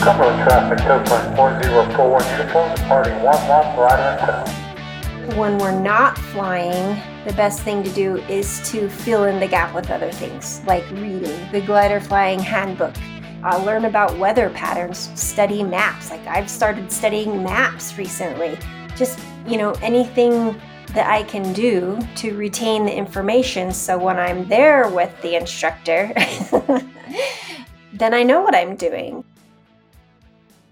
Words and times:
Cumberland 0.00 0.42
traffic, 0.48 0.78
Copeland 0.78 1.36
4041 1.36 2.38
uniform, 2.38 2.74
departing 2.74 3.12
11 3.20 3.76
glider 3.76 4.02
and 4.02 4.20
south. 4.20 5.36
When 5.36 5.58
we're 5.58 5.78
not 5.78 6.16
flying, 6.16 6.98
the 7.26 7.34
best 7.34 7.60
thing 7.60 7.82
to 7.82 7.90
do 7.90 8.16
is 8.22 8.66
to 8.70 8.88
fill 8.88 9.24
in 9.24 9.38
the 9.38 9.46
gap 9.46 9.74
with 9.74 9.90
other 9.90 10.10
things, 10.10 10.62
like 10.66 10.90
reading 10.92 11.38
the 11.52 11.60
glider 11.60 12.00
flying 12.00 12.38
handbook. 12.38 12.94
Uh, 13.44 13.62
learn 13.62 13.84
about 13.84 14.16
weather 14.16 14.48
patterns, 14.48 15.10
study 15.20 15.62
maps. 15.62 16.10
Like 16.10 16.26
I've 16.26 16.48
started 16.48 16.90
studying 16.90 17.42
maps 17.42 17.98
recently. 17.98 18.58
Just, 18.96 19.18
you 19.46 19.58
know, 19.58 19.72
anything 19.82 20.58
that 20.94 21.10
I 21.10 21.24
can 21.24 21.52
do 21.52 21.98
to 22.16 22.34
retain 22.36 22.86
the 22.86 22.96
information 22.96 23.70
so 23.70 23.98
when 23.98 24.18
I'm 24.18 24.48
there 24.48 24.88
with 24.88 25.12
the 25.20 25.36
instructor, 25.36 26.10
then 27.92 28.14
I 28.14 28.22
know 28.22 28.40
what 28.40 28.54
I'm 28.54 28.76
doing. 28.76 29.24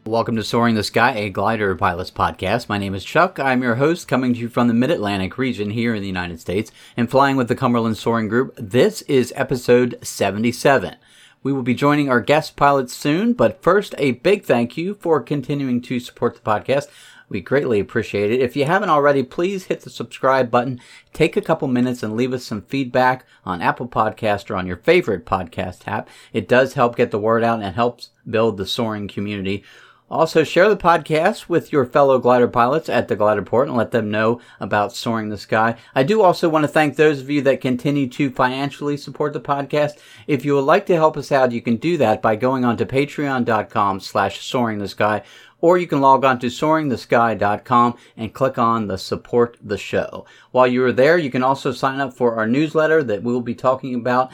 Welcome 0.08 0.36
to 0.36 0.42
Soaring 0.42 0.74
the 0.74 0.82
Sky, 0.82 1.14
a 1.16 1.28
glider 1.28 1.74
pilots 1.74 2.10
podcast. 2.10 2.66
My 2.66 2.78
name 2.78 2.94
is 2.94 3.04
Chuck. 3.04 3.38
I'm 3.38 3.62
your 3.62 3.74
host, 3.74 4.08
coming 4.08 4.32
to 4.32 4.40
you 4.40 4.48
from 4.48 4.66
the 4.66 4.72
Mid 4.72 4.90
Atlantic 4.90 5.36
region 5.36 5.68
here 5.68 5.94
in 5.94 6.00
the 6.00 6.08
United 6.08 6.40
States 6.40 6.72
and 6.96 7.10
flying 7.10 7.36
with 7.36 7.48
the 7.48 7.54
Cumberland 7.54 7.98
Soaring 7.98 8.26
Group. 8.26 8.54
This 8.56 9.02
is 9.02 9.34
episode 9.36 9.98
77. 10.00 10.96
We 11.42 11.52
will 11.52 11.62
be 11.62 11.74
joining 11.74 12.08
our 12.08 12.22
guest 12.22 12.56
pilots 12.56 12.94
soon, 12.94 13.34
but 13.34 13.62
first, 13.62 13.94
a 13.98 14.12
big 14.12 14.46
thank 14.46 14.78
you 14.78 14.94
for 14.94 15.22
continuing 15.22 15.82
to 15.82 16.00
support 16.00 16.36
the 16.36 16.40
podcast. 16.40 16.86
We 17.28 17.42
greatly 17.42 17.78
appreciate 17.78 18.32
it. 18.32 18.40
If 18.40 18.56
you 18.56 18.64
haven't 18.64 18.88
already, 18.88 19.22
please 19.22 19.66
hit 19.66 19.82
the 19.82 19.90
subscribe 19.90 20.50
button. 20.50 20.80
Take 21.12 21.36
a 21.36 21.42
couple 21.42 21.68
minutes 21.68 22.02
and 22.02 22.16
leave 22.16 22.32
us 22.32 22.44
some 22.44 22.62
feedback 22.62 23.26
on 23.44 23.60
Apple 23.60 23.86
Podcast 23.86 24.50
or 24.50 24.56
on 24.56 24.66
your 24.66 24.78
favorite 24.78 25.26
podcast 25.26 25.86
app. 25.86 26.08
It 26.32 26.48
does 26.48 26.72
help 26.72 26.96
get 26.96 27.10
the 27.10 27.18
word 27.18 27.44
out 27.44 27.60
and 27.60 27.74
helps 27.74 28.08
build 28.28 28.56
the 28.56 28.66
soaring 28.66 29.06
community. 29.06 29.62
Also, 30.10 30.42
share 30.42 30.70
the 30.70 30.76
podcast 30.76 31.50
with 31.50 31.70
your 31.70 31.84
fellow 31.84 32.18
glider 32.18 32.48
pilots 32.48 32.88
at 32.88 33.08
the 33.08 33.16
glider 33.16 33.42
port 33.42 33.68
and 33.68 33.76
let 33.76 33.90
them 33.90 34.10
know 34.10 34.40
about 34.58 34.94
soaring 34.94 35.28
the 35.28 35.36
sky. 35.36 35.76
I 35.94 36.02
do 36.02 36.22
also 36.22 36.48
want 36.48 36.62
to 36.64 36.68
thank 36.68 36.96
those 36.96 37.20
of 37.20 37.28
you 37.28 37.42
that 37.42 37.60
continue 37.60 38.08
to 38.08 38.30
financially 38.30 38.96
support 38.96 39.34
the 39.34 39.40
podcast. 39.40 39.98
If 40.26 40.46
you 40.46 40.54
would 40.54 40.62
like 40.64 40.86
to 40.86 40.94
help 40.94 41.18
us 41.18 41.30
out, 41.30 41.52
you 41.52 41.60
can 41.60 41.76
do 41.76 41.98
that 41.98 42.22
by 42.22 42.36
going 42.36 42.64
on 42.64 42.78
to 42.78 42.86
patreon.com 42.86 44.00
slash 44.00 44.40
soaring 44.40 44.78
the 44.78 44.88
sky, 44.88 45.22
or 45.60 45.76
you 45.76 45.86
can 45.86 46.00
log 46.00 46.24
on 46.24 46.38
to 46.38 46.46
soaringthesky.com 46.46 47.98
and 48.16 48.32
click 48.32 48.56
on 48.56 48.86
the 48.86 48.96
support 48.96 49.58
the 49.62 49.76
show. 49.76 50.24
While 50.52 50.68
you 50.68 50.82
are 50.84 50.92
there, 50.92 51.18
you 51.18 51.30
can 51.30 51.42
also 51.42 51.70
sign 51.70 52.00
up 52.00 52.14
for 52.14 52.36
our 52.36 52.46
newsletter 52.46 53.02
that 53.02 53.22
we'll 53.22 53.42
be 53.42 53.54
talking 53.54 53.94
about 53.94 54.32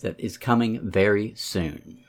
that 0.00 0.20
is 0.20 0.36
coming 0.36 0.90
very 0.90 1.32
soon. 1.36 2.05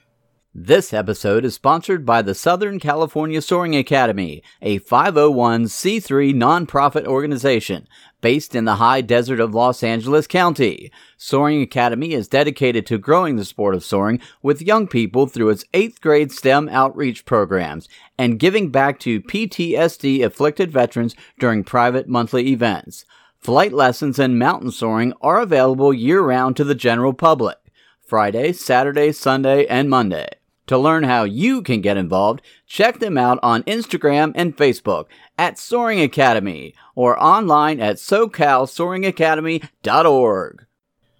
This 0.59 0.91
episode 0.91 1.45
is 1.45 1.53
sponsored 1.53 2.03
by 2.03 2.23
the 2.23 2.33
Southern 2.33 2.79
California 2.79 3.43
Soaring 3.43 3.75
Academy, 3.75 4.41
a 4.59 4.79
501c3 4.79 6.33
nonprofit 6.33 7.05
organization 7.05 7.87
based 8.21 8.55
in 8.55 8.65
the 8.65 8.77
high 8.77 9.01
desert 9.01 9.39
of 9.39 9.53
Los 9.53 9.83
Angeles 9.83 10.25
County. 10.25 10.91
Soaring 11.15 11.61
Academy 11.61 12.13
is 12.13 12.27
dedicated 12.27 12.87
to 12.87 12.97
growing 12.97 13.35
the 13.35 13.45
sport 13.45 13.75
of 13.75 13.83
soaring 13.83 14.19
with 14.41 14.63
young 14.63 14.87
people 14.87 15.27
through 15.27 15.49
its 15.49 15.63
8th 15.75 16.01
grade 16.01 16.31
STEM 16.31 16.69
outreach 16.69 17.23
programs 17.23 17.87
and 18.17 18.39
giving 18.39 18.71
back 18.71 18.99
to 19.01 19.21
PTSD 19.21 20.25
afflicted 20.25 20.71
veterans 20.71 21.15
during 21.37 21.63
private 21.63 22.07
monthly 22.09 22.47
events. 22.47 23.05
Flight 23.37 23.73
lessons 23.73 24.17
and 24.17 24.39
mountain 24.39 24.71
soaring 24.71 25.13
are 25.21 25.39
available 25.39 25.93
year 25.93 26.21
round 26.21 26.57
to 26.57 26.63
the 26.63 26.73
general 26.73 27.13
public. 27.13 27.59
Friday, 28.01 28.53
Saturday, 28.53 29.11
Sunday, 29.11 29.67
and 29.67 29.87
Monday. 29.87 30.27
To 30.67 30.77
learn 30.77 31.03
how 31.03 31.23
you 31.23 31.61
can 31.61 31.81
get 31.81 31.97
involved, 31.97 32.41
check 32.65 32.99
them 32.99 33.17
out 33.17 33.39
on 33.41 33.63
Instagram 33.63 34.33
and 34.35 34.55
Facebook 34.55 35.05
at 35.37 35.57
Soaring 35.57 36.01
Academy 36.01 36.75
or 36.93 37.17
online 37.23 37.79
at 37.79 37.95
socalsoaringacademy.org. 37.95 40.67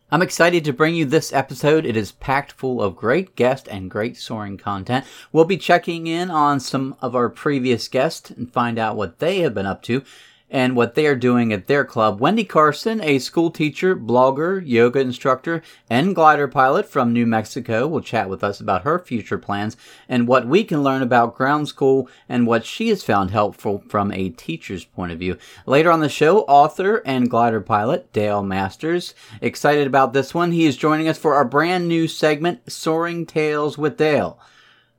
I'm 0.10 0.22
excited 0.22 0.64
to 0.64 0.72
bring 0.72 0.96
you 0.96 1.04
this 1.04 1.34
episode. 1.34 1.86
It 1.86 1.98
is 1.98 2.14
packed 2.14 2.54
full 2.54 2.82
of 2.82 2.96
great 2.96 3.36
guests 3.36 3.68
and 3.68 3.92
great 3.92 4.16
soaring 4.16 4.58
content. 4.58 5.04
We'll 5.34 5.44
be 5.44 5.58
checking 5.58 6.08
in 6.08 6.32
on 6.32 6.62
some 6.62 6.96
of 7.02 7.14
our 7.14 7.30
previous 7.30 7.90
guests 7.90 8.32
and 8.32 8.52
find 8.52 8.80
out 8.80 8.96
what 8.96 9.20
they 9.20 9.40
have 9.40 9.54
been 9.54 9.66
up 9.66 9.84
to 9.84 10.04
and 10.50 10.76
what 10.76 10.96
they 10.96 11.06
are 11.06 11.16
doing 11.16 11.52
at 11.52 11.68
their 11.68 11.84
club. 11.84 12.20
Wendy 12.20 12.44
Carson, 12.44 13.02
a 13.02 13.20
school 13.20 13.52
teacher, 13.52 13.96
blogger, 13.96 14.62
yoga 14.66 15.00
instructor, 15.00 15.62
and 15.90 16.16
glider 16.16 16.48
pilot 16.48 16.88
from 16.88 17.12
New 17.12 17.26
Mexico, 17.26 17.88
will 17.88 18.02
chat 18.02 18.30
with 18.30 18.44
us 18.44 18.60
about 18.60 18.84
her 18.84 18.98
future 19.00 19.38
plans 19.38 19.76
and 20.08 20.28
what 20.28 20.48
we 20.48 20.64
can 20.64 20.84
learn 20.84 21.02
about 21.02 21.36
ground 21.36 21.68
school 21.68 22.10
and 22.30 22.48
what 22.48 22.66
she 22.66 22.90
has 22.90 23.04
found 23.04 23.32
helpful 23.32 23.84
from 23.90 24.12
a 24.12 24.30
teacher's 24.30 24.86
point 24.86 25.12
of 25.12 25.20
view. 25.20 25.38
Later 25.66 25.92
on 25.92 26.00
the 26.00 26.10
show, 26.10 26.40
author 26.42 27.02
and 27.06 27.30
glider 27.30 27.62
pilot 27.62 28.12
Dale 28.14 28.44
Masters. 28.44 29.14
Excited 29.42 29.88
about 29.88 30.14
this 30.14 30.34
one. 30.34 30.52
He 30.52 30.66
is 30.66 30.78
joining 30.78 31.08
us 31.08 31.18
for 31.18 31.36
our 31.36 31.46
brand 31.46 31.88
new 31.88 32.08
segment, 32.08 32.72
Soaring 32.72 33.26
Tales 33.26 33.78
with 33.78 33.98
Dale. 33.98 34.40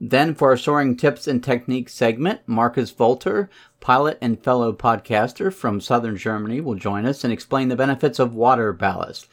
Then, 0.01 0.37
for 0.37 0.51
our 0.51 0.57
soaring 0.57 0.97
tips 0.97 1.27
and 1.27 1.43
techniques 1.43 1.93
segment, 1.93 2.43
Markus 2.47 2.93
Völter, 2.93 3.49
pilot 3.81 4.19
and 4.21 4.43
fellow 4.43 4.73
podcaster 4.73 5.53
from 5.53 5.81
southern 5.81 6.17
Germany, 6.17 6.61
will 6.61 6.75
join 6.75 7.07
us 7.07 7.25
and 7.25 7.33
explain 7.33 7.69
the 7.69 7.77
benefits 7.77 8.19
of 8.19 8.35
water 8.35 8.73
ballast. 8.73 9.29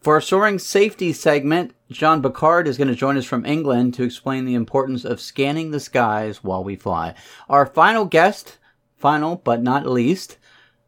For 0.00 0.14
our 0.14 0.20
soaring 0.22 0.58
safety 0.58 1.12
segment, 1.12 1.74
John 1.90 2.22
Bacard 2.22 2.66
is 2.66 2.78
going 2.78 2.88
to 2.88 2.94
join 2.94 3.18
us 3.18 3.26
from 3.26 3.44
England 3.44 3.92
to 3.94 4.02
explain 4.02 4.46
the 4.46 4.54
importance 4.54 5.04
of 5.04 5.20
scanning 5.20 5.72
the 5.72 5.80
skies 5.80 6.42
while 6.42 6.64
we 6.64 6.74
fly. 6.74 7.14
Our 7.50 7.66
final 7.66 8.06
guest, 8.06 8.56
final 8.96 9.36
but 9.36 9.62
not 9.62 9.86
least, 9.86 10.38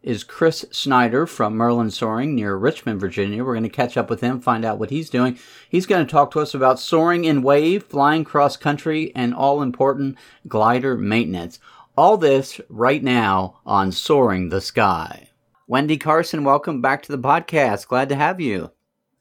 is 0.02 0.24
Chris 0.24 0.64
Snyder 0.72 1.26
from 1.26 1.54
Merlin 1.54 1.90
Soaring 1.90 2.34
near 2.34 2.56
Richmond, 2.56 3.00
Virginia. 3.00 3.44
We're 3.44 3.52
going 3.52 3.62
to 3.62 3.68
catch 3.68 3.96
up 3.96 4.10
with 4.10 4.20
him, 4.20 4.40
find 4.40 4.64
out 4.64 4.78
what 4.78 4.90
he's 4.90 5.10
doing. 5.10 5.38
He's 5.68 5.86
going 5.86 6.04
to 6.04 6.10
talk 6.10 6.32
to 6.32 6.40
us 6.40 6.54
about 6.54 6.80
soaring 6.80 7.24
in 7.24 7.42
wave, 7.42 7.84
flying 7.84 8.24
cross 8.24 8.56
country, 8.56 9.12
and 9.14 9.34
all 9.34 9.62
important 9.62 10.16
glider 10.48 10.96
maintenance. 10.96 11.60
All 11.94 12.16
this 12.16 12.58
right 12.70 13.02
now 13.02 13.60
on 13.66 13.92
Soaring 13.92 14.48
the 14.48 14.62
Sky. 14.62 15.28
Wendy 15.66 15.98
Carson, 15.98 16.42
welcome 16.42 16.80
back 16.80 17.02
to 17.02 17.12
the 17.12 17.18
podcast. 17.18 17.86
Glad 17.86 18.08
to 18.08 18.14
have 18.14 18.40
you. 18.40 18.70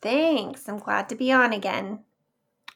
Thanks. 0.01 0.69
I'm 0.69 0.79
glad 0.79 1.09
to 1.09 1.15
be 1.15 1.33
on 1.33 1.51
again. 1.51 1.99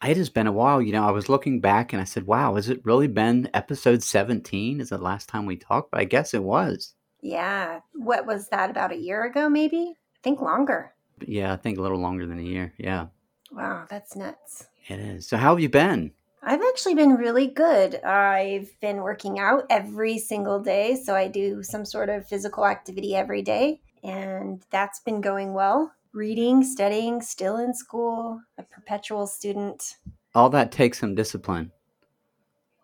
It 0.03 0.17
has 0.17 0.29
been 0.29 0.47
a 0.47 0.51
while. 0.51 0.81
You 0.81 0.91
know, 0.91 1.07
I 1.07 1.11
was 1.11 1.29
looking 1.29 1.61
back 1.61 1.93
and 1.93 2.01
I 2.01 2.05
said, 2.05 2.27
wow, 2.27 2.55
has 2.55 2.67
it 2.67 2.83
really 2.83 3.07
been 3.07 3.49
episode 3.53 4.03
17? 4.03 4.81
Is 4.81 4.89
the 4.89 4.97
last 4.97 5.29
time 5.29 5.45
we 5.45 5.55
talked? 5.55 5.91
But 5.91 6.01
I 6.01 6.03
guess 6.03 6.33
it 6.33 6.43
was. 6.43 6.93
Yeah. 7.21 7.79
What 7.93 8.25
was 8.25 8.49
that, 8.49 8.69
about 8.69 8.91
a 8.91 8.97
year 8.97 9.23
ago, 9.23 9.47
maybe? 9.47 9.93
I 9.95 10.19
think 10.23 10.41
longer. 10.41 10.93
Yeah, 11.25 11.53
I 11.53 11.55
think 11.55 11.77
a 11.77 11.81
little 11.81 11.99
longer 11.99 12.25
than 12.25 12.39
a 12.39 12.43
year. 12.43 12.73
Yeah. 12.77 13.07
Wow, 13.49 13.85
that's 13.89 14.17
nuts. 14.17 14.67
It 14.89 14.99
is. 14.99 15.25
So, 15.25 15.37
how 15.37 15.51
have 15.51 15.61
you 15.61 15.69
been? 15.69 16.11
I've 16.47 16.61
actually 16.61 16.93
been 16.93 17.15
really 17.15 17.47
good. 17.47 17.95
I've 18.03 18.69
been 18.79 18.97
working 18.97 19.39
out 19.39 19.63
every 19.71 20.19
single 20.19 20.59
day. 20.59 20.95
So, 20.95 21.15
I 21.15 21.27
do 21.27 21.63
some 21.63 21.85
sort 21.85 22.09
of 22.09 22.27
physical 22.27 22.65
activity 22.67 23.15
every 23.15 23.41
day, 23.41 23.81
and 24.03 24.63
that's 24.69 24.99
been 24.99 25.21
going 25.21 25.53
well. 25.53 25.91
Reading, 26.13 26.63
studying, 26.63 27.21
still 27.21 27.57
in 27.57 27.73
school, 27.73 28.39
a 28.59 28.63
perpetual 28.63 29.25
student. 29.25 29.95
All 30.35 30.49
that 30.51 30.71
takes 30.71 30.99
some 30.99 31.15
discipline. 31.15 31.71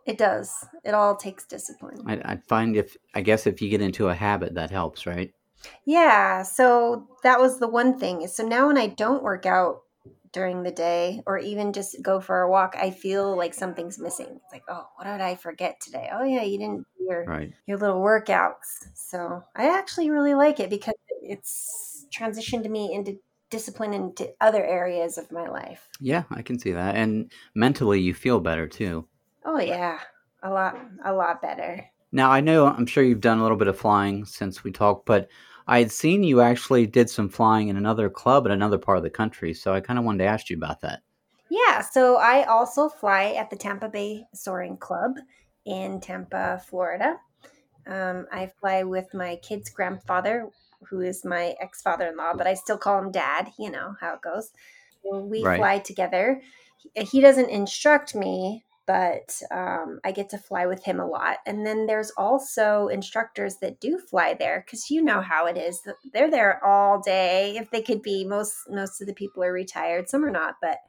It 0.06 0.18
does. 0.18 0.66
It 0.84 0.94
all 0.96 1.16
takes 1.16 1.46
discipline. 1.46 2.02
I, 2.08 2.34
I 2.34 2.38
find 2.48 2.76
if 2.76 2.98
I 3.14 3.22
guess 3.22 3.46
if 3.46 3.62
you 3.62 3.70
get 3.70 3.82
into 3.82 4.10
a 4.10 4.16
habit, 4.16 4.56
that 4.56 4.72
helps, 4.72 5.06
right? 5.06 5.32
Yeah. 5.86 6.44
So 6.44 7.08
that 7.24 7.40
was 7.40 7.60
the 7.60 7.68
one 7.68 8.00
thing. 8.00 8.28
So 8.28 8.44
now 8.44 8.68
when 8.68 8.78
I 8.78 8.88
don't 8.88 9.24
work 9.24 9.46
out 9.46 9.82
during 10.34 10.64
the 10.64 10.72
day 10.72 11.22
or 11.26 11.38
even 11.38 11.74
just 11.74 12.02
go 12.02 12.20
for 12.20 12.42
a 12.42 12.50
walk, 12.50 12.76
I 12.78 12.92
feel 12.92 13.36
like 13.36 13.54
something's 13.54 14.00
missing. 14.00 14.40
It's 14.44 14.54
like, 14.54 14.64
oh, 14.70 14.88
what 14.96 15.06
did 15.06 15.22
I 15.22 15.36
forget 15.36 15.80
today? 15.80 16.10
Oh 16.12 16.24
yeah, 16.24 16.44
you 16.44 16.58
didn't 16.58 16.86
do 16.98 17.06
your 17.06 17.26
Right. 17.26 17.54
your 17.68 17.78
little 17.78 18.02
workouts. 18.02 18.88
So 18.94 19.44
I 19.56 19.78
actually 19.78 20.10
really 20.10 20.34
like 20.34 20.60
it 20.60 20.70
because 20.70 20.96
it's 21.22 22.08
transitioned 22.12 22.70
me 22.70 22.94
into 22.94 23.18
discipline 23.50 23.94
into 23.94 24.34
other 24.40 24.66
areas 24.66 25.18
of 25.18 25.32
my 25.32 25.48
life. 25.48 25.88
Yeah, 26.00 26.24
I 26.32 26.42
can 26.42 26.58
see 26.58 26.72
that. 26.72 26.96
And 26.96 27.32
mentally, 27.54 28.00
you 28.00 28.14
feel 28.14 28.40
better 28.40 28.68
too. 28.68 29.08
Oh 29.46 29.60
yeah, 29.60 30.00
a 30.44 30.50
lot 30.50 30.78
a 31.04 31.14
lot 31.14 31.42
better. 31.42 31.86
Now, 32.12 32.30
I 32.32 32.42
know 32.42 32.68
I'm 32.68 32.86
sure 32.86 33.04
you've 33.04 33.22
done 33.22 33.40
a 33.40 33.42
little 33.42 33.58
bit 33.58 33.68
of 33.68 33.78
flying 33.78 34.26
since 34.26 34.64
we 34.64 34.72
talked, 34.72 35.06
but 35.06 35.30
I 35.72 35.80
had 35.80 35.92
seen 35.94 36.22
you 36.22 36.42
actually 36.42 36.86
did 36.86 37.10
some 37.10 37.30
flying 37.30 37.70
in 37.70 37.78
another 37.78 38.10
club 38.10 38.46
in 38.46 38.52
another 38.52 38.78
part 38.78 38.98
of 38.98 39.06
the 39.06 39.10
country. 39.10 39.54
So 39.54 39.74
I 39.74 39.80
kind 39.80 39.98
of 39.98 40.04
wanted 40.04 40.26
to 40.26 40.30
ask 40.30 40.50
you 40.50 40.58
about 40.58 40.82
that. 40.82 41.02
Yeah, 41.50 41.80
so 41.80 42.18
I 42.18 42.44
also 42.44 42.90
fly 42.90 43.36
at 43.40 43.50
the 43.50 43.56
Tampa 43.56 43.88
Bay 43.88 44.26
Soaring 44.34 44.76
Club 44.76 45.16
in 45.66 46.02
Tampa, 46.02 46.62
Florida. 46.68 47.16
Um, 47.88 48.28
I 48.34 48.52
fly 48.60 48.84
with 48.84 49.14
my 49.14 49.38
kid's 49.38 49.70
grandfather, 49.70 50.50
who 50.90 51.00
is 51.00 51.24
my 51.24 51.56
ex 51.62 51.82
father 51.82 52.10
in 52.10 52.18
law, 52.18 52.34
but 52.34 52.48
I 52.48 52.56
still 52.56 52.78
call 52.78 53.00
him 53.00 53.10
dad. 53.10 53.54
You 53.58 53.72
know 53.72 53.96
how 54.02 54.16
it 54.16 54.22
goes. 54.22 54.52
We 55.10 55.42
Right. 55.42 55.56
fly 55.56 55.80
together. 55.80 56.42
He, 56.80 57.02
he 57.02 57.22
doesn't 57.22 57.50
instruct 57.50 58.14
me, 58.14 58.66
but 58.92 59.42
um, 59.52 60.02
I 60.04 60.12
get 60.12 60.28
to 60.32 60.38
fly 60.38 60.66
with 60.66 60.84
him 60.84 61.00
a 61.00 61.08
lot. 61.08 61.38
And 61.46 61.66
then 61.66 61.86
there's 61.86 62.12
also 62.18 62.90
instructors 62.90 63.56
that 63.62 63.80
do 63.80 63.98
fly 63.98 64.34
there 64.34 64.66
because 64.66 64.92
you 64.92 65.02
know 65.02 65.22
how 65.22 65.46
it 65.46 65.56
is. 65.56 65.82
They're 66.12 66.30
there 66.30 66.62
all 66.62 67.00
day. 67.00 67.56
If 67.56 67.72
they 67.72 67.82
could 67.82 68.02
be, 68.02 68.26
most 68.26 68.54
most 68.70 69.00
of 69.00 69.08
the 69.08 69.14
people 69.14 69.46
are 69.46 69.54
retired. 69.54 70.10
Some 70.10 70.26
are 70.26 70.30
not, 70.30 70.56
but 70.62 70.80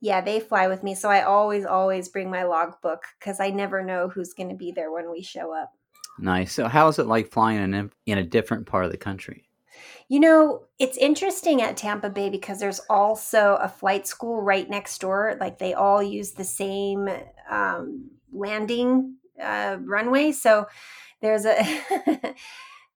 yeah, 0.00 0.20
they 0.20 0.40
fly 0.40 0.66
with 0.66 0.82
me. 0.82 0.96
So 0.96 1.08
I 1.08 1.22
always 1.22 1.64
always 1.64 2.08
bring 2.08 2.32
my 2.32 2.42
logbook 2.42 3.04
because 3.20 3.38
I 3.38 3.50
never 3.50 3.80
know 3.80 4.08
who's 4.08 4.34
going 4.34 4.48
to 4.48 4.56
be 4.56 4.72
there 4.72 4.90
when 4.90 5.08
we 5.08 5.22
show 5.22 5.54
up. 5.54 5.70
Nice. 6.18 6.52
So 6.52 6.66
how 6.66 6.88
is 6.88 6.98
it 6.98 7.06
like 7.06 7.30
flying 7.30 7.62
in 7.62 7.92
in 8.06 8.18
a 8.18 8.24
different 8.24 8.66
part 8.66 8.86
of 8.86 8.90
the 8.90 8.96
country? 8.96 9.44
You 10.08 10.20
know, 10.20 10.62
it's 10.78 10.96
interesting 10.96 11.62
at 11.62 11.76
Tampa 11.76 12.10
Bay 12.10 12.30
because 12.30 12.60
there's 12.60 12.80
also 12.90 13.58
a 13.60 13.68
flight 13.68 14.06
school 14.06 14.40
right 14.42 14.68
next 14.68 15.00
door. 15.00 15.36
Like 15.40 15.58
they 15.58 15.74
all 15.74 16.02
use 16.02 16.32
the 16.32 16.44
same 16.44 17.08
um, 17.50 18.10
landing 18.32 19.16
uh, 19.40 19.76
runway. 19.80 20.32
So 20.32 20.66
there's 21.20 21.44
a 21.46 21.56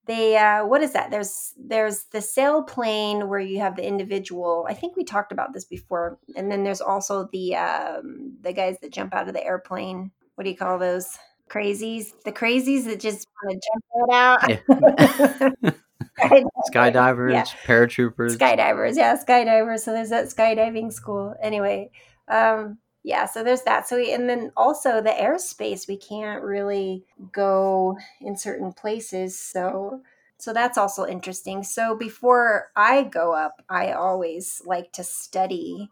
they 0.07 0.37
uh, 0.37 0.65
what 0.67 0.83
is 0.83 0.93
that? 0.93 1.11
There's 1.11 1.53
there's 1.59 2.05
the 2.05 2.19
sailplane 2.19 3.27
where 3.29 3.41
you 3.41 3.61
have 3.61 3.77
the 3.77 3.87
individual. 3.87 4.67
I 4.69 4.75
think 4.75 4.97
we 4.97 5.05
talked 5.05 5.33
about 5.33 5.53
this 5.53 5.65
before. 5.65 6.19
And 6.37 6.51
then 6.51 6.65
there's 6.65 6.81
also 6.81 7.29
the 7.33 7.57
um, 7.57 8.37
the 8.41 8.53
guys 8.53 8.79
that 8.81 8.93
jump 8.93 9.15
out 9.15 9.29
of 9.29 9.35
the 9.35 9.45
airplane. 9.45 10.13
What 10.37 10.45
do 10.45 10.51
you 10.51 10.57
call 10.57 10.79
those? 10.79 11.19
Crazies. 11.49 12.13
The 12.25 12.33
crazies 12.33 12.85
that 12.87 12.99
just 13.01 13.27
want 13.45 13.63
to 13.63 13.71
jump 13.73 14.13
out. 14.13 15.53
Yeah. 15.65 15.71
skydivers, 16.73 17.33
yeah. 17.33 17.45
paratroopers, 17.67 18.37
skydivers, 18.37 18.97
yeah, 18.97 19.17
skydivers. 19.17 19.81
So 19.81 19.93
there's 19.93 20.11
that 20.11 20.27
skydiving 20.27 20.93
school. 20.93 21.35
Anyway, 21.43 21.91
um, 22.29 22.79
yeah, 23.03 23.27
so 23.27 23.45
there's 23.45 23.63
that. 23.63 23.89
So 23.89 23.97
we, 23.97 24.13
and 24.13 24.29
then 24.29 24.51
also 24.57 25.01
the 25.01 25.11
airspace, 25.11 25.87
we 25.87 25.97
can't 25.97 26.43
really 26.43 27.05
go 27.33 27.97
in 28.21 28.37
certain 28.37 28.73
places. 28.73 29.39
So 29.39 30.03
so 30.39 30.53
that's 30.53 30.77
also 30.77 31.07
interesting. 31.07 31.63
So 31.63 31.97
before 31.97 32.71
I 32.77 33.05
go 33.05 33.33
up, 33.33 33.63
I 33.69 33.93
always 33.93 34.61
like 34.67 34.93
to 34.93 35.05
study 35.05 35.89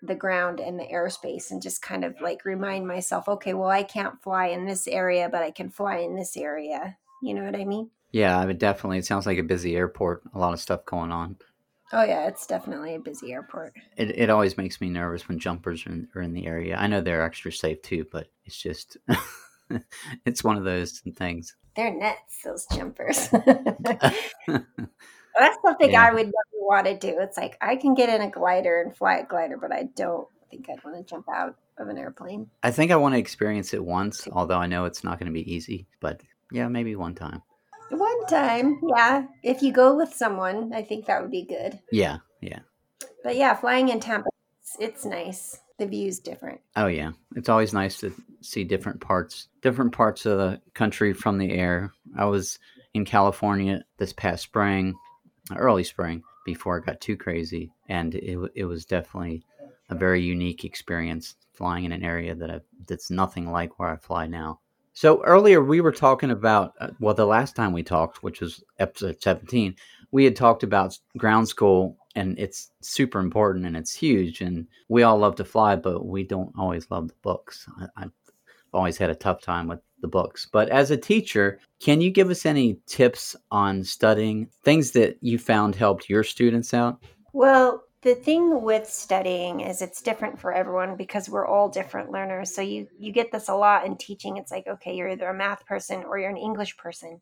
the 0.00 0.14
ground 0.14 0.60
and 0.60 0.78
the 0.78 0.86
airspace 0.86 1.50
and 1.50 1.62
just 1.62 1.82
kind 1.82 2.04
of 2.04 2.20
like 2.20 2.44
remind 2.44 2.86
myself, 2.86 3.28
okay, 3.28 3.54
well, 3.54 3.68
I 3.68 3.82
can't 3.82 4.20
fly 4.22 4.46
in 4.46 4.66
this 4.66 4.88
area, 4.88 5.28
but 5.30 5.42
I 5.42 5.50
can 5.50 5.68
fly 5.68 5.98
in 5.98 6.16
this 6.16 6.36
area. 6.36 6.96
You 7.22 7.34
know 7.34 7.44
what 7.44 7.54
I 7.54 7.64
mean? 7.64 7.90
Yeah, 8.12 8.38
I 8.38 8.46
mean, 8.46 8.58
definitely. 8.58 8.98
It 8.98 9.06
sounds 9.06 9.26
like 9.26 9.38
a 9.38 9.42
busy 9.42 9.74
airport. 9.74 10.22
A 10.34 10.38
lot 10.38 10.52
of 10.52 10.60
stuff 10.60 10.84
going 10.84 11.10
on. 11.10 11.36
Oh 11.94 12.04
yeah, 12.04 12.26
it's 12.26 12.46
definitely 12.46 12.94
a 12.94 13.00
busy 13.00 13.32
airport. 13.32 13.74
It 13.96 14.18
it 14.18 14.30
always 14.30 14.56
makes 14.56 14.80
me 14.80 14.88
nervous 14.88 15.28
when 15.28 15.38
jumpers 15.38 15.86
are 15.86 15.90
in, 15.90 16.08
are 16.14 16.22
in 16.22 16.32
the 16.32 16.46
area. 16.46 16.76
I 16.76 16.86
know 16.86 17.00
they're 17.00 17.22
extra 17.22 17.52
safe 17.52 17.82
too, 17.82 18.06
but 18.10 18.28
it's 18.44 18.56
just 18.56 18.96
it's 20.24 20.42
one 20.42 20.56
of 20.56 20.64
those 20.64 21.00
things. 21.16 21.54
They're 21.76 21.94
nuts, 21.94 22.42
those 22.44 22.66
jumpers. 22.74 23.28
That's 25.38 25.58
something 25.64 25.92
yeah. 25.92 26.02
I 26.02 26.12
would 26.12 26.26
never 26.26 26.34
want 26.54 26.86
to 26.86 26.96
do. 26.96 27.16
It's 27.20 27.36
like 27.36 27.58
I 27.60 27.76
can 27.76 27.94
get 27.94 28.08
in 28.08 28.22
a 28.22 28.30
glider 28.30 28.80
and 28.80 28.94
fly 28.96 29.18
a 29.18 29.26
glider, 29.26 29.58
but 29.58 29.72
I 29.72 29.84
don't 29.94 30.28
think 30.50 30.68
I'd 30.70 30.82
want 30.84 30.96
to 30.96 31.02
jump 31.02 31.26
out 31.28 31.56
of 31.78 31.88
an 31.88 31.98
airplane. 31.98 32.48
I 32.62 32.70
think 32.70 32.90
I 32.90 32.96
want 32.96 33.14
to 33.14 33.18
experience 33.18 33.74
it 33.74 33.84
once, 33.84 34.28
although 34.32 34.58
I 34.58 34.66
know 34.66 34.86
it's 34.86 35.04
not 35.04 35.18
going 35.18 35.26
to 35.26 35.32
be 35.32 35.52
easy. 35.52 35.86
But 36.00 36.22
yeah, 36.50 36.68
maybe 36.68 36.96
one 36.96 37.14
time. 37.14 37.42
One 37.92 38.26
time, 38.26 38.80
yeah. 38.88 39.26
If 39.42 39.62
you 39.62 39.72
go 39.72 39.94
with 39.94 40.14
someone, 40.14 40.72
I 40.72 40.82
think 40.82 41.06
that 41.06 41.20
would 41.20 41.30
be 41.30 41.44
good. 41.44 41.78
Yeah, 41.90 42.18
yeah. 42.40 42.60
But 43.22 43.36
yeah, 43.36 43.54
flying 43.54 43.90
in 43.90 44.00
Tampa, 44.00 44.30
it's, 44.62 44.76
it's 44.80 45.04
nice. 45.04 45.60
The 45.78 45.86
view's 45.86 46.18
different. 46.18 46.60
Oh 46.74 46.86
yeah, 46.86 47.12
it's 47.36 47.48
always 47.48 47.72
nice 47.72 47.98
to 48.00 48.14
see 48.40 48.64
different 48.64 49.00
parts, 49.00 49.48
different 49.60 49.92
parts 49.92 50.24
of 50.26 50.38
the 50.38 50.60
country 50.74 51.12
from 51.12 51.38
the 51.38 51.52
air. 51.52 51.92
I 52.16 52.24
was 52.24 52.58
in 52.94 53.04
California 53.04 53.84
this 53.98 54.12
past 54.12 54.42
spring, 54.42 54.94
early 55.54 55.84
spring, 55.84 56.22
before 56.46 56.78
it 56.78 56.86
got 56.86 57.00
too 57.00 57.16
crazy, 57.16 57.72
and 57.88 58.14
it 58.14 58.38
it 58.54 58.64
was 58.64 58.86
definitely 58.86 59.44
a 59.90 59.94
very 59.94 60.22
unique 60.22 60.64
experience 60.64 61.34
flying 61.52 61.84
in 61.84 61.92
an 61.92 62.02
area 62.02 62.34
that 62.34 62.50
I, 62.50 62.60
that's 62.86 63.10
nothing 63.10 63.50
like 63.50 63.78
where 63.78 63.90
I 63.90 63.96
fly 63.96 64.26
now. 64.26 64.60
So 64.94 65.22
earlier 65.24 65.62
we 65.62 65.80
were 65.80 65.92
talking 65.92 66.30
about 66.30 66.74
uh, 66.80 66.88
well 67.00 67.14
the 67.14 67.26
last 67.26 67.56
time 67.56 67.72
we 67.72 67.82
talked 67.82 68.22
which 68.22 68.40
was 68.40 68.62
episode 68.78 69.22
17 69.22 69.74
we 70.10 70.24
had 70.24 70.36
talked 70.36 70.62
about 70.62 70.98
ground 71.16 71.48
school 71.48 71.96
and 72.14 72.38
it's 72.38 72.70
super 72.82 73.18
important 73.18 73.64
and 73.64 73.76
it's 73.76 73.94
huge 73.94 74.42
and 74.42 74.66
we 74.88 75.02
all 75.02 75.18
love 75.18 75.36
to 75.36 75.44
fly 75.44 75.76
but 75.76 76.04
we 76.04 76.22
don't 76.22 76.52
always 76.58 76.90
love 76.90 77.08
the 77.08 77.14
books. 77.22 77.66
I, 77.78 78.02
I've 78.02 78.12
always 78.72 78.96
had 78.96 79.10
a 79.10 79.14
tough 79.14 79.40
time 79.40 79.68
with 79.68 79.80
the 80.00 80.08
books. 80.08 80.48
But 80.50 80.68
as 80.68 80.90
a 80.90 80.96
teacher, 80.96 81.60
can 81.80 82.00
you 82.00 82.10
give 82.10 82.30
us 82.30 82.44
any 82.44 82.78
tips 82.86 83.36
on 83.50 83.84
studying 83.84 84.48
things 84.64 84.92
that 84.92 85.16
you 85.20 85.38
found 85.38 85.74
helped 85.74 86.08
your 86.08 86.24
students 86.24 86.74
out? 86.74 87.02
Well, 87.32 87.84
the 88.02 88.14
thing 88.16 88.62
with 88.62 88.88
studying 88.88 89.60
is 89.60 89.80
it's 89.80 90.02
different 90.02 90.40
for 90.40 90.52
everyone 90.52 90.96
because 90.96 91.30
we're 91.30 91.46
all 91.46 91.68
different 91.68 92.10
learners. 92.10 92.54
So 92.54 92.60
you 92.60 92.88
you 92.98 93.12
get 93.12 93.30
this 93.30 93.48
a 93.48 93.54
lot 93.54 93.86
in 93.86 93.96
teaching. 93.96 94.36
It's 94.36 94.50
like 94.50 94.66
okay 94.66 94.94
you're 94.94 95.10
either 95.10 95.28
a 95.28 95.34
math 95.34 95.64
person 95.66 96.02
or 96.04 96.18
you're 96.18 96.30
an 96.30 96.36
english 96.36 96.76
person. 96.76 97.20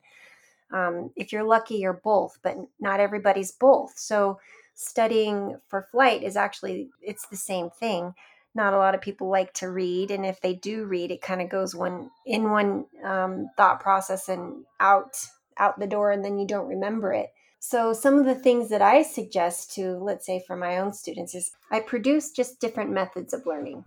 Um, 0.72 1.10
if 1.16 1.32
you're 1.32 1.44
lucky 1.44 1.76
you're 1.76 2.00
both 2.04 2.38
but 2.42 2.56
not 2.80 3.00
everybody's 3.00 3.52
both. 3.52 3.98
So 3.98 4.40
studying 4.74 5.58
for 5.68 5.86
flight 5.90 6.22
is 6.22 6.36
actually 6.36 6.88
it's 7.02 7.26
the 7.28 7.36
same 7.36 7.68
thing. 7.70 8.14
Not 8.54 8.72
a 8.72 8.78
lot 8.78 8.94
of 8.94 9.02
people 9.02 9.28
like 9.28 9.52
to 9.54 9.70
read 9.70 10.10
and 10.10 10.24
if 10.24 10.40
they 10.40 10.54
do 10.54 10.86
read 10.86 11.10
it 11.10 11.20
kind 11.20 11.42
of 11.42 11.50
goes 11.50 11.74
one 11.74 12.10
in 12.24 12.50
one 12.50 12.86
um, 13.04 13.50
thought 13.56 13.80
process 13.80 14.30
and 14.30 14.64
out 14.80 15.26
out 15.58 15.78
the 15.78 15.86
door 15.86 16.10
and 16.10 16.24
then 16.24 16.38
you 16.38 16.46
don't 16.46 16.68
remember 16.68 17.12
it 17.12 17.28
so, 17.62 17.92
some 17.92 18.18
of 18.18 18.24
the 18.24 18.34
things 18.34 18.70
that 18.70 18.80
I 18.80 19.02
suggest 19.02 19.74
to, 19.74 19.98
let's 19.98 20.24
say, 20.24 20.42
for 20.46 20.56
my 20.56 20.78
own 20.78 20.94
students 20.94 21.34
is 21.34 21.52
I 21.70 21.80
produce 21.80 22.30
just 22.30 22.58
different 22.58 22.90
methods 22.90 23.34
of 23.34 23.44
learning, 23.44 23.84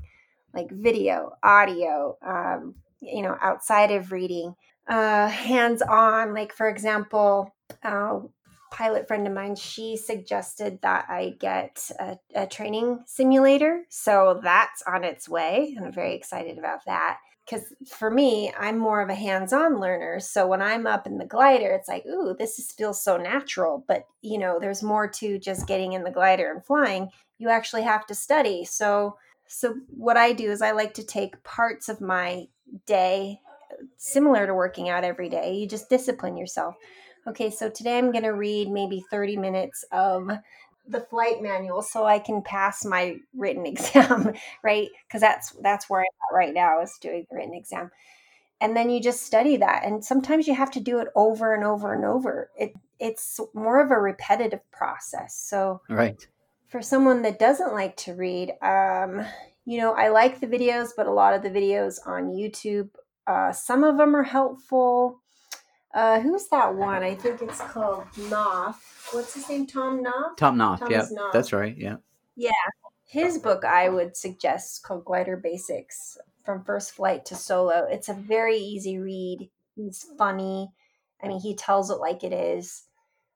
like 0.54 0.70
video, 0.70 1.34
audio, 1.42 2.16
um, 2.22 2.76
you 3.02 3.24
know, 3.24 3.36
outside 3.42 3.90
of 3.90 4.12
reading, 4.12 4.54
uh, 4.88 5.28
hands 5.28 5.82
on. 5.82 6.36
Like, 6.36 6.54
for 6.54 6.70
example, 6.70 7.52
uh, 7.84 8.20
pilot 8.70 9.08
friend 9.08 9.26
of 9.26 9.34
mine, 9.34 9.56
she 9.56 9.98
suggested 9.98 10.78
that 10.84 11.08
I 11.10 11.36
get 11.40 11.90
a, 12.00 12.20
a 12.36 12.46
training 12.46 13.00
simulator. 13.08 13.86
So, 13.90 14.40
that's 14.44 14.84
on 14.84 15.04
its 15.04 15.28
way. 15.28 15.76
I'm 15.82 15.92
very 15.92 16.14
excited 16.14 16.60
about 16.60 16.86
that 16.86 17.18
because 17.46 17.74
for 17.86 18.10
me, 18.10 18.54
I'm 18.58 18.78
more 18.78 19.02
of 19.02 19.10
a 19.10 19.16
hands-on 19.16 19.80
learner. 19.80 20.20
So 20.20 20.48
when 20.48 20.62
I'm 20.62 20.88
up 20.88 21.06
in 21.06 21.18
the 21.18 21.26
glider, 21.26 21.72
it's 21.72 21.90
like, 21.90 22.06
ooh, 22.06 22.36
this 22.38 22.58
is, 22.58 22.72
feels 22.72 23.04
so 23.04 23.18
natural. 23.18 23.84
But 23.88 24.08
you 24.22 24.38
know, 24.38 24.60
there's 24.60 24.84
more 24.84 25.08
to 25.08 25.38
just 25.40 25.68
getting 25.68 25.94
in 25.94 26.04
the 26.04 26.12
glider 26.12 26.52
and 26.52 26.64
flying. 26.64 27.10
You 27.38 27.50
actually 27.50 27.84
have 27.84 28.06
to 28.08 28.16
study. 28.16 28.66
So 28.66 29.18
so 29.48 29.76
what 29.90 30.18
I 30.18 30.34
do 30.34 30.50
is 30.50 30.62
I 30.62 30.72
like 30.72 30.94
to 30.96 31.04
take 31.04 31.44
parts 31.44 31.90
of 31.90 32.02
my 32.02 32.48
day, 32.86 33.40
similar 33.98 34.48
to 34.48 34.54
working 34.54 34.90
out 34.90 35.04
every 35.04 35.30
day. 35.30 35.54
You 35.54 35.68
just 35.68 35.90
discipline 35.90 36.38
yourself. 36.38 36.76
Okay, 37.28 37.50
so 37.50 37.70
today 37.70 37.98
I'm 37.98 38.12
going 38.12 38.24
to 38.24 38.34
read 38.34 38.70
maybe 38.70 39.04
30 39.12 39.38
minutes 39.38 39.86
of 39.92 40.30
the 40.88 41.02
flight 41.02 41.42
manual 41.42 41.82
so 41.82 42.06
I 42.06 42.20
can 42.20 42.42
pass 42.42 42.86
my 42.86 43.18
written 43.36 43.66
exam, 43.68 44.34
right? 44.64 44.90
Because 45.08 45.22
that's 45.22 45.52
that's 45.62 45.90
where 45.90 46.02
I'm 46.02 46.06
at 46.06 46.38
right 46.38 46.54
now 46.54 46.82
is 46.82 46.98
doing 47.00 47.26
the 47.30 47.36
written 47.36 47.54
exam. 47.54 47.92
And 48.62 48.78
then 48.78 48.90
you 48.90 49.02
just 49.02 49.24
study 49.24 49.58
that. 49.58 49.84
And 49.86 50.06
sometimes 50.06 50.48
you 50.48 50.56
have 50.56 50.72
to 50.72 50.80
do 50.80 51.00
it 51.00 51.10
over 51.16 51.54
and 51.54 51.66
over 51.66 51.94
and 51.94 52.06
over. 52.06 52.50
It 52.58 52.74
it's 53.00 53.40
more 53.54 53.82
of 53.82 53.92
a 53.92 54.00
repetitive 54.00 54.62
process. 54.72 55.36
So 55.36 55.82
right. 55.90 56.26
For 56.68 56.82
someone 56.82 57.22
that 57.22 57.38
doesn't 57.38 57.74
like 57.74 57.96
to 57.98 58.16
read, 58.16 58.54
um, 58.64 59.24
you 59.66 59.78
know, 59.78 59.94
I 59.94 60.10
like 60.10 60.40
the 60.40 60.48
videos, 60.48 60.90
but 60.98 61.06
a 61.06 61.12
lot 61.12 61.36
of 61.36 61.44
the 61.44 61.50
videos 61.50 62.00
on 62.06 62.32
YouTube, 62.32 62.90
uh, 63.28 63.52
some 63.52 63.84
of 63.84 63.98
them 63.98 64.16
are 64.16 64.24
helpful 64.24 65.22
uh, 65.94 66.20
who's 66.20 66.48
that 66.48 66.74
one? 66.74 67.04
I 67.04 67.16
think 67.16 67.42
it's 67.42 67.62
called 67.62 68.06
Knopf. 68.30 69.14
What's 69.14 69.34
his 69.36 69.48
name? 69.48 69.68
Tom 69.68 70.02
Knopf? 70.02 70.38
Tom 70.38 70.58
Knopf, 70.58 70.90
yeah. 70.90 71.06
That's 71.32 71.54
right, 71.54 71.78
yeah. 71.78 71.98
Yeah. 72.36 72.52
His 73.06 73.38
book 73.38 73.64
I 73.64 73.90
would 73.90 74.18
suggest 74.18 74.84
called 74.84 75.06
Glider 75.06 75.38
Basics 75.38 76.18
from 76.44 76.64
First 76.64 76.94
Flight 76.96 77.26
to 77.26 77.36
Solo. 77.36 77.88
It's 77.90 78.10
a 78.10 78.14
very 78.14 78.58
easy 78.58 78.98
read. 78.98 79.50
He's 79.76 80.06
funny. 80.18 80.72
I 81.22 81.28
mean, 81.28 81.40
he 81.40 81.56
tells 81.56 81.92
it 81.92 82.00
like 82.00 82.24
it 82.24 82.34
is. 82.34 82.84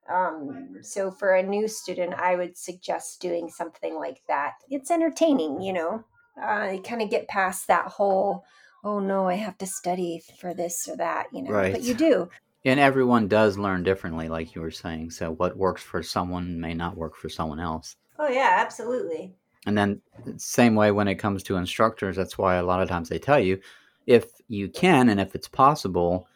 Um, 0.09 0.77
so 0.81 1.11
for 1.11 1.35
a 1.35 1.43
new 1.43 1.67
student, 1.67 2.13
I 2.15 2.35
would 2.35 2.57
suggest 2.57 3.21
doing 3.21 3.49
something 3.49 3.95
like 3.95 4.21
that. 4.27 4.53
It's 4.69 4.89
entertaining, 4.89 5.61
you 5.61 5.73
know. 5.73 6.03
Uh, 6.41 6.71
you 6.73 6.81
kind 6.81 7.01
of 7.01 7.09
get 7.09 7.27
past 7.27 7.67
that 7.67 7.85
whole, 7.85 8.45
oh 8.83 8.99
no, 8.99 9.27
I 9.27 9.35
have 9.35 9.57
to 9.59 9.65
study 9.65 10.23
for 10.39 10.53
this 10.53 10.87
or 10.87 10.95
that, 10.97 11.27
you 11.33 11.43
know. 11.43 11.51
Right. 11.51 11.73
But 11.73 11.83
you 11.83 11.93
do 11.93 12.29
and 12.67 12.81
everyone 12.81 13.29
does 13.29 13.57
learn 13.57 13.81
differently, 13.81 14.27
like 14.27 14.53
you 14.53 14.61
were 14.61 14.71
saying. 14.71 15.11
So 15.11 15.31
what 15.31 15.55
works 15.55 15.81
for 15.81 16.03
someone 16.03 16.59
may 16.59 16.73
not 16.73 16.97
work 16.97 17.15
for 17.15 17.29
someone 17.29 17.61
else. 17.61 17.95
Oh 18.19 18.27
yeah, 18.27 18.55
absolutely. 18.57 19.33
And 19.65 19.77
then, 19.77 20.01
uh, 20.27 20.31
same 20.37 20.75
way 20.75 20.91
when 20.91 21.07
it 21.07 21.15
comes 21.15 21.43
to 21.43 21.55
instructors, 21.55 22.17
that's 22.17 22.37
why 22.37 22.55
a 22.55 22.63
lot 22.63 22.81
of 22.81 22.89
times 22.89 23.07
they 23.07 23.19
tell 23.19 23.39
you 23.39 23.59
if 24.05 24.31
you 24.49 24.67
can 24.67 25.09
and 25.09 25.19
if 25.19 25.33
it's 25.33 25.47
possible, 25.47 26.27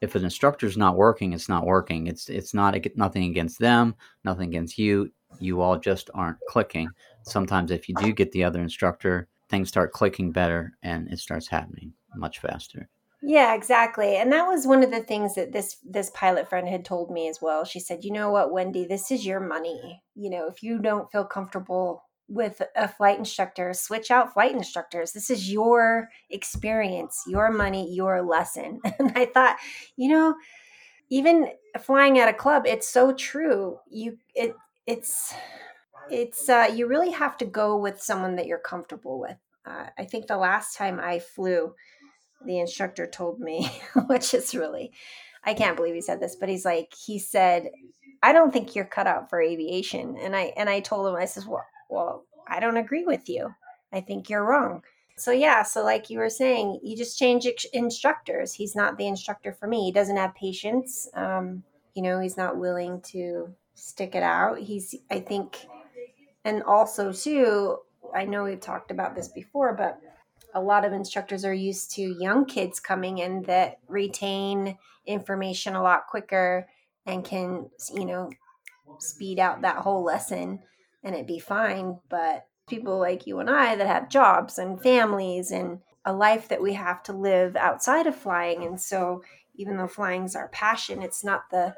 if 0.00 0.14
an 0.14 0.24
instructor's 0.24 0.76
not 0.76 0.96
working, 0.96 1.32
it's 1.34 1.48
not 1.48 1.66
working. 1.66 2.06
It's 2.06 2.28
it's 2.30 2.54
not 2.54 2.76
nothing 2.96 3.24
against 3.24 3.58
them, 3.58 3.94
nothing 4.24 4.48
against 4.48 4.78
you. 4.78 5.10
You 5.38 5.60
all 5.60 5.78
just 5.78 6.08
aren't 6.14 6.38
clicking. 6.48 6.88
Sometimes, 7.24 7.70
if 7.70 7.88
you 7.88 7.94
do 7.96 8.12
get 8.12 8.32
the 8.32 8.44
other 8.44 8.60
instructor, 8.60 9.28
things 9.50 9.68
start 9.68 9.92
clicking 9.92 10.32
better 10.32 10.72
and 10.82 11.08
it 11.08 11.18
starts 11.18 11.48
happening 11.48 11.92
much 12.16 12.38
faster. 12.38 12.88
Yeah, 13.26 13.54
exactly. 13.54 14.16
And 14.16 14.32
that 14.32 14.46
was 14.46 14.66
one 14.66 14.82
of 14.82 14.90
the 14.90 15.00
things 15.02 15.34
that 15.36 15.52
this 15.52 15.78
this 15.84 16.10
pilot 16.10 16.48
friend 16.48 16.68
had 16.68 16.84
told 16.84 17.10
me 17.10 17.28
as 17.28 17.40
well. 17.40 17.64
She 17.64 17.80
said, 17.80 18.04
"You 18.04 18.12
know 18.12 18.30
what, 18.30 18.52
Wendy, 18.52 18.84
this 18.86 19.10
is 19.10 19.24
your 19.24 19.40
money. 19.40 20.02
You 20.14 20.30
know, 20.30 20.46
if 20.48 20.62
you 20.62 20.78
don't 20.78 21.10
feel 21.10 21.24
comfortable 21.24 22.04
with 22.28 22.60
a 22.76 22.88
flight 22.88 23.18
instructor, 23.18 23.72
switch 23.72 24.10
out 24.10 24.34
flight 24.34 24.52
instructors. 24.52 25.12
This 25.12 25.30
is 25.30 25.50
your 25.50 26.10
experience, 26.30 27.22
your 27.26 27.50
money, 27.50 27.92
your 27.94 28.20
lesson." 28.22 28.80
And 28.98 29.12
I 29.16 29.24
thought, 29.26 29.56
you 29.96 30.08
know, 30.10 30.34
even 31.10 31.48
flying 31.80 32.18
at 32.18 32.28
a 32.28 32.32
club, 32.34 32.64
it's 32.66 32.88
so 32.88 33.12
true. 33.12 33.78
You 33.90 34.18
it 34.34 34.54
it's 34.86 35.34
it's 36.10 36.48
uh 36.48 36.68
you 36.74 36.86
really 36.86 37.10
have 37.10 37.36
to 37.38 37.44
go 37.44 37.76
with 37.76 38.00
someone 38.00 38.36
that 38.36 38.46
you're 38.46 38.58
comfortable 38.58 39.20
with. 39.20 39.36
Uh, 39.66 39.86
I 39.98 40.04
think 40.04 40.26
the 40.26 40.36
last 40.36 40.76
time 40.76 41.00
I 41.00 41.18
flew 41.20 41.74
the 42.46 42.58
instructor 42.58 43.06
told 43.06 43.40
me, 43.40 43.70
which 44.06 44.34
is 44.34 44.54
really, 44.54 44.92
I 45.44 45.54
can't 45.54 45.76
believe 45.76 45.94
he 45.94 46.00
said 46.00 46.20
this, 46.20 46.36
but 46.36 46.48
he's 46.48 46.64
like, 46.64 46.92
he 46.94 47.18
said, 47.18 47.70
I 48.22 48.32
don't 48.32 48.52
think 48.52 48.74
you're 48.74 48.84
cut 48.84 49.06
out 49.06 49.28
for 49.28 49.40
aviation. 49.40 50.16
And 50.16 50.34
I, 50.34 50.52
and 50.56 50.68
I 50.68 50.80
told 50.80 51.06
him, 51.06 51.16
I 51.16 51.26
says, 51.26 51.46
well, 51.46 51.64
well, 51.88 52.24
I 52.48 52.60
don't 52.60 52.76
agree 52.76 53.04
with 53.04 53.28
you. 53.28 53.54
I 53.92 54.00
think 54.00 54.28
you're 54.28 54.44
wrong. 54.44 54.82
So 55.16 55.30
yeah, 55.30 55.62
so 55.62 55.84
like 55.84 56.10
you 56.10 56.18
were 56.18 56.30
saying, 56.30 56.80
you 56.82 56.96
just 56.96 57.18
change 57.18 57.46
instructors. 57.72 58.52
He's 58.52 58.74
not 58.74 58.98
the 58.98 59.06
instructor 59.06 59.52
for 59.52 59.68
me. 59.68 59.84
He 59.84 59.92
doesn't 59.92 60.16
have 60.16 60.34
patience. 60.34 61.08
Um, 61.14 61.62
you 61.94 62.02
know, 62.02 62.18
he's 62.18 62.36
not 62.36 62.58
willing 62.58 63.00
to 63.12 63.54
stick 63.74 64.14
it 64.14 64.22
out. 64.22 64.58
He's, 64.58 64.94
I 65.10 65.20
think, 65.20 65.66
and 66.44 66.62
also 66.64 67.12
too, 67.12 67.78
I 68.14 68.24
know 68.24 68.44
we've 68.44 68.60
talked 68.60 68.90
about 68.90 69.14
this 69.14 69.28
before, 69.28 69.74
but 69.74 70.00
a 70.54 70.60
lot 70.60 70.84
of 70.84 70.92
instructors 70.92 71.44
are 71.44 71.54
used 71.54 71.90
to 71.92 72.16
young 72.20 72.44
kids 72.46 72.80
coming 72.80 73.18
in 73.18 73.42
that 73.42 73.78
retain 73.88 74.78
information 75.06 75.74
a 75.74 75.82
lot 75.82 76.06
quicker 76.08 76.66
and 77.06 77.24
can 77.24 77.68
you 77.92 78.04
know 78.04 78.30
speed 78.98 79.38
out 79.38 79.62
that 79.62 79.78
whole 79.78 80.04
lesson 80.04 80.60
and 81.02 81.14
it 81.14 81.26
be 81.26 81.38
fine. 81.38 81.98
But 82.08 82.46
people 82.68 82.98
like 82.98 83.26
you 83.26 83.40
and 83.40 83.50
I 83.50 83.76
that 83.76 83.86
have 83.86 84.08
jobs 84.08 84.58
and 84.58 84.80
families 84.80 85.50
and 85.50 85.80
a 86.04 86.12
life 86.12 86.48
that 86.48 86.62
we 86.62 86.74
have 86.74 87.02
to 87.04 87.12
live 87.12 87.56
outside 87.56 88.06
of 88.06 88.16
flying. 88.16 88.64
And 88.64 88.80
so 88.80 89.22
even 89.56 89.76
though 89.76 89.86
flying's 89.86 90.34
our 90.34 90.48
passion 90.48 91.02
it's 91.02 91.24
not 91.24 91.50
the 91.50 91.74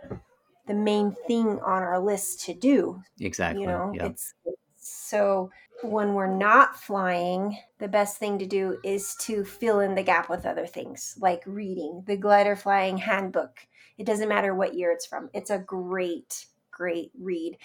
the 0.67 0.75
main 0.75 1.15
thing 1.29 1.61
on 1.61 1.83
our 1.83 2.01
list 2.01 2.41
to 2.47 2.55
do. 2.55 3.01
Exactly 3.21 3.63
you 3.63 3.69
know 3.69 3.93
yep. 3.95 4.13
it's 4.13 4.35
so 4.79 5.51
when 5.83 6.15
we're 6.15 6.35
not 6.35 6.81
flying, 6.81 7.59
the 7.79 7.89
best 7.89 8.19
thing 8.19 8.39
to 8.39 8.47
do 8.47 8.79
is 8.85 9.15
to 9.17 9.45
fill 9.45 9.81
in 9.81 9.95
the 9.95 10.03
gap 10.03 10.29
with 10.29 10.47
other 10.47 10.67
things 10.67 11.17
like 11.21 11.43
reading 11.47 12.03
the 12.07 12.17
glider 12.17 12.57
flying 12.57 12.97
handbook. 12.97 13.59
It 13.99 14.07
doesn't 14.07 14.29
matter 14.29 14.55
what 14.55 14.75
year 14.75 14.91
it's 14.91 15.07
from, 15.07 15.31
it's 15.35 15.51
a 15.51 15.59
great, 15.59 16.47
great 16.71 17.11
read. 17.19 17.59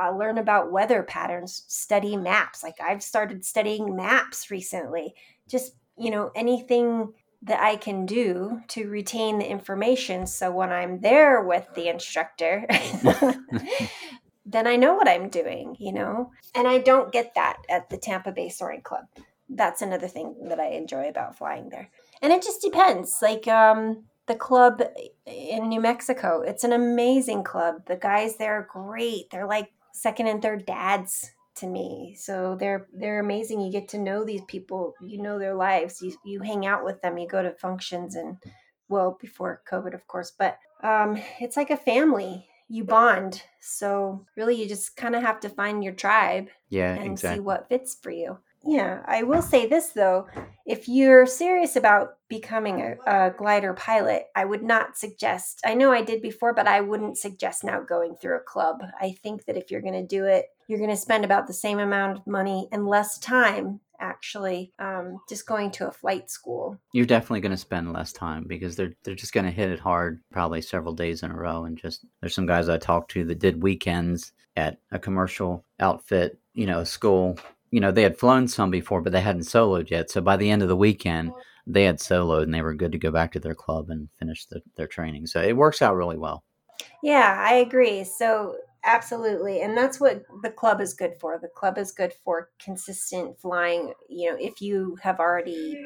Uh, 0.00 0.16
learn 0.16 0.38
about 0.38 0.72
weather 0.72 1.02
patterns, 1.02 1.64
study 1.68 2.16
maps. 2.16 2.62
Like 2.62 2.80
I've 2.80 3.02
started 3.02 3.44
studying 3.44 3.96
maps 3.96 4.50
recently. 4.50 5.14
Just, 5.48 5.74
you 5.96 6.10
know, 6.10 6.30
anything 6.34 7.12
that 7.42 7.60
I 7.60 7.76
can 7.76 8.06
do 8.06 8.60
to 8.68 8.88
retain 8.88 9.38
the 9.38 9.48
information. 9.48 10.26
So 10.26 10.50
when 10.50 10.72
I'm 10.72 11.00
there 11.00 11.42
with 11.42 11.66
the 11.74 11.88
instructor, 11.88 12.66
then 14.46 14.66
I 14.68 14.76
know 14.76 14.94
what 14.94 15.08
I'm 15.08 15.28
doing, 15.28 15.76
you 15.78 15.92
know? 15.92 16.30
And 16.54 16.68
I 16.68 16.78
don't 16.78 17.12
get 17.12 17.34
that 17.34 17.58
at 17.68 17.90
the 17.90 17.98
Tampa 17.98 18.30
Bay 18.30 18.48
Soaring 18.48 18.80
Club. 18.82 19.04
That's 19.48 19.82
another 19.82 20.08
thing 20.08 20.36
that 20.48 20.60
I 20.60 20.68
enjoy 20.68 21.08
about 21.08 21.36
flying 21.36 21.68
there. 21.68 21.90
And 22.22 22.32
it 22.32 22.42
just 22.42 22.62
depends. 22.62 23.18
Like 23.20 23.46
um 23.48 24.04
the 24.26 24.36
club 24.36 24.82
in 25.26 25.68
New 25.68 25.80
Mexico, 25.80 26.42
it's 26.42 26.64
an 26.64 26.72
amazing 26.72 27.44
club. 27.44 27.86
The 27.86 27.96
guys 27.96 28.36
there 28.36 28.54
are 28.54 28.68
great. 28.70 29.30
They're 29.30 29.46
like 29.46 29.72
second 29.92 30.28
and 30.28 30.40
third 30.40 30.64
dads 30.64 31.32
to 31.56 31.66
me. 31.66 32.14
So 32.16 32.56
they're 32.58 32.86
they're 32.92 33.20
amazing. 33.20 33.60
You 33.60 33.72
get 33.72 33.88
to 33.88 33.98
know 33.98 34.24
these 34.24 34.42
people, 34.46 34.94
you 35.00 35.20
know 35.20 35.38
their 35.38 35.54
lives. 35.54 36.00
You 36.00 36.16
you 36.24 36.40
hang 36.40 36.66
out 36.66 36.84
with 36.84 37.02
them, 37.02 37.18
you 37.18 37.26
go 37.26 37.42
to 37.42 37.50
functions 37.52 38.14
and 38.14 38.36
well, 38.88 39.18
before 39.20 39.62
COVID 39.68 39.94
of 39.94 40.06
course, 40.06 40.32
but 40.36 40.58
um 40.82 41.20
it's 41.40 41.56
like 41.56 41.70
a 41.70 41.76
family 41.76 42.48
you 42.68 42.84
bond. 42.84 43.42
So 43.60 44.26
really, 44.36 44.54
you 44.54 44.68
just 44.68 44.96
kind 44.96 45.14
of 45.14 45.22
have 45.22 45.40
to 45.40 45.48
find 45.48 45.82
your 45.82 45.92
tribe. 45.92 46.48
Yeah, 46.68 46.94
and 46.94 47.12
exactly. 47.12 47.36
see 47.36 47.40
what 47.40 47.68
fits 47.68 47.96
for 48.00 48.10
you. 48.10 48.38
Yeah, 48.64 49.02
I 49.06 49.22
will 49.22 49.42
say 49.42 49.66
this 49.66 49.90
though: 49.90 50.26
if 50.64 50.88
you're 50.88 51.26
serious 51.26 51.76
about 51.76 52.14
becoming 52.28 52.80
a, 52.80 52.96
a, 53.06 53.30
glider 53.30 53.74
pilot, 53.74 54.26
I 54.34 54.44
would 54.44 54.64
not 54.64 54.98
suggest. 54.98 55.60
I 55.64 55.74
know 55.74 55.92
I 55.92 56.02
did 56.02 56.20
before, 56.20 56.52
but 56.52 56.66
I 56.66 56.80
wouldn't 56.80 57.18
suggest 57.18 57.62
now 57.62 57.80
going 57.80 58.16
through 58.16 58.36
a 58.36 58.40
club. 58.40 58.82
I 59.00 59.12
think 59.22 59.44
that 59.44 59.56
if 59.56 59.70
you're 59.70 59.82
going 59.82 59.94
to 59.94 60.06
do 60.06 60.24
it, 60.24 60.46
you're 60.66 60.80
going 60.80 60.90
to 60.90 60.96
spend 60.96 61.24
about 61.24 61.46
the 61.46 61.52
same 61.52 61.78
amount 61.78 62.18
of 62.18 62.26
money 62.26 62.68
and 62.72 62.88
less 62.88 63.18
time 63.18 63.80
actually 64.00 64.72
um, 64.78 65.18
just 65.28 65.46
going 65.46 65.70
to 65.72 65.88
a 65.88 65.92
flight 65.92 66.30
school. 66.30 66.78
You're 66.92 67.06
definitely 67.06 67.40
going 67.40 67.52
to 67.52 67.56
spend 67.56 67.92
less 67.92 68.12
time 68.12 68.44
because 68.46 68.76
they're 68.76 68.94
they're 69.04 69.14
just 69.14 69.32
going 69.32 69.46
to 69.46 69.52
hit 69.52 69.70
it 69.70 69.80
hard 69.80 70.20
probably 70.32 70.62
several 70.62 70.94
days 70.94 71.22
in 71.22 71.30
a 71.30 71.36
row. 71.36 71.64
And 71.64 71.76
just 71.76 72.04
there's 72.20 72.34
some 72.34 72.46
guys 72.46 72.68
I 72.68 72.78
talked 72.78 73.10
to 73.12 73.24
that 73.24 73.38
did 73.38 73.62
weekends 73.62 74.32
at 74.56 74.78
a 74.90 74.98
commercial 74.98 75.64
outfit, 75.80 76.38
you 76.54 76.66
know, 76.66 76.84
school. 76.84 77.38
You 77.70 77.80
know, 77.80 77.90
they 77.90 78.02
had 78.02 78.18
flown 78.18 78.48
some 78.48 78.70
before, 78.70 79.00
but 79.00 79.12
they 79.12 79.20
hadn't 79.20 79.42
soloed 79.42 79.90
yet. 79.90 80.10
So 80.10 80.20
by 80.20 80.36
the 80.36 80.50
end 80.50 80.62
of 80.62 80.68
the 80.68 80.76
weekend, 80.76 81.32
they 81.66 81.84
had 81.84 81.98
soloed 81.98 82.44
and 82.44 82.54
they 82.54 82.62
were 82.62 82.74
good 82.74 82.92
to 82.92 82.98
go 82.98 83.10
back 83.10 83.32
to 83.32 83.40
their 83.40 83.54
club 83.54 83.90
and 83.90 84.08
finish 84.18 84.46
the, 84.46 84.62
their 84.76 84.86
training. 84.86 85.26
So 85.26 85.42
it 85.42 85.56
works 85.56 85.82
out 85.82 85.96
really 85.96 86.16
well. 86.16 86.44
Yeah, 87.02 87.36
I 87.38 87.54
agree. 87.54 88.04
So 88.04 88.56
Absolutely. 88.86 89.62
And 89.62 89.76
that's 89.76 89.98
what 90.00 90.22
the 90.42 90.50
club 90.50 90.80
is 90.80 90.94
good 90.94 91.14
for. 91.20 91.38
The 91.38 91.48
club 91.48 91.76
is 91.76 91.90
good 91.90 92.12
for 92.24 92.50
consistent 92.60 93.36
flying, 93.40 93.92
you 94.08 94.30
know, 94.30 94.36
if 94.40 94.62
you 94.62 94.96
have 95.02 95.18
already 95.18 95.84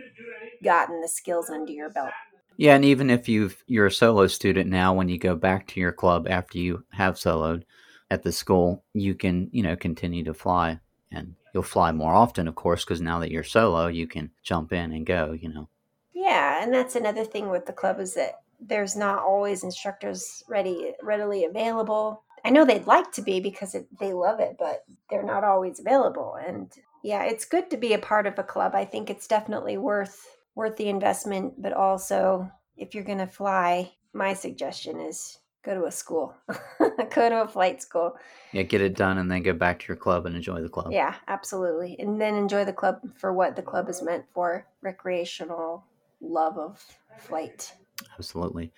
gotten 0.62 1.00
the 1.00 1.08
skills 1.08 1.48
under 1.48 1.72
your 1.72 1.88
belt. 1.88 2.10
Yeah, 2.58 2.74
and 2.74 2.84
even 2.84 3.08
if 3.08 3.26
you've 3.26 3.64
you're 3.66 3.86
a 3.86 3.90
solo 3.90 4.26
student 4.26 4.68
now 4.68 4.92
when 4.92 5.08
you 5.08 5.16
go 5.16 5.34
back 5.34 5.66
to 5.68 5.80
your 5.80 5.92
club 5.92 6.28
after 6.28 6.58
you 6.58 6.84
have 6.92 7.14
soloed 7.14 7.62
at 8.10 8.22
the 8.22 8.32
school, 8.32 8.84
you 8.92 9.14
can, 9.14 9.48
you 9.50 9.62
know, 9.62 9.76
continue 9.76 10.22
to 10.24 10.34
fly 10.34 10.78
and 11.10 11.34
you'll 11.54 11.62
fly 11.62 11.92
more 11.92 12.12
often 12.14 12.46
of 12.46 12.54
course 12.54 12.84
because 12.84 13.00
now 13.00 13.18
that 13.20 13.30
you're 13.30 13.42
solo, 13.42 13.86
you 13.86 14.06
can 14.06 14.30
jump 14.42 14.74
in 14.74 14.92
and 14.92 15.06
go, 15.06 15.32
you 15.32 15.48
know. 15.48 15.70
Yeah, 16.12 16.62
and 16.62 16.74
that's 16.74 16.96
another 16.96 17.24
thing 17.24 17.48
with 17.48 17.64
the 17.64 17.72
club 17.72 17.98
is 17.98 18.12
that 18.12 18.40
there's 18.60 18.94
not 18.94 19.22
always 19.22 19.64
instructors 19.64 20.44
ready 20.46 20.92
readily 21.02 21.46
available 21.46 22.22
I 22.44 22.50
know 22.50 22.64
they'd 22.64 22.86
like 22.86 23.12
to 23.12 23.22
be 23.22 23.40
because 23.40 23.74
it, 23.74 23.86
they 23.98 24.12
love 24.12 24.40
it, 24.40 24.56
but 24.58 24.84
they're 25.08 25.22
not 25.22 25.44
always 25.44 25.78
available. 25.78 26.36
And 26.46 26.72
yeah, 27.02 27.24
it's 27.24 27.44
good 27.44 27.70
to 27.70 27.76
be 27.76 27.92
a 27.92 27.98
part 27.98 28.26
of 28.26 28.38
a 28.38 28.42
club. 28.42 28.74
I 28.74 28.84
think 28.84 29.10
it's 29.10 29.26
definitely 29.26 29.78
worth 29.78 30.26
worth 30.54 30.76
the 30.76 30.88
investment, 30.88 31.60
but 31.60 31.72
also 31.72 32.50
if 32.76 32.94
you're 32.94 33.04
going 33.04 33.18
to 33.18 33.26
fly, 33.26 33.92
my 34.12 34.34
suggestion 34.34 35.00
is 35.00 35.38
go 35.62 35.74
to 35.74 35.84
a 35.86 35.92
school. 35.92 36.34
go 36.78 37.28
to 37.28 37.42
a 37.42 37.48
flight 37.48 37.82
school. 37.82 38.16
Yeah, 38.52 38.62
get 38.62 38.80
it 38.80 38.96
done 38.96 39.18
and 39.18 39.30
then 39.30 39.42
go 39.42 39.52
back 39.52 39.78
to 39.80 39.88
your 39.88 39.96
club 39.96 40.26
and 40.26 40.34
enjoy 40.34 40.60
the 40.60 40.68
club. 40.68 40.90
Yeah, 40.90 41.14
absolutely. 41.28 41.96
And 41.98 42.20
then 42.20 42.34
enjoy 42.34 42.64
the 42.64 42.72
club 42.72 43.00
for 43.16 43.32
what 43.32 43.56
the 43.56 43.62
club 43.62 43.88
is 43.88 44.02
meant 44.02 44.24
for, 44.32 44.66
recreational 44.82 45.84
love 46.20 46.58
of 46.58 46.82
flight. 47.18 47.72
Absolutely. 48.18 48.72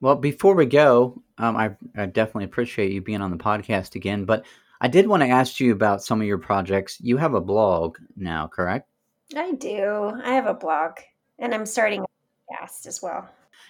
Well, 0.00 0.16
before 0.16 0.54
we 0.54 0.66
go, 0.66 1.22
um, 1.38 1.56
I, 1.56 1.76
I 1.96 2.06
definitely 2.06 2.44
appreciate 2.44 2.92
you 2.92 3.02
being 3.02 3.20
on 3.20 3.30
the 3.30 3.36
podcast 3.36 3.94
again. 3.94 4.24
But 4.24 4.44
I 4.80 4.88
did 4.88 5.06
want 5.06 5.22
to 5.22 5.28
ask 5.28 5.60
you 5.60 5.72
about 5.72 6.02
some 6.02 6.20
of 6.20 6.26
your 6.26 6.38
projects. 6.38 6.98
You 7.00 7.18
have 7.18 7.34
a 7.34 7.40
blog 7.40 7.98
now, 8.16 8.46
correct? 8.46 8.88
I 9.36 9.52
do. 9.52 10.12
I 10.24 10.32
have 10.32 10.46
a 10.46 10.54
blog, 10.54 10.92
and 11.38 11.54
I'm 11.54 11.66
starting 11.66 12.02
a 12.02 12.52
podcast 12.52 12.86
as 12.86 13.00
well. 13.02 13.28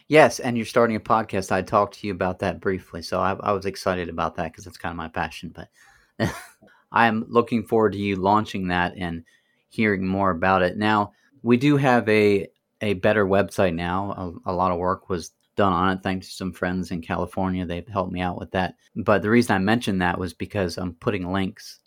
Yes, 0.08 0.40
and 0.40 0.56
you're 0.56 0.66
starting 0.66 0.96
a 0.96 1.00
podcast. 1.00 1.52
I 1.52 1.62
talked 1.62 2.00
to 2.00 2.06
you 2.06 2.12
about 2.12 2.38
that 2.40 2.60
briefly, 2.60 3.02
so 3.02 3.20
I, 3.20 3.34
I 3.40 3.52
was 3.52 3.66
excited 3.66 4.08
about 4.08 4.36
that 4.36 4.52
because 4.52 4.66
it's 4.66 4.78
kind 4.78 4.92
of 4.92 4.96
my 4.96 5.08
passion. 5.08 5.54
But 5.54 6.32
I'm 6.92 7.24
looking 7.28 7.64
forward 7.64 7.92
to 7.92 7.98
you 7.98 8.16
launching 8.16 8.68
that 8.68 8.94
and 8.96 9.24
hearing 9.68 10.06
more 10.06 10.30
about 10.30 10.62
it. 10.62 10.76
Now, 10.76 11.12
we 11.42 11.56
do 11.56 11.76
have 11.76 12.08
a 12.08 12.48
a 12.80 12.94
better 12.94 13.26
website 13.26 13.74
now. 13.74 14.40
A, 14.46 14.50
a 14.50 14.54
lot 14.54 14.72
of 14.72 14.78
work 14.78 15.08
was 15.08 15.32
done 15.60 15.74
on 15.74 15.92
it 15.92 16.02
thanks 16.02 16.28
to 16.28 16.32
some 16.32 16.52
friends 16.54 16.90
in 16.90 17.02
California. 17.02 17.66
They've 17.66 17.86
helped 17.86 18.12
me 18.12 18.22
out 18.22 18.38
with 18.38 18.50
that. 18.52 18.76
But 18.96 19.20
the 19.20 19.28
reason 19.28 19.54
I 19.54 19.58
mentioned 19.58 20.00
that 20.00 20.18
was 20.18 20.32
because 20.32 20.78
I'm 20.78 20.94
putting 20.94 21.30
links 21.30 21.80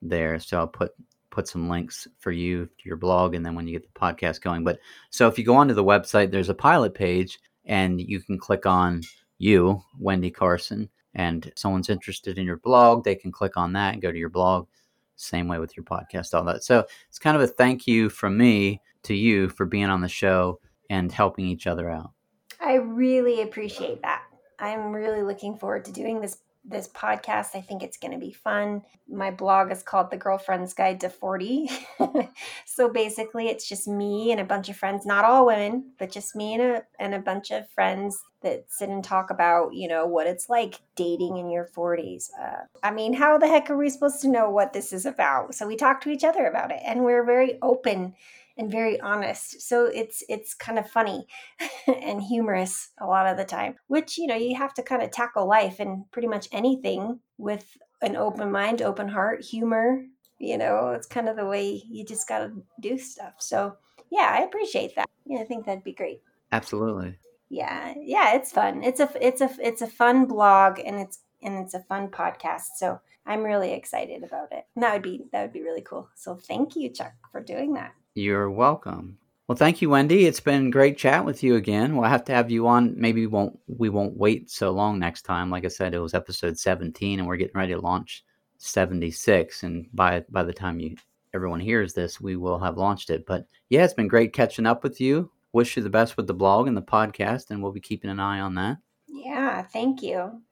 there. 0.00 0.38
So 0.38 0.56
I'll 0.56 0.66
put 0.66 0.92
put 1.28 1.46
some 1.46 1.68
links 1.68 2.08
for 2.18 2.32
you 2.32 2.64
to 2.64 2.88
your 2.88 2.96
blog 2.96 3.34
and 3.34 3.44
then 3.44 3.54
when 3.54 3.66
you 3.66 3.78
get 3.78 3.82
the 3.82 4.00
podcast 4.00 4.40
going. 4.40 4.64
But 4.64 4.78
so 5.10 5.28
if 5.28 5.38
you 5.38 5.44
go 5.44 5.56
onto 5.56 5.74
the 5.74 5.84
website, 5.84 6.30
there's 6.30 6.48
a 6.48 6.54
pilot 6.54 6.94
page 6.94 7.38
and 7.66 8.00
you 8.00 8.18
can 8.20 8.38
click 8.38 8.64
on 8.64 9.02
you, 9.36 9.82
Wendy 9.98 10.30
Carson, 10.30 10.88
and 11.14 11.52
someone's 11.54 11.90
interested 11.90 12.38
in 12.38 12.46
your 12.46 12.56
blog, 12.56 13.04
they 13.04 13.14
can 13.14 13.30
click 13.30 13.58
on 13.58 13.74
that 13.74 13.92
and 13.92 14.00
go 14.00 14.10
to 14.10 14.18
your 14.18 14.30
blog. 14.30 14.68
Same 15.16 15.48
way 15.48 15.58
with 15.58 15.76
your 15.76 15.84
podcast, 15.84 16.32
all 16.32 16.44
that. 16.44 16.64
So 16.64 16.86
it's 17.10 17.18
kind 17.18 17.36
of 17.36 17.42
a 17.42 17.46
thank 17.46 17.86
you 17.86 18.08
from 18.08 18.38
me 18.38 18.80
to 19.02 19.14
you 19.14 19.50
for 19.50 19.66
being 19.66 19.90
on 19.90 20.00
the 20.00 20.08
show 20.08 20.60
and 20.88 21.12
helping 21.12 21.44
each 21.44 21.66
other 21.66 21.90
out. 21.90 22.12
I 22.60 22.74
really 22.74 23.42
appreciate 23.42 24.02
that. 24.02 24.22
I'm 24.58 24.92
really 24.92 25.22
looking 25.22 25.56
forward 25.56 25.84
to 25.86 25.92
doing 25.92 26.20
this 26.20 26.38
this 26.68 26.88
podcast. 26.88 27.54
I 27.54 27.60
think 27.60 27.82
it's 27.82 27.96
going 27.96 28.12
to 28.12 28.18
be 28.18 28.32
fun. 28.32 28.82
My 29.08 29.30
blog 29.30 29.72
is 29.72 29.82
called 29.82 30.10
The 30.10 30.16
Girlfriend's 30.16 30.74
Guide 30.74 31.00
to 31.00 31.08
40. 31.08 31.70
so 32.66 32.88
basically, 32.88 33.48
it's 33.48 33.68
just 33.68 33.88
me 33.88 34.32
and 34.32 34.40
a 34.40 34.44
bunch 34.44 34.68
of 34.68 34.76
friends, 34.76 35.06
not 35.06 35.24
all 35.24 35.46
women, 35.46 35.92
but 35.98 36.10
just 36.10 36.36
me 36.36 36.54
and 36.54 36.62
a, 36.62 36.82
and 36.98 37.14
a 37.14 37.20
bunch 37.20 37.50
of 37.50 37.68
friends 37.70 38.22
that 38.42 38.66
sit 38.68 38.88
and 38.88 39.02
talk 39.02 39.30
about, 39.30 39.74
you 39.74 39.88
know, 39.88 40.06
what 40.06 40.26
it's 40.26 40.48
like 40.48 40.80
dating 40.94 41.38
in 41.38 41.50
your 41.50 41.68
40s. 41.74 42.28
Uh, 42.40 42.64
I 42.82 42.90
mean, 42.90 43.14
how 43.14 43.38
the 43.38 43.48
heck 43.48 43.70
are 43.70 43.76
we 43.76 43.90
supposed 43.90 44.20
to 44.22 44.28
know 44.28 44.50
what 44.50 44.72
this 44.72 44.92
is 44.92 45.06
about? 45.06 45.54
So 45.54 45.66
we 45.66 45.74
talk 45.74 46.00
to 46.02 46.10
each 46.10 46.22
other 46.22 46.46
about 46.46 46.70
it 46.70 46.80
and 46.84 47.02
we're 47.02 47.24
very 47.24 47.58
open 47.62 48.14
and 48.58 48.70
very 48.70 49.00
honest. 49.00 49.62
So 49.62 49.86
it's 49.86 50.22
it's 50.28 50.52
kind 50.52 50.78
of 50.78 50.90
funny 50.90 51.26
and 51.86 52.22
humorous 52.22 52.90
a 52.98 53.06
lot 53.06 53.26
of 53.26 53.36
the 53.36 53.44
time, 53.44 53.76
which 53.86 54.18
you 54.18 54.26
know 54.26 54.34
you 54.36 54.56
have 54.56 54.74
to 54.74 54.82
kind 54.82 55.02
of 55.02 55.10
tackle 55.10 55.48
life 55.48 55.80
and 55.80 56.10
pretty 56.10 56.28
much 56.28 56.48
anything 56.52 57.20
with 57.38 57.76
an 58.02 58.16
open 58.16 58.50
mind, 58.50 58.82
open 58.82 59.08
heart, 59.08 59.42
humor. 59.42 60.04
You 60.38 60.58
know, 60.58 60.90
it's 60.90 61.06
kind 61.06 61.28
of 61.28 61.36
the 61.36 61.46
way 61.46 61.82
you 61.88 62.04
just 62.04 62.28
got 62.28 62.40
to 62.40 62.52
do 62.80 62.98
stuff. 62.98 63.34
So 63.38 63.76
yeah, 64.10 64.36
I 64.38 64.42
appreciate 64.42 64.94
that. 64.96 65.08
Yeah, 65.26 65.40
I 65.40 65.44
think 65.44 65.66
that'd 65.66 65.84
be 65.84 65.92
great. 65.92 66.22
Absolutely. 66.52 67.18
Yeah, 67.50 67.94
yeah, 68.00 68.34
it's 68.34 68.52
fun. 68.52 68.82
It's 68.84 69.00
a 69.00 69.10
it's 69.20 69.40
a 69.40 69.50
it's 69.60 69.82
a 69.82 69.86
fun 69.86 70.26
blog 70.26 70.80
and 70.84 70.96
it's 70.96 71.20
and 71.42 71.54
it's 71.64 71.74
a 71.74 71.80
fun 71.80 72.08
podcast. 72.08 72.76
So 72.76 73.00
I'm 73.26 73.42
really 73.42 73.72
excited 73.72 74.22
about 74.22 74.52
it. 74.52 74.64
And 74.74 74.82
that 74.82 74.92
would 74.92 75.02
be 75.02 75.24
that 75.32 75.42
would 75.42 75.52
be 75.52 75.62
really 75.62 75.82
cool. 75.82 76.08
So 76.14 76.36
thank 76.36 76.76
you, 76.76 76.90
Chuck, 76.90 77.12
for 77.32 77.42
doing 77.42 77.74
that. 77.74 77.92
You're 78.14 78.50
welcome. 78.50 79.18
Well, 79.48 79.56
thank 79.56 79.80
you, 79.80 79.88
Wendy. 79.88 80.26
It's 80.26 80.40
been 80.40 80.70
great 80.70 80.98
chat 80.98 81.24
with 81.24 81.42
you 81.42 81.56
again. 81.56 81.96
We'll 81.96 82.10
have 82.10 82.24
to 82.24 82.34
have 82.34 82.50
you 82.50 82.66
on. 82.66 82.94
Maybe 83.00 83.22
we 83.22 83.28
won't 83.28 83.58
we 83.66 83.88
won't 83.88 84.16
wait 84.16 84.50
so 84.50 84.70
long 84.72 84.98
next 84.98 85.22
time. 85.22 85.50
Like 85.50 85.64
I 85.64 85.68
said, 85.68 85.94
it 85.94 86.00
was 86.00 86.12
episode 86.12 86.58
17, 86.58 87.18
and 87.18 87.26
we're 87.26 87.36
getting 87.36 87.56
ready 87.56 87.72
to 87.72 87.80
launch 87.80 88.24
76. 88.58 89.62
And 89.62 89.86
by 89.94 90.22
by 90.28 90.42
the 90.42 90.52
time 90.52 90.80
you 90.80 90.96
everyone 91.32 91.60
hears 91.60 91.94
this, 91.94 92.20
we 92.20 92.36
will 92.36 92.58
have 92.58 92.76
launched 92.76 93.08
it. 93.08 93.24
But 93.24 93.46
yeah, 93.70 93.84
it's 93.84 93.94
been 93.94 94.08
great 94.08 94.34
catching 94.34 94.66
up 94.66 94.82
with 94.82 95.00
you. 95.00 95.30
Wish 95.52 95.78
you 95.78 95.82
the 95.82 95.88
best 95.88 96.18
with 96.18 96.26
the 96.26 96.34
blog 96.34 96.68
and 96.68 96.76
the 96.76 96.82
podcast, 96.82 97.50
and 97.50 97.62
we'll 97.62 97.72
be 97.72 97.80
keeping 97.80 98.10
an 98.10 98.20
eye 98.20 98.40
on 98.40 98.54
that. 98.56 98.76
Yeah, 99.06 99.62
thank 99.62 100.02
you. 100.02 100.42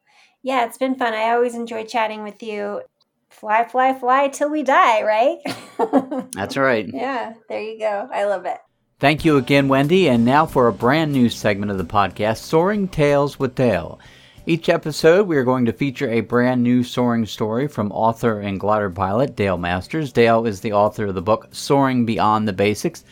Yeah, 0.43 0.65
it's 0.65 0.79
been 0.79 0.95
fun. 0.95 1.13
I 1.13 1.33
always 1.33 1.55
enjoy 1.55 1.85
chatting 1.85 2.23
with 2.23 2.43
you 2.43 2.81
fly, 3.31 3.65
fly, 3.65 3.93
fly 3.93 4.29
till 4.29 4.51
we 4.51 4.63
die, 4.63 5.03
right? 5.03 5.39
That's 6.33 6.57
right. 6.57 6.89
Yeah, 6.93 7.35
there 7.49 7.61
you 7.61 7.79
go. 7.79 8.09
I 8.13 8.25
love 8.25 8.47
it. 8.47 8.59
Thank 8.99 9.25
you 9.25 9.37
again, 9.37 9.69
Wendy. 9.69 10.09
And 10.09 10.25
now 10.25 10.47
for 10.47 10.69
a 10.69 10.73
brand 10.73 11.13
new 11.13 11.29
segment 11.29 11.71
of 11.71 11.79
the 11.79 11.85
podcast 11.85 12.39
Soaring 12.39 12.89
Tales 12.89 13.39
with 13.39 13.55
Dale. 13.55 14.01
Each 14.49 14.69
episode, 14.69 15.27
we 15.27 15.37
are 15.37 15.45
going 15.45 15.65
to 15.67 15.73
feature 15.73 16.09
a 16.09 16.21
brand 16.21 16.63
new 16.63 16.85
soaring 16.85 17.27
story 17.27 17.67
from 17.67 17.91
author 17.91 18.41
and 18.41 18.61
glider 18.61 18.89
pilot 18.89 19.35
Dale 19.35 19.59
Masters. 19.59 20.13
Dale 20.13 20.47
is 20.47 20.61
the 20.61 20.73
author 20.73 21.07
of 21.07 21.15
the 21.15 21.21
book 21.21 21.49
Soaring 21.51 22.07
Beyond 22.07 22.47
the 22.47 22.53
Basics. 22.53 23.05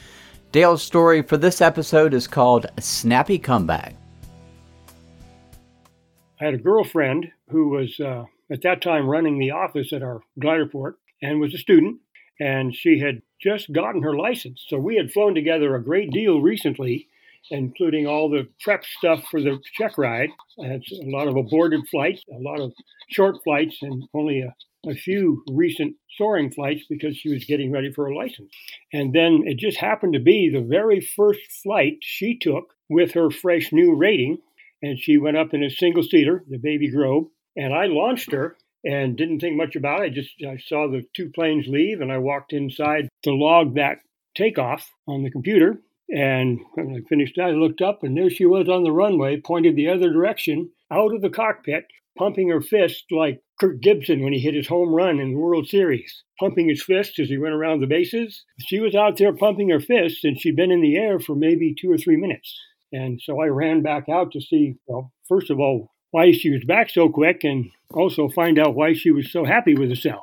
Dale's 0.53 0.83
story 0.83 1.23
for 1.23 1.37
this 1.37 1.61
episode 1.61 2.15
is 2.15 2.29
called 2.29 2.67
Snappy 2.79 3.39
Comeback. 3.39 3.97
I 6.41 6.45
had 6.45 6.55
a 6.55 6.59
girlfriend 6.59 7.27
who 7.49 7.71
was 7.71 7.99
uh, 7.99 8.25
at 8.51 8.63
that 8.63 8.83
time 8.83 9.09
running 9.09 9.39
the 9.39 9.51
office 9.51 9.93
at 9.93 10.03
our 10.03 10.21
glider 10.39 10.67
port 10.67 10.99
and 11.23 11.41
was 11.41 11.55
a 11.55 11.59
student. 11.59 12.01
And 12.41 12.75
she 12.75 12.99
had 12.99 13.23
just 13.41 13.73
gotten 13.73 14.03
her 14.03 14.17
license. 14.17 14.65
So 14.69 14.79
we 14.79 14.97
had 14.97 15.13
flown 15.13 15.35
together 15.35 15.75
a 15.75 15.83
great 15.83 16.11
deal 16.11 16.41
recently, 16.41 17.09
including 17.51 18.07
all 18.07 18.29
the 18.29 18.49
prep 18.61 18.85
stuff 18.85 19.25
for 19.31 19.41
the 19.41 19.61
check 19.75 19.97
ride. 19.97 20.31
And 20.59 20.83
a 20.93 21.17
lot 21.17 21.29
of 21.29 21.37
aborted 21.37 21.83
flights, 21.91 22.23
a 22.29 22.39
lot 22.39 22.61
of 22.61 22.73
short 23.09 23.37
flights, 23.45 23.79
and 23.83 24.05
only 24.15 24.41
a, 24.41 24.55
a 24.91 24.95
few 24.95 25.45
recent 25.49 25.95
soaring 26.19 26.51
flights 26.51 26.85
because 26.89 27.17
she 27.17 27.33
was 27.33 27.45
getting 27.45 27.71
ready 27.71 27.93
for 27.93 28.07
a 28.07 28.17
license. 28.17 28.53
And 28.93 29.13
then 29.15 29.43
it 29.47 29.59
just 29.59 29.79
happened 29.79 30.15
to 30.15 30.21
be 30.21 30.51
the 30.51 30.61
very 30.61 31.01
first 31.01 31.41
flight 31.63 31.99
she 32.01 32.37
took 32.37 32.75
with 32.89 33.13
her 33.13 33.31
fresh 33.31 33.73
new 33.73 33.95
rating. 33.95 34.39
And 34.83 34.99
she 34.99 35.19
went 35.19 35.37
up 35.37 35.55
in 35.55 35.63
a 35.63 35.71
single 35.71 36.03
seater, 36.03 36.45
the 36.49 36.59
Baby 36.59 36.91
Grove, 36.91 37.27
and 37.57 37.73
I 37.73 37.87
launched 37.87 38.33
her 38.33 38.57
and 38.85 39.17
didn't 39.17 39.41
think 39.41 39.57
much 39.57 39.77
about 39.77 40.01
it. 40.01 40.05
I 40.05 40.09
just 40.11 40.31
I 40.47 40.59
saw 40.59 40.89
the 40.89 41.05
two 41.15 41.31
planes 41.31 41.67
leave 41.67 42.01
and 42.01 42.13
I 42.13 42.19
walked 42.19 42.53
inside 42.53 43.09
to 43.23 43.33
log 43.33 43.75
that 43.75 43.99
takeoff 44.37 44.91
on 45.07 45.23
the 45.23 45.31
computer. 45.31 45.81
And 46.11 46.61
when 46.75 46.95
I 46.95 47.09
finished 47.09 47.35
that, 47.37 47.49
I 47.49 47.53
looked 47.53 47.81
up 47.81 48.03
and 48.03 48.17
there 48.17 48.29
she 48.29 48.45
was 48.45 48.69
on 48.69 48.83
the 48.83 48.93
runway, 48.93 49.41
pointed 49.41 49.75
the 49.75 49.89
other 49.89 50.13
direction 50.13 50.71
out 50.93 51.15
of 51.15 51.23
the 51.23 51.31
cockpit, 51.31 51.87
pumping 52.19 52.51
her 52.51 52.61
fist 52.61 53.05
like 53.11 53.41
Kirk 53.59 53.81
Gibson 53.81 54.23
when 54.23 54.33
he 54.33 54.41
hit 54.41 54.55
his 54.55 54.69
home 54.69 54.95
run 54.95 55.19
in 55.19 55.33
the 55.33 55.39
World 55.39 55.67
Series, 55.67 56.23
pumping 56.39 56.69
his 56.69 56.83
fist 56.83 57.19
as 57.19 57.29
he 57.29 57.39
went 57.39 57.55
around 57.55 57.81
the 57.81 57.87
bases. 57.87 58.45
She 58.59 58.81
was 58.81 58.95
out 58.95 59.17
there 59.17 59.35
pumping 59.35 59.71
her 59.71 59.81
fist 59.81 60.25
and 60.25 60.39
she'd 60.39 60.57
been 60.57 60.73
in 60.73 60.83
the 60.83 60.97
air 60.97 61.19
for 61.19 61.35
maybe 61.35 61.75
two 61.75 61.91
or 61.91 61.97
three 61.97 62.17
minutes. 62.17 62.55
And 62.93 63.21
so 63.21 63.41
I 63.41 63.47
ran 63.47 63.83
back 63.83 64.09
out 64.09 64.33
to 64.33 64.41
see, 64.41 64.77
well, 64.87 65.13
first 65.29 65.51
of 65.51 65.59
all, 65.59 65.94
why 66.15 66.31
she 66.31 66.49
was 66.49 66.63
back 66.63 66.89
so 66.91 67.09
quick 67.09 67.43
and 67.43 67.73
also 67.91 68.29
find 68.29 68.57
out 68.57 68.77
why 68.77 68.93
she 68.93 69.11
was 69.11 69.33
so 69.33 69.45
happy 69.45 69.75
with 69.75 69.89
herself. 69.89 70.23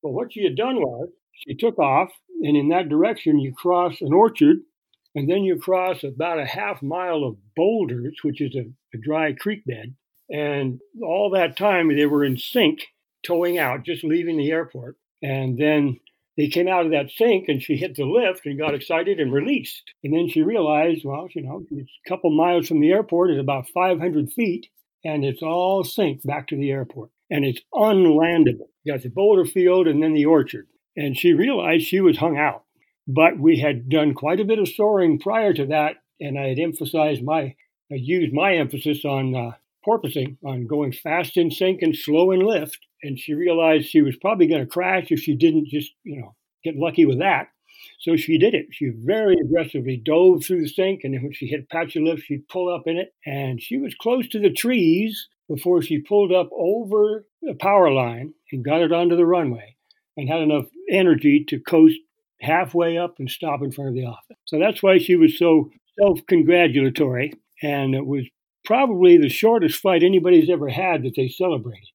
Well, 0.00 0.14
what 0.14 0.32
she 0.32 0.42
had 0.42 0.56
done 0.56 0.76
was 0.76 1.10
she 1.34 1.54
took 1.54 1.78
off, 1.78 2.08
and 2.42 2.56
in 2.56 2.70
that 2.70 2.88
direction, 2.88 3.38
you 3.38 3.52
cross 3.52 4.00
an 4.00 4.14
orchard, 4.14 4.60
and 5.14 5.28
then 5.28 5.44
you 5.44 5.58
cross 5.58 6.02
about 6.04 6.38
a 6.38 6.46
half 6.46 6.82
mile 6.82 7.22
of 7.22 7.36
boulders, 7.54 8.16
which 8.22 8.40
is 8.40 8.56
a, 8.56 8.64
a 8.94 8.98
dry 8.98 9.34
creek 9.34 9.62
bed. 9.66 9.94
And 10.30 10.80
all 11.02 11.28
that 11.34 11.58
time, 11.58 11.94
they 11.94 12.06
were 12.06 12.24
in 12.24 12.38
sink, 12.38 12.86
towing 13.22 13.58
out, 13.58 13.84
just 13.84 14.04
leaving 14.04 14.38
the 14.38 14.50
airport. 14.50 14.96
And 15.22 15.58
then 15.58 16.00
they 16.38 16.48
came 16.48 16.66
out 16.66 16.86
of 16.86 16.92
that 16.92 17.10
sink 17.10 17.48
and 17.48 17.62
she 17.62 17.76
hit 17.76 17.94
the 17.94 18.06
lift 18.06 18.46
and 18.46 18.58
got 18.58 18.74
excited 18.74 19.20
and 19.20 19.34
released. 19.34 19.82
And 20.02 20.14
then 20.14 20.30
she 20.30 20.40
realized, 20.40 21.04
well, 21.04 21.28
you 21.34 21.42
know, 21.42 21.62
it's 21.70 21.90
a 22.06 22.08
couple 22.08 22.30
miles 22.30 22.68
from 22.68 22.80
the 22.80 22.90
airport, 22.90 23.32
it's 23.32 23.40
about 23.40 23.68
500 23.68 24.32
feet 24.32 24.68
and 25.06 25.24
it's 25.24 25.42
all 25.42 25.84
synced 25.84 26.26
back 26.26 26.48
to 26.48 26.56
the 26.56 26.70
airport. 26.70 27.10
And 27.30 27.44
it's 27.44 27.60
unlandable. 27.72 28.68
You 28.82 28.92
got 28.92 29.02
the 29.02 29.08
boulder 29.08 29.44
field 29.44 29.86
and 29.86 30.02
then 30.02 30.14
the 30.14 30.26
orchard. 30.26 30.66
And 30.96 31.16
she 31.16 31.32
realized 31.32 31.86
she 31.86 32.00
was 32.00 32.18
hung 32.18 32.36
out. 32.36 32.64
But 33.06 33.38
we 33.38 33.60
had 33.60 33.88
done 33.88 34.14
quite 34.14 34.40
a 34.40 34.44
bit 34.44 34.58
of 34.58 34.68
soaring 34.68 35.20
prior 35.20 35.52
to 35.54 35.66
that, 35.66 35.96
and 36.20 36.36
I 36.36 36.48
had 36.48 36.58
emphasized 36.58 37.22
my, 37.22 37.54
I 37.90 37.94
used 37.94 38.32
my 38.32 38.54
emphasis 38.54 39.04
on 39.04 39.36
uh, 39.36 39.52
porpoising, 39.86 40.38
on 40.44 40.66
going 40.66 40.90
fast 40.92 41.36
in 41.36 41.52
sink 41.52 41.82
and 41.82 41.94
slow 41.94 42.32
in 42.32 42.40
lift. 42.40 42.80
And 43.02 43.16
she 43.16 43.34
realized 43.34 43.88
she 43.88 44.02
was 44.02 44.16
probably 44.16 44.48
going 44.48 44.62
to 44.62 44.66
crash 44.66 45.06
if 45.10 45.20
she 45.20 45.36
didn't 45.36 45.68
just, 45.68 45.92
you 46.02 46.20
know, 46.20 46.34
get 46.64 46.74
lucky 46.74 47.06
with 47.06 47.20
that. 47.20 47.48
So 47.98 48.16
she 48.16 48.38
did 48.38 48.54
it. 48.54 48.66
She 48.70 48.90
very 48.94 49.36
aggressively 49.38 49.96
dove 49.96 50.44
through 50.44 50.62
the 50.62 50.68
sink, 50.68 51.00
and 51.04 51.14
when 51.22 51.32
she 51.32 51.46
hit 51.46 51.60
a 51.60 51.74
patch 51.74 51.96
of 51.96 52.02
lift, 52.02 52.24
she'd 52.24 52.48
pull 52.48 52.72
up 52.72 52.82
in 52.86 52.96
it. 52.96 53.14
And 53.24 53.62
she 53.62 53.78
was 53.78 53.94
close 53.94 54.28
to 54.28 54.40
the 54.40 54.52
trees 54.52 55.28
before 55.48 55.82
she 55.82 55.98
pulled 55.98 56.32
up 56.32 56.48
over 56.52 57.26
the 57.42 57.54
power 57.54 57.90
line 57.90 58.34
and 58.52 58.64
got 58.64 58.82
it 58.82 58.92
onto 58.92 59.16
the 59.16 59.26
runway 59.26 59.76
and 60.16 60.28
had 60.28 60.40
enough 60.40 60.66
energy 60.90 61.44
to 61.48 61.60
coast 61.60 61.96
halfway 62.40 62.98
up 62.98 63.14
and 63.18 63.30
stop 63.30 63.62
in 63.62 63.70
front 63.70 63.90
of 63.90 63.94
the 63.94 64.04
office. 64.04 64.36
So 64.44 64.58
that's 64.58 64.82
why 64.82 64.98
she 64.98 65.16
was 65.16 65.38
so 65.38 65.70
self 65.98 66.20
congratulatory. 66.28 67.32
And 67.62 67.94
it 67.94 68.06
was 68.06 68.24
probably 68.64 69.16
the 69.16 69.28
shortest 69.28 69.80
flight 69.80 70.02
anybody's 70.02 70.50
ever 70.50 70.68
had 70.68 71.02
that 71.04 71.14
they 71.16 71.28
celebrated. 71.28 71.88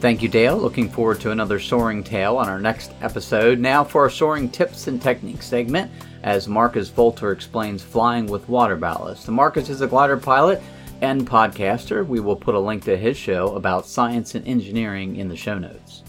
Thank 0.00 0.22
you, 0.22 0.28
Dale. 0.28 0.56
Looking 0.56 0.88
forward 0.88 1.20
to 1.22 1.32
another 1.32 1.58
soaring 1.58 2.04
tale 2.04 2.36
on 2.36 2.48
our 2.48 2.60
next 2.60 2.92
episode. 3.00 3.58
Now 3.58 3.82
for 3.82 4.02
our 4.02 4.10
soaring 4.10 4.48
tips 4.48 4.86
and 4.86 5.02
techniques 5.02 5.44
segment, 5.44 5.90
as 6.22 6.46
Markus 6.46 6.88
Völter 6.88 7.32
explains 7.32 7.82
flying 7.82 8.26
with 8.26 8.48
water 8.48 8.76
ballast. 8.76 9.26
The 9.26 9.32
Markus 9.32 9.68
is 9.68 9.80
a 9.80 9.88
glider 9.88 10.16
pilot 10.16 10.62
and 11.00 11.28
podcaster. 11.28 12.06
We 12.06 12.20
will 12.20 12.36
put 12.36 12.54
a 12.54 12.60
link 12.60 12.84
to 12.84 12.96
his 12.96 13.16
show 13.16 13.56
about 13.56 13.86
science 13.86 14.36
and 14.36 14.46
engineering 14.46 15.16
in 15.16 15.28
the 15.28 15.36
show 15.36 15.58
notes. 15.58 16.04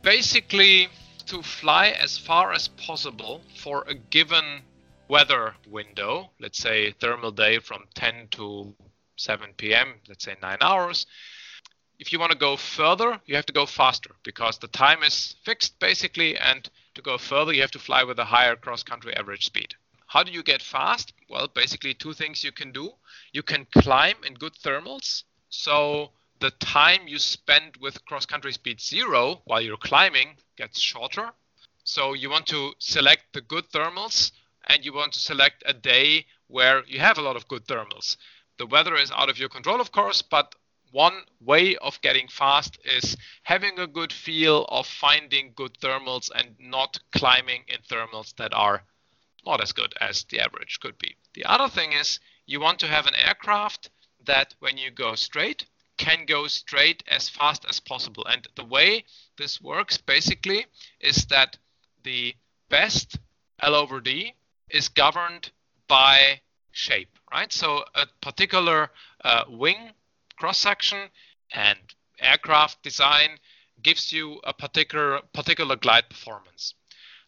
Basically, 0.00 0.88
to 1.26 1.42
fly 1.42 1.88
as 1.88 2.16
far 2.16 2.54
as 2.54 2.68
possible 2.68 3.42
for 3.56 3.84
a 3.88 3.94
given 3.94 4.62
weather 5.08 5.54
window, 5.68 6.30
let's 6.40 6.58
say 6.58 6.92
thermal 6.92 7.30
day 7.30 7.58
from 7.58 7.84
10 7.94 8.28
to 8.30 8.74
7 9.16 9.50
p.m., 9.56 9.94
let's 10.08 10.24
say 10.24 10.36
nine 10.42 10.58
hours, 10.60 11.06
if 11.98 12.12
you 12.12 12.18
want 12.18 12.32
to 12.32 12.38
go 12.38 12.56
further, 12.56 13.20
you 13.24 13.36
have 13.36 13.46
to 13.46 13.52
go 13.52 13.66
faster 13.66 14.10
because 14.22 14.58
the 14.58 14.68
time 14.68 15.02
is 15.02 15.36
fixed 15.44 15.78
basically, 15.78 16.36
and 16.36 16.68
to 16.94 17.02
go 17.02 17.16
further, 17.18 17.52
you 17.52 17.62
have 17.62 17.70
to 17.72 17.78
fly 17.78 18.02
with 18.02 18.18
a 18.18 18.24
higher 18.24 18.56
cross 18.56 18.82
country 18.82 19.16
average 19.16 19.46
speed. 19.46 19.74
How 20.06 20.22
do 20.22 20.30
you 20.30 20.42
get 20.42 20.62
fast? 20.62 21.12
Well, 21.28 21.48
basically, 21.48 21.94
two 21.94 22.12
things 22.12 22.44
you 22.44 22.52
can 22.52 22.70
do. 22.70 22.92
You 23.32 23.42
can 23.42 23.66
climb 23.66 24.16
in 24.24 24.34
good 24.34 24.54
thermals. 24.54 25.24
So 25.48 26.12
the 26.38 26.50
time 26.52 27.08
you 27.08 27.18
spend 27.18 27.76
with 27.80 28.04
cross 28.04 28.26
country 28.26 28.52
speed 28.52 28.80
zero 28.80 29.42
while 29.44 29.60
you're 29.60 29.76
climbing 29.76 30.36
gets 30.56 30.78
shorter. 30.78 31.32
So 31.84 32.12
you 32.14 32.30
want 32.30 32.46
to 32.48 32.74
select 32.78 33.32
the 33.32 33.40
good 33.40 33.68
thermals 33.70 34.32
and 34.66 34.84
you 34.84 34.92
want 34.92 35.12
to 35.14 35.20
select 35.20 35.62
a 35.66 35.72
day 35.72 36.26
where 36.48 36.84
you 36.86 37.00
have 37.00 37.18
a 37.18 37.22
lot 37.22 37.36
of 37.36 37.48
good 37.48 37.66
thermals. 37.66 38.16
The 38.58 38.66
weather 38.66 38.94
is 38.96 39.10
out 39.10 39.28
of 39.28 39.38
your 39.38 39.48
control, 39.48 39.80
of 39.80 39.92
course, 39.92 40.22
but 40.22 40.54
one 40.90 41.24
way 41.40 41.76
of 41.76 42.00
getting 42.00 42.28
fast 42.28 42.78
is 42.84 43.16
having 43.42 43.78
a 43.78 43.86
good 43.86 44.12
feel 44.12 44.64
of 44.68 44.86
finding 44.86 45.52
good 45.54 45.74
thermals 45.80 46.30
and 46.34 46.56
not 46.58 46.98
climbing 47.12 47.64
in 47.68 47.82
thermals 47.82 48.34
that 48.36 48.54
are 48.54 48.84
not 49.44 49.60
as 49.60 49.72
good 49.72 49.94
as 50.00 50.24
the 50.24 50.40
average 50.40 50.80
could 50.80 50.98
be. 50.98 51.16
The 51.34 51.44
other 51.44 51.68
thing 51.68 51.92
is 51.92 52.18
you 52.46 52.60
want 52.60 52.78
to 52.80 52.88
have 52.88 53.06
an 53.06 53.14
aircraft 53.14 53.90
that 54.24 54.54
when 54.58 54.78
you 54.78 54.90
go 54.90 55.14
straight 55.14 55.66
can 55.96 56.26
go 56.26 56.46
straight 56.46 57.02
as 57.08 57.28
fast 57.28 57.64
as 57.68 57.80
possible. 57.80 58.24
And 58.26 58.46
the 58.54 58.64
way 58.64 59.04
this 59.38 59.60
works 59.60 59.96
basically 59.98 60.66
is 61.00 61.26
that 61.26 61.58
the 62.02 62.34
best 62.68 63.18
L 63.60 63.74
over 63.74 64.00
D 64.00 64.34
is 64.68 64.88
governed 64.88 65.50
by 65.88 66.40
shape, 66.76 67.18
right? 67.32 67.52
So 67.52 67.84
a 67.94 68.06
particular 68.20 68.90
uh, 69.24 69.44
wing 69.48 69.92
cross 70.38 70.58
section 70.58 71.08
and 71.52 71.78
aircraft 72.20 72.82
design 72.82 73.38
gives 73.82 74.12
you 74.12 74.40
a 74.44 74.52
particular 74.52 75.20
particular 75.32 75.76
glide 75.76 76.08
performance. 76.08 76.74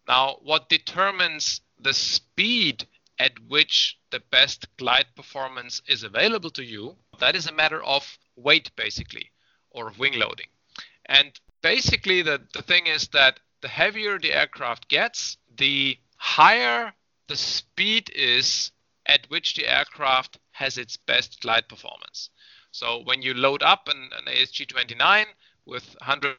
Now, 0.07 0.37
what 0.43 0.69
determines 0.69 1.61
the 1.81 1.95
speed 1.95 2.87
at 3.19 3.33
which 3.49 3.99
the 4.11 4.21
best 4.31 4.67
glide 4.77 5.07
performance 5.17 5.83
is 5.89 6.03
available 6.03 6.51
to 6.51 6.65
you, 6.65 6.97
that 7.19 7.35
is 7.35 7.47
a 7.47 7.53
matter 7.53 7.83
of 7.83 8.19
weight 8.37 8.71
basically, 8.77 9.31
or 9.71 9.93
wing 9.99 10.19
loading. 10.19 10.49
And 11.07 11.39
basically 11.63 12.23
the, 12.23 12.41
the 12.53 12.63
thing 12.63 12.87
is 12.87 13.09
that 13.09 13.41
the 13.61 13.69
heavier 13.69 14.19
the 14.19 14.33
aircraft 14.33 14.89
gets, 14.89 15.37
the 15.57 15.99
higher 16.17 16.93
the 17.29 17.37
speed 17.37 18.11
is 18.15 18.73
at 19.09 19.29
which 19.31 19.55
the 19.55 19.67
aircraft 19.67 20.39
has 20.53 20.79
its 20.79 20.97
best 20.97 21.41
glide 21.41 21.69
performance. 21.69 22.31
So 22.71 23.01
when 23.05 23.23
you 23.23 23.35
load 23.35 23.63
up 23.63 23.89
an, 23.89 24.11
an 24.17 24.27
ASG 24.27 24.69
29 24.69 25.27
with 25.65 25.97
100 26.01 26.37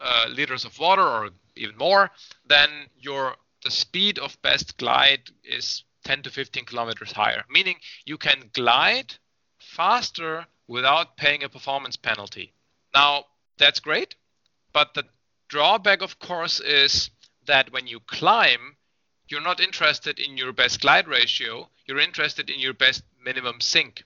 uh, 0.00 0.26
liters 0.30 0.64
of 0.64 0.78
water 0.78 1.06
or 1.06 1.30
even 1.54 1.76
more, 1.76 2.10
then 2.46 2.70
your 2.96 3.36
the 3.62 3.70
speed 3.70 4.18
of 4.18 4.40
best 4.42 4.76
glide 4.76 5.30
is 5.44 5.84
10 6.04 6.22
to 6.22 6.30
15 6.30 6.64
kilometers 6.64 7.12
higher, 7.12 7.44
meaning 7.48 7.76
you 8.04 8.18
can 8.18 8.50
glide 8.52 9.14
faster 9.60 10.46
without 10.66 11.16
paying 11.16 11.44
a 11.44 11.48
performance 11.48 11.96
penalty. 11.96 12.52
Now, 12.92 13.26
that's 13.58 13.78
great, 13.78 14.16
but 14.72 14.94
the 14.94 15.04
drawback, 15.48 16.02
of 16.02 16.18
course, 16.18 16.58
is 16.58 17.10
that 17.46 17.72
when 17.72 17.86
you 17.86 18.00
climb, 18.00 18.76
you're 19.32 19.40
not 19.40 19.60
interested 19.60 20.20
in 20.20 20.36
your 20.36 20.52
best 20.52 20.80
glide 20.80 21.08
ratio, 21.08 21.68
you're 21.86 21.98
interested 21.98 22.50
in 22.50 22.60
your 22.60 22.74
best 22.74 23.02
minimum 23.24 23.60
sink 23.60 24.04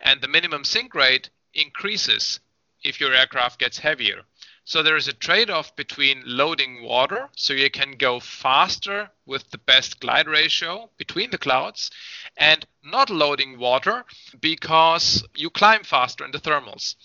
and 0.00 0.20
the 0.20 0.28
minimum 0.28 0.64
sink 0.64 0.94
rate 0.94 1.30
increases 1.54 2.40
if 2.82 3.00
your 3.00 3.14
aircraft 3.14 3.58
gets 3.58 3.78
heavier. 3.78 4.22
So 4.64 4.82
there 4.82 4.96
is 4.96 5.08
a 5.08 5.12
trade 5.12 5.48
off 5.48 5.74
between 5.76 6.22
loading 6.26 6.82
water, 6.82 7.30
so 7.36 7.52
you 7.52 7.70
can 7.70 7.92
go 7.92 8.18
faster 8.18 9.10
with 9.24 9.50
the 9.50 9.58
best 9.58 10.00
glide 10.00 10.26
ratio 10.26 10.90
between 10.98 11.30
the 11.30 11.38
clouds, 11.38 11.90
and 12.36 12.66
not 12.82 13.08
loading 13.08 13.58
water 13.58 14.04
because 14.40 15.24
you 15.34 15.50
climb 15.50 15.84
faster 15.84 16.24
in 16.24 16.32
the 16.32 16.40
thermals. 16.40 16.96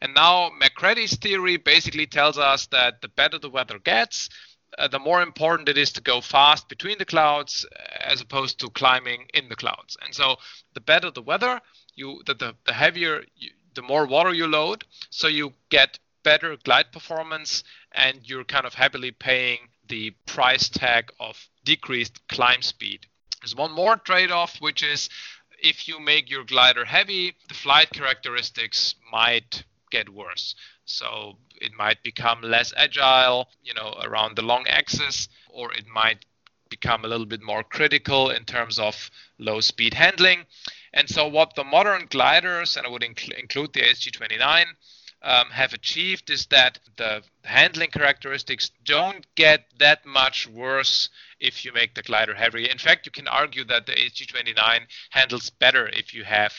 And 0.00 0.14
now 0.14 0.50
MacCready's 0.60 1.16
theory 1.16 1.58
basically 1.58 2.06
tells 2.06 2.38
us 2.38 2.66
that 2.68 3.02
the 3.02 3.08
better 3.08 3.38
the 3.38 3.50
weather 3.50 3.78
gets, 3.78 4.30
uh, 4.80 4.88
the 4.88 4.98
more 4.98 5.22
important 5.22 5.68
it 5.68 5.78
is 5.78 5.92
to 5.92 6.00
go 6.00 6.20
fast 6.20 6.68
between 6.68 6.98
the 6.98 7.04
clouds 7.04 7.66
as 8.00 8.20
opposed 8.20 8.58
to 8.58 8.70
climbing 8.70 9.26
in 9.34 9.48
the 9.48 9.56
clouds. 9.56 9.96
And 10.04 10.14
so 10.14 10.36
the 10.74 10.80
better 10.80 11.10
the 11.10 11.22
weather, 11.22 11.60
you 11.94 12.22
the, 12.26 12.34
the, 12.34 12.56
the 12.66 12.72
heavier 12.72 13.24
you, 13.36 13.50
the 13.74 13.82
more 13.82 14.06
water 14.06 14.32
you 14.32 14.46
load 14.46 14.84
so 15.10 15.28
you 15.28 15.52
get 15.68 15.98
better 16.22 16.56
glide 16.64 16.92
performance 16.92 17.62
and 17.92 18.28
you're 18.28 18.44
kind 18.44 18.66
of 18.66 18.74
happily 18.74 19.10
paying 19.10 19.58
the 19.88 20.10
price 20.26 20.68
tag 20.68 21.10
of 21.20 21.48
decreased 21.64 22.26
climb 22.28 22.62
speed 22.62 23.06
there's 23.40 23.54
one 23.56 23.72
more 23.72 23.96
trade-off 23.96 24.56
which 24.60 24.82
is 24.82 25.08
if 25.62 25.88
you 25.88 26.00
make 26.00 26.30
your 26.30 26.44
glider 26.44 26.84
heavy 26.84 27.34
the 27.48 27.54
flight 27.54 27.90
characteristics 27.90 28.94
might 29.12 29.64
get 29.90 30.08
worse 30.08 30.54
so 30.90 31.36
it 31.60 31.72
might 31.76 32.02
become 32.02 32.40
less 32.42 32.72
agile 32.76 33.48
you 33.62 33.74
know 33.74 33.94
around 34.02 34.36
the 34.36 34.42
long 34.42 34.66
axis 34.66 35.28
or 35.48 35.72
it 35.72 35.86
might 35.86 36.24
become 36.68 37.04
a 37.04 37.08
little 37.08 37.26
bit 37.26 37.42
more 37.42 37.64
critical 37.64 38.30
in 38.30 38.44
terms 38.44 38.78
of 38.78 39.10
low 39.38 39.60
speed 39.60 39.94
handling 39.94 40.46
and 40.92 41.08
so, 41.08 41.28
what 41.28 41.54
the 41.54 41.62
modern 41.62 42.06
gliders, 42.06 42.76
and 42.76 42.84
I 42.84 42.90
would 42.90 43.02
inc- 43.02 43.32
include 43.38 43.72
the 43.72 43.82
ASG29, 43.82 44.74
um, 45.22 45.50
have 45.50 45.72
achieved 45.72 46.30
is 46.30 46.46
that 46.46 46.80
the 46.96 47.22
handling 47.44 47.90
characteristics 47.90 48.70
don't 48.84 49.24
get 49.36 49.66
that 49.78 50.04
much 50.04 50.48
worse 50.48 51.10
if 51.38 51.64
you 51.64 51.72
make 51.72 51.94
the 51.94 52.02
glider 52.02 52.34
heavier. 52.34 52.66
In 52.66 52.78
fact, 52.78 53.06
you 53.06 53.12
can 53.12 53.28
argue 53.28 53.64
that 53.64 53.86
the 53.86 53.92
ASG29 53.92 54.86
handles 55.10 55.50
better 55.50 55.86
if 55.88 56.12
you 56.12 56.24
have 56.24 56.54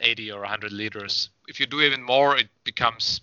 80 0.00 0.32
or 0.32 0.40
100 0.40 0.72
liters. 0.72 1.28
If 1.46 1.60
you 1.60 1.66
do 1.66 1.80
even 1.82 2.02
more, 2.02 2.36
it 2.36 2.48
becomes 2.64 3.20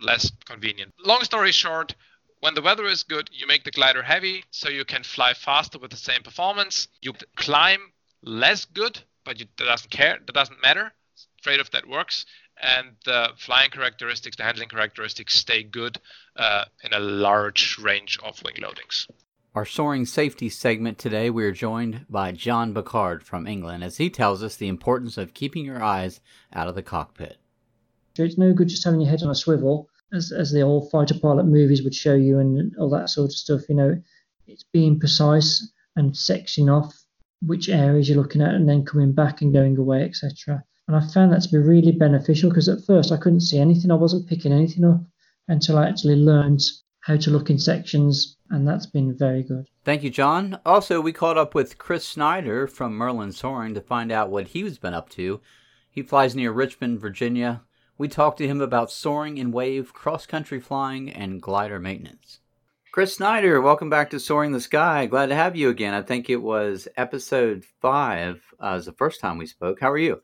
less 0.00 0.30
convenient. 0.44 0.92
Long 1.04 1.22
story 1.24 1.52
short, 1.52 1.94
when 2.40 2.54
the 2.54 2.62
weather 2.62 2.86
is 2.86 3.02
good, 3.02 3.30
you 3.32 3.46
make 3.46 3.64
the 3.64 3.70
glider 3.70 4.02
heavy 4.02 4.44
so 4.50 4.68
you 4.68 4.84
can 4.84 5.02
fly 5.02 5.34
faster 5.34 5.78
with 5.78 5.90
the 5.90 5.96
same 5.96 6.22
performance. 6.22 6.88
You 7.00 7.12
climb 7.36 7.92
less 8.22 8.64
good 8.64 9.00
but 9.24 9.38
you, 9.38 9.46
that 9.58 9.64
doesn't 9.64 9.90
care. 9.90 10.18
That 10.24 10.32
doesn't 10.32 10.62
matter. 10.62 10.92
Trade-off 11.42 11.70
that 11.72 11.88
works, 11.88 12.24
and 12.60 12.92
the 13.04 13.30
flying 13.36 13.70
characteristics, 13.70 14.36
the 14.36 14.44
handling 14.44 14.68
characteristics, 14.68 15.34
stay 15.34 15.64
good 15.64 15.98
uh, 16.36 16.64
in 16.84 16.92
a 16.92 17.00
large 17.00 17.78
range 17.78 18.18
of 18.22 18.40
wing 18.44 18.54
loadings. 18.60 19.08
Our 19.54 19.66
soaring 19.66 20.06
safety 20.06 20.48
segment 20.48 20.98
today, 20.98 21.30
we 21.30 21.44
are 21.44 21.52
joined 21.52 22.06
by 22.08 22.32
John 22.32 22.72
Bacard 22.72 23.24
from 23.24 23.46
England 23.46 23.82
as 23.82 23.96
he 23.96 24.08
tells 24.08 24.42
us 24.42 24.56
the 24.56 24.68
importance 24.68 25.18
of 25.18 25.34
keeping 25.34 25.64
your 25.64 25.82
eyes 25.82 26.20
out 26.52 26.68
of 26.68 26.76
the 26.76 26.82
cockpit. 26.82 27.38
It's 28.16 28.38
no 28.38 28.52
good 28.52 28.68
just 28.68 28.84
having 28.84 29.00
your 29.00 29.10
head 29.10 29.22
on 29.22 29.30
a 29.30 29.34
swivel, 29.34 29.88
as, 30.12 30.32
as 30.32 30.52
the 30.52 30.62
old 30.62 30.90
fighter 30.90 31.18
pilot 31.18 31.44
movies 31.44 31.82
would 31.82 31.94
show 31.94 32.14
you 32.14 32.38
and 32.38 32.74
all 32.78 32.90
that 32.90 33.10
sort 33.10 33.30
of 33.30 33.36
stuff. 33.36 33.62
You 33.68 33.74
know, 33.76 34.02
it's 34.46 34.64
being 34.72 34.98
precise 34.98 35.72
and 35.96 36.12
sectioning 36.12 36.72
off 36.72 36.94
which 37.44 37.68
areas 37.68 38.08
you're 38.08 38.22
looking 38.22 38.42
at 38.42 38.54
and 38.54 38.68
then 38.68 38.84
coming 38.84 39.12
back 39.12 39.42
and 39.42 39.52
going 39.52 39.76
away, 39.76 40.04
etc. 40.04 40.62
And 40.86 40.96
I 40.96 41.00
found 41.08 41.32
that 41.32 41.42
to 41.42 41.48
be 41.48 41.58
really 41.58 41.92
beneficial 41.92 42.50
because 42.50 42.68
at 42.68 42.84
first 42.86 43.12
I 43.12 43.16
couldn't 43.16 43.40
see 43.40 43.58
anything, 43.58 43.90
I 43.90 43.94
wasn't 43.94 44.28
picking 44.28 44.52
anything 44.52 44.84
up 44.84 45.00
until 45.48 45.78
I 45.78 45.88
actually 45.88 46.16
learned 46.16 46.62
how 47.00 47.16
to 47.16 47.30
look 47.30 47.50
in 47.50 47.58
sections, 47.58 48.36
and 48.50 48.66
that's 48.66 48.86
been 48.86 49.16
very 49.16 49.42
good. 49.42 49.68
Thank 49.84 50.04
you, 50.04 50.10
John. 50.10 50.60
Also, 50.64 51.00
we 51.00 51.12
caught 51.12 51.36
up 51.36 51.52
with 51.52 51.78
Chris 51.78 52.06
Snyder 52.06 52.68
from 52.68 52.94
Merlin 52.94 53.32
Soaring 53.32 53.74
to 53.74 53.80
find 53.80 54.12
out 54.12 54.30
what 54.30 54.48
he's 54.48 54.78
been 54.78 54.94
up 54.94 55.08
to. 55.10 55.40
He 55.90 56.02
flies 56.02 56.36
near 56.36 56.52
Richmond, 56.52 57.00
Virginia. 57.00 57.62
We 58.02 58.08
talked 58.08 58.38
to 58.38 58.48
him 58.48 58.60
about 58.60 58.90
soaring 58.90 59.38
in 59.38 59.52
wave, 59.52 59.94
cross 59.94 60.26
country 60.26 60.58
flying, 60.58 61.08
and 61.08 61.40
glider 61.40 61.78
maintenance. 61.78 62.40
Chris 62.90 63.14
Snyder, 63.14 63.60
welcome 63.60 63.90
back 63.90 64.10
to 64.10 64.18
Soaring 64.18 64.50
the 64.50 64.60
Sky. 64.60 65.06
Glad 65.06 65.26
to 65.26 65.36
have 65.36 65.54
you 65.54 65.68
again. 65.68 65.94
I 65.94 66.02
think 66.02 66.28
it 66.28 66.42
was 66.42 66.88
episode 66.96 67.64
five 67.80 68.42
uh, 68.58 68.72
was 68.74 68.86
the 68.86 68.92
first 68.92 69.20
time 69.20 69.38
we 69.38 69.46
spoke. 69.46 69.78
How 69.78 69.88
are 69.88 69.98
you? 69.98 70.20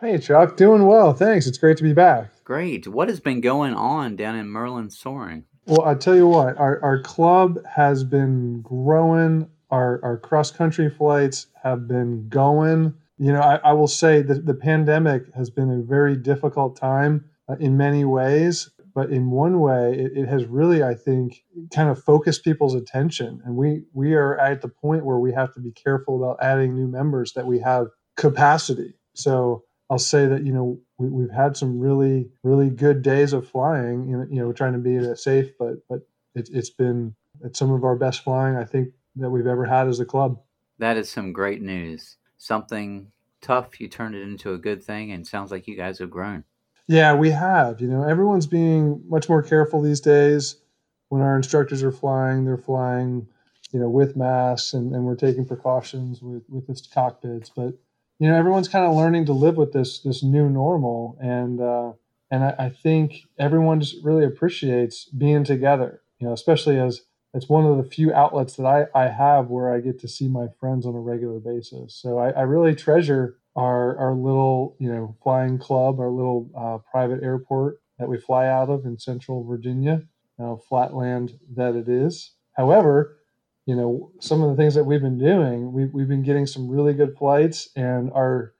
Hey, 0.00 0.18
Chuck. 0.18 0.56
Doing 0.56 0.86
well. 0.86 1.14
Thanks. 1.14 1.48
It's 1.48 1.58
great 1.58 1.76
to 1.78 1.82
be 1.82 1.92
back. 1.92 2.30
Great. 2.44 2.86
What 2.86 3.08
has 3.08 3.18
been 3.18 3.40
going 3.40 3.74
on 3.74 4.14
down 4.14 4.36
in 4.36 4.46
Merlin 4.46 4.88
Soaring? 4.88 5.46
Well, 5.66 5.82
I 5.84 5.96
tell 5.96 6.14
you 6.14 6.28
what, 6.28 6.56
our, 6.58 6.80
our 6.80 7.02
club 7.02 7.58
has 7.66 8.04
been 8.04 8.62
growing. 8.62 9.50
Our, 9.72 9.98
our 10.04 10.16
cross 10.16 10.52
country 10.52 10.88
flights 10.88 11.48
have 11.60 11.88
been 11.88 12.28
going. 12.28 12.94
You 13.18 13.32
know, 13.32 13.40
I, 13.40 13.56
I 13.56 13.72
will 13.72 13.88
say 13.88 14.22
that 14.22 14.46
the 14.46 14.54
pandemic 14.54 15.22
has 15.34 15.50
been 15.50 15.70
a 15.70 15.82
very 15.82 16.16
difficult 16.16 16.76
time 16.76 17.24
uh, 17.48 17.56
in 17.58 17.76
many 17.76 18.04
ways 18.04 18.70
but 18.94 19.10
in 19.10 19.30
one 19.30 19.60
way 19.60 19.92
it, 19.92 20.12
it, 20.16 20.26
has 20.26 20.46
really 20.46 20.82
i 20.82 20.94
think 20.94 21.44
kind 21.72 21.90
of 21.90 22.02
focused 22.02 22.42
people's 22.42 22.74
attention 22.74 23.42
and 23.44 23.54
we 23.54 23.82
we 23.92 24.14
are 24.14 24.38
at 24.38 24.62
the 24.62 24.68
point 24.68 25.04
where 25.04 25.18
we 25.18 25.32
have 25.32 25.52
to 25.52 25.60
be 25.60 25.70
careful 25.70 26.16
about 26.16 26.42
adding 26.42 26.74
new 26.74 26.88
members 26.88 27.34
that 27.34 27.46
we 27.46 27.60
have 27.60 27.88
capacity 28.16 28.94
so 29.14 29.64
I'll 29.88 29.98
say 29.98 30.26
that 30.26 30.44
you 30.44 30.52
know 30.52 30.78
we, 30.98 31.08
we've 31.08 31.30
had 31.30 31.56
some 31.56 31.78
really 31.78 32.28
really 32.42 32.70
good 32.70 33.02
days 33.02 33.32
of 33.32 33.48
flying. 33.48 34.08
You 34.08 34.16
know, 34.18 34.26
you 34.30 34.40
know, 34.40 34.46
we're 34.46 34.52
trying 34.52 34.72
to 34.72 34.78
be 34.78 35.14
safe, 35.16 35.52
but 35.58 35.76
but 35.88 36.00
it, 36.34 36.48
it's 36.52 36.70
been 36.70 37.14
it's 37.42 37.58
some 37.58 37.72
of 37.72 37.84
our 37.84 37.96
best 37.96 38.24
flying 38.24 38.56
I 38.56 38.64
think 38.64 38.88
that 39.16 39.30
we've 39.30 39.46
ever 39.46 39.64
had 39.64 39.88
as 39.88 40.00
a 40.00 40.04
club. 40.04 40.40
That 40.78 40.96
is 40.96 41.08
some 41.08 41.32
great 41.32 41.62
news. 41.62 42.16
Something 42.46 43.10
tough, 43.40 43.80
you 43.80 43.88
turned 43.88 44.14
it 44.14 44.22
into 44.22 44.52
a 44.52 44.58
good 44.58 44.80
thing, 44.80 45.10
and 45.10 45.26
sounds 45.26 45.50
like 45.50 45.66
you 45.66 45.76
guys 45.76 45.98
have 45.98 46.10
grown. 46.10 46.44
Yeah, 46.86 47.12
we 47.14 47.30
have. 47.30 47.80
You 47.80 47.88
know, 47.88 48.04
everyone's 48.04 48.46
being 48.46 49.02
much 49.08 49.28
more 49.28 49.42
careful 49.42 49.82
these 49.82 50.00
days. 50.00 50.54
When 51.08 51.22
our 51.22 51.34
instructors 51.34 51.82
are 51.82 51.90
flying, 51.90 52.44
they're 52.44 52.56
flying, 52.56 53.26
you 53.72 53.80
know, 53.80 53.88
with 53.88 54.14
masks, 54.14 54.74
and, 54.74 54.94
and 54.94 55.04
we're 55.04 55.16
taking 55.16 55.44
precautions 55.44 56.22
with 56.22 56.44
with 56.48 56.68
the 56.68 56.80
cockpits. 56.94 57.50
But 57.50 57.74
you 58.20 58.28
know, 58.28 58.36
everyone's 58.36 58.68
kind 58.68 58.84
of 58.84 58.94
learning 58.94 59.26
to 59.26 59.32
live 59.32 59.56
with 59.56 59.72
this 59.72 59.98
this 59.98 60.22
new 60.22 60.48
normal, 60.48 61.18
and 61.20 61.60
uh, 61.60 61.94
and 62.30 62.44
I, 62.44 62.54
I 62.66 62.68
think 62.68 63.22
everyone 63.40 63.80
just 63.80 64.04
really 64.04 64.24
appreciates 64.24 65.06
being 65.06 65.42
together. 65.42 66.00
You 66.20 66.28
know, 66.28 66.32
especially 66.32 66.78
as 66.78 67.02
it's 67.36 67.48
one 67.48 67.66
of 67.66 67.76
the 67.76 67.84
few 67.84 68.14
outlets 68.14 68.56
that 68.56 68.64
I, 68.66 68.86
I 68.94 69.08
have 69.08 69.48
where 69.48 69.72
I 69.72 69.80
get 69.80 70.00
to 70.00 70.08
see 70.08 70.26
my 70.26 70.46
friends 70.58 70.86
on 70.86 70.94
a 70.94 71.00
regular 71.00 71.38
basis. 71.38 71.94
So 71.94 72.18
I, 72.18 72.30
I 72.30 72.42
really 72.42 72.74
treasure 72.74 73.36
our, 73.54 73.96
our 73.98 74.14
little, 74.14 74.74
you 74.78 74.88
know, 74.88 75.16
flying 75.22 75.58
club, 75.58 76.00
our 76.00 76.08
little 76.08 76.50
uh, 76.56 76.78
private 76.90 77.22
airport 77.22 77.80
that 77.98 78.08
we 78.08 78.18
fly 78.18 78.46
out 78.46 78.70
of 78.70 78.84
in 78.84 78.98
central 78.98 79.44
Virginia, 79.44 80.02
uh, 80.38 80.56
flatland 80.56 81.38
that 81.54 81.74
it 81.74 81.88
is. 81.88 82.32
However, 82.52 83.18
you 83.66 83.74
know, 83.74 84.12
some 84.20 84.42
of 84.42 84.50
the 84.50 84.56
things 84.56 84.74
that 84.74 84.84
we've 84.84 85.02
been 85.02 85.18
doing, 85.18 85.72
we've, 85.72 85.92
we've 85.92 86.08
been 86.08 86.22
getting 86.22 86.46
some 86.46 86.68
really 86.68 86.94
good 86.94 87.16
flights 87.18 87.68
and 87.76 88.10
our, 88.12 88.54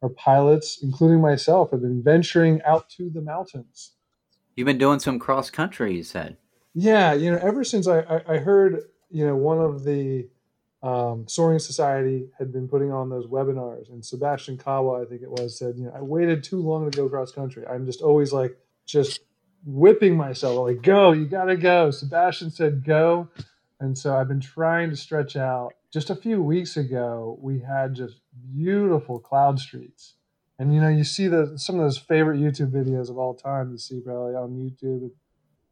our 0.00 0.08
pilots, 0.08 0.78
including 0.82 1.20
myself, 1.20 1.70
have 1.70 1.82
been 1.82 2.02
venturing 2.02 2.62
out 2.62 2.88
to 2.90 3.10
the 3.10 3.20
mountains. 3.20 3.92
You've 4.54 4.66
been 4.66 4.78
doing 4.78 5.00
some 5.00 5.18
cross 5.18 5.50
country, 5.50 5.96
you 5.96 6.02
said. 6.02 6.36
Yeah, 6.74 7.12
you 7.12 7.30
know, 7.30 7.38
ever 7.38 7.64
since 7.64 7.86
I, 7.86 8.00
I, 8.00 8.34
I 8.34 8.36
heard, 8.38 8.84
you 9.10 9.26
know, 9.26 9.36
one 9.36 9.58
of 9.58 9.84
the 9.84 10.28
um, 10.82 11.28
Soaring 11.28 11.58
Society 11.58 12.28
had 12.38 12.52
been 12.52 12.66
putting 12.66 12.90
on 12.90 13.10
those 13.10 13.26
webinars, 13.26 13.90
and 13.90 14.04
Sebastian 14.04 14.56
Kawa, 14.56 15.02
I 15.02 15.04
think 15.04 15.22
it 15.22 15.30
was, 15.30 15.58
said, 15.58 15.76
you 15.76 15.84
know, 15.84 15.92
I 15.94 16.00
waited 16.00 16.42
too 16.42 16.60
long 16.60 16.90
to 16.90 16.96
go 16.96 17.08
cross 17.08 17.30
country. 17.30 17.64
I'm 17.66 17.86
just 17.86 18.00
always 18.00 18.32
like, 18.32 18.56
just 18.86 19.20
whipping 19.64 20.16
myself, 20.16 20.66
like, 20.66 20.82
go, 20.82 21.12
you 21.12 21.26
got 21.26 21.44
to 21.44 21.56
go. 21.56 21.90
Sebastian 21.90 22.50
said, 22.50 22.84
go. 22.84 23.28
And 23.78 23.96
so 23.96 24.16
I've 24.16 24.28
been 24.28 24.40
trying 24.40 24.90
to 24.90 24.96
stretch 24.96 25.36
out. 25.36 25.72
Just 25.92 26.08
a 26.08 26.16
few 26.16 26.42
weeks 26.42 26.76
ago, 26.76 27.38
we 27.40 27.60
had 27.60 27.94
just 27.94 28.20
beautiful 28.54 29.18
cloud 29.18 29.58
streets. 29.58 30.14
And 30.58 30.72
you 30.74 30.80
know, 30.80 30.88
you 30.88 31.02
see 31.04 31.26
the 31.26 31.58
some 31.58 31.76
of 31.76 31.82
those 31.82 31.98
favorite 31.98 32.38
YouTube 32.38 32.70
videos 32.70 33.10
of 33.10 33.18
all 33.18 33.34
time. 33.34 33.72
You 33.72 33.78
see 33.78 34.00
probably 34.00 34.34
on 34.34 34.50
YouTube 34.50 35.10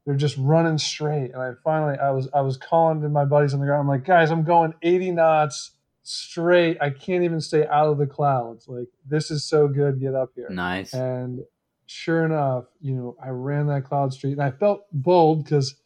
they're 0.07 0.17
just 0.17 0.37
running 0.39 0.79
straight. 0.79 1.33
And 1.33 1.43
I 1.43 1.53
finally, 1.63 1.99
I 1.99 2.11
was, 2.11 2.29
I 2.33 2.41
was 2.41 2.57
calling 2.57 3.03
to 3.03 3.09
my 3.09 3.25
buddies 3.25 3.55
on 3.55 3.61
the 3.61 3.67
ground. 3.67 3.83
I'm 3.83 3.89
like, 3.89 4.05
guys, 4.05 4.31
I'm 4.31 4.45
going 4.45 4.75
80 4.83 5.13
knots 5.13 5.73
straight. 6.03 6.79
I 6.81 6.91
can't 6.91 7.23
even 7.23 7.41
stay 7.41 7.67
out 7.67 7.89
of 7.89 7.99
the 7.99 8.07
clouds. 8.07 8.67
Like, 8.67 8.89
this 9.07 9.31
is 9.31 9.45
so 9.45 9.69
good. 9.69 10.01
Get 10.01 10.15
up 10.15 10.31
here. 10.35 10.49
Nice. 10.51 10.95
And 10.95 11.41
sure 11.87 12.25
enough, 12.25 12.65
you 12.81 12.95
know, 12.95 13.17
I 13.23 13.29
ran 13.29 13.67
that 13.67 13.85
cloud 13.85 14.13
street 14.13 14.33
and 14.33 14.43
I 14.43 14.51
felt 14.51 14.87
bold 14.93 15.45
because, 15.45 15.77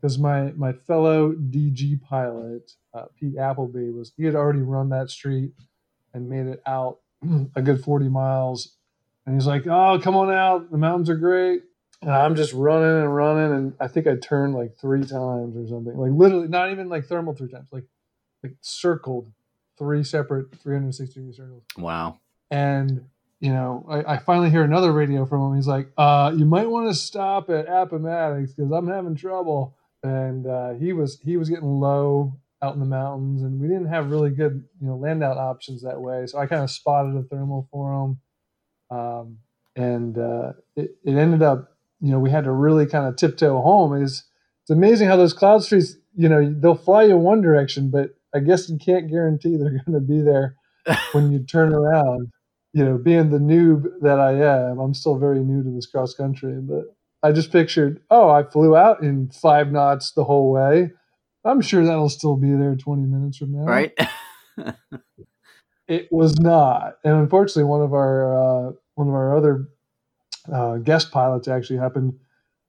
because 0.00 0.18
my, 0.18 0.52
my 0.52 0.72
fellow 0.72 1.32
DG 1.32 2.02
pilot, 2.02 2.72
uh, 2.92 3.04
Pete 3.18 3.38
Appleby 3.38 3.90
was, 3.90 4.12
he 4.16 4.24
had 4.24 4.34
already 4.34 4.62
run 4.62 4.88
that 4.88 5.10
street 5.10 5.52
and 6.12 6.28
made 6.28 6.46
it 6.46 6.60
out 6.66 6.98
a 7.54 7.62
good 7.62 7.84
40 7.84 8.08
miles. 8.08 8.76
And 9.26 9.36
he's 9.36 9.46
like, 9.46 9.66
oh, 9.68 10.00
come 10.02 10.16
on 10.16 10.32
out. 10.32 10.72
The 10.72 10.78
mountains 10.78 11.08
are 11.08 11.14
great 11.14 11.62
and 12.02 12.10
I'm 12.10 12.34
just 12.34 12.52
running 12.52 13.02
and 13.02 13.14
running, 13.14 13.52
and 13.52 13.74
I 13.80 13.88
think 13.88 14.06
I 14.06 14.16
turned 14.16 14.54
like 14.54 14.76
three 14.78 15.04
times 15.04 15.56
or 15.56 15.66
something. 15.68 15.96
Like 15.96 16.12
literally, 16.12 16.48
not 16.48 16.70
even 16.70 16.88
like 16.88 17.06
thermal 17.06 17.34
three 17.34 17.50
times, 17.50 17.68
like 17.72 17.84
like 18.42 18.54
circled 18.62 19.30
three 19.78 20.04
separate 20.04 20.54
360 20.62 21.20
degree 21.20 21.32
circles. 21.32 21.62
Wow. 21.76 22.20
And 22.50 23.06
you 23.40 23.52
know, 23.52 23.86
I, 23.88 24.14
I, 24.14 24.18
finally 24.18 24.50
hear 24.50 24.62
another 24.62 24.92
radio 24.92 25.24
from 25.24 25.40
him. 25.48 25.56
He's 25.56 25.66
like, 25.66 25.88
uh, 25.96 26.30
"You 26.36 26.44
might 26.44 26.68
want 26.68 26.88
to 26.88 26.94
stop 26.94 27.48
at 27.48 27.66
Appomattox 27.68 28.52
because 28.52 28.70
I'm 28.70 28.86
having 28.86 29.14
trouble." 29.14 29.74
And 30.02 30.46
uh, 30.46 30.74
he 30.74 30.92
was 30.92 31.18
he 31.24 31.38
was 31.38 31.48
getting 31.48 31.80
low 31.80 32.34
out 32.60 32.74
in 32.74 32.80
the 32.80 32.86
mountains, 32.86 33.42
and 33.42 33.58
we 33.58 33.66
didn't 33.66 33.86
have 33.86 34.10
really 34.10 34.30
good 34.30 34.62
you 34.80 34.88
know 34.88 34.96
land 34.96 35.24
out 35.24 35.38
options 35.38 35.82
that 35.82 36.00
way. 36.00 36.26
So 36.26 36.38
I 36.38 36.46
kind 36.46 36.62
of 36.62 36.70
spotted 36.70 37.16
a 37.16 37.22
thermal 37.22 37.66
for 37.70 37.92
him, 38.90 38.98
um, 38.98 39.38
and 39.74 40.18
uh, 40.18 40.52
it, 40.76 40.96
it 41.02 41.16
ended 41.16 41.42
up 41.42 41.69
you 42.00 42.10
know 42.10 42.18
we 42.18 42.30
had 42.30 42.44
to 42.44 42.52
really 42.52 42.86
kind 42.86 43.06
of 43.06 43.16
tiptoe 43.16 43.60
home. 43.60 44.02
Is 44.02 44.24
it's 44.62 44.70
amazing 44.70 45.08
how 45.08 45.16
those 45.16 45.32
cloud 45.32 45.62
streets 45.64 45.96
you 46.14 46.28
know 46.28 46.54
they'll 46.60 46.74
fly 46.74 47.04
you 47.04 47.16
one 47.16 47.40
direction 47.40 47.90
but 47.90 48.10
i 48.34 48.40
guess 48.40 48.68
you 48.68 48.76
can't 48.78 49.08
guarantee 49.08 49.56
they're 49.56 49.80
going 49.86 49.94
to 49.94 50.00
be 50.00 50.20
there 50.20 50.56
when 51.12 51.32
you 51.32 51.44
turn 51.44 51.72
around. 51.72 52.28
You 52.72 52.84
know 52.84 52.98
being 52.98 53.30
the 53.30 53.38
noob 53.38 53.84
that 54.00 54.20
i 54.20 54.32
am 54.32 54.78
i'm 54.78 54.94
still 54.94 55.18
very 55.18 55.40
new 55.40 55.64
to 55.64 55.70
this 55.70 55.86
cross 55.86 56.14
country 56.14 56.60
but 56.60 56.84
i 57.20 57.32
just 57.32 57.50
pictured 57.50 58.00
oh 58.10 58.30
i 58.30 58.44
flew 58.44 58.76
out 58.76 59.02
in 59.02 59.28
five 59.30 59.72
knots 59.72 60.12
the 60.12 60.24
whole 60.24 60.52
way. 60.52 60.90
I'm 61.44 61.62
sure 61.62 61.84
that'll 61.84 62.10
still 62.10 62.36
be 62.36 62.50
there 62.50 62.76
20 62.76 63.02
minutes 63.06 63.38
from 63.38 63.52
now. 63.52 63.64
Right. 63.64 63.98
It 65.90 66.06
was 66.12 66.38
not. 66.38 66.98
And 67.04 67.14
unfortunately 67.14 67.64
one 67.64 67.82
of 67.82 67.92
our 67.92 68.68
uh, 68.68 68.72
one 68.94 69.08
of 69.08 69.14
our 69.14 69.36
other 69.36 69.68
uh, 70.52 70.76
guest 70.76 71.10
pilots 71.10 71.48
actually 71.48 71.78
happened. 71.78 72.14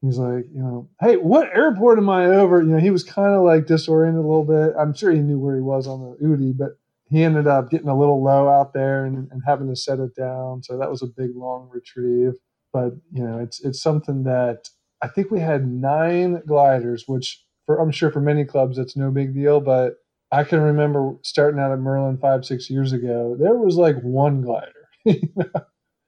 He's 0.01 0.17
like, 0.17 0.45
you 0.53 0.61
know, 0.61 0.89
hey, 0.99 1.17
what 1.17 1.55
airport 1.55 1.99
am 1.99 2.09
I 2.09 2.25
over? 2.25 2.61
You 2.61 2.69
know, 2.69 2.79
he 2.79 2.89
was 2.89 3.03
kind 3.03 3.35
of 3.35 3.43
like 3.43 3.67
disoriented 3.67 4.23
a 4.23 4.27
little 4.27 4.45
bit. 4.45 4.73
I'm 4.77 4.93
sure 4.93 5.11
he 5.11 5.19
knew 5.19 5.37
where 5.37 5.55
he 5.55 5.61
was 5.61 5.87
on 5.87 6.01
the 6.01 6.25
UDI, 6.25 6.57
but 6.57 6.79
he 7.09 7.23
ended 7.23 7.45
up 7.45 7.69
getting 7.69 7.89
a 7.89 7.97
little 7.97 8.23
low 8.23 8.47
out 8.47 8.73
there 8.73 9.05
and, 9.05 9.29
and 9.31 9.41
having 9.45 9.67
to 9.67 9.75
set 9.75 9.99
it 9.99 10.15
down. 10.15 10.63
So 10.63 10.77
that 10.77 10.89
was 10.89 11.03
a 11.03 11.07
big 11.07 11.35
long 11.35 11.69
retrieve. 11.71 12.33
But 12.73 12.93
you 13.11 13.23
know, 13.23 13.39
it's 13.39 13.59
it's 13.63 13.81
something 13.81 14.23
that 14.23 14.69
I 15.01 15.07
think 15.07 15.29
we 15.29 15.39
had 15.39 15.67
nine 15.67 16.41
gliders, 16.47 17.03
which 17.07 17.43
for 17.65 17.79
I'm 17.79 17.91
sure 17.91 18.11
for 18.11 18.21
many 18.21 18.45
clubs 18.45 18.77
it's 18.77 18.95
no 18.95 19.11
big 19.11 19.35
deal, 19.35 19.59
but 19.59 19.95
I 20.31 20.45
can 20.45 20.61
remember 20.61 21.15
starting 21.21 21.59
out 21.59 21.73
at 21.73 21.79
Merlin 21.79 22.17
five 22.17 22.45
six 22.45 22.69
years 22.69 22.93
ago. 22.93 23.35
There 23.37 23.55
was 23.55 23.75
like 23.75 23.99
one 24.01 24.41
glider. 24.41 24.71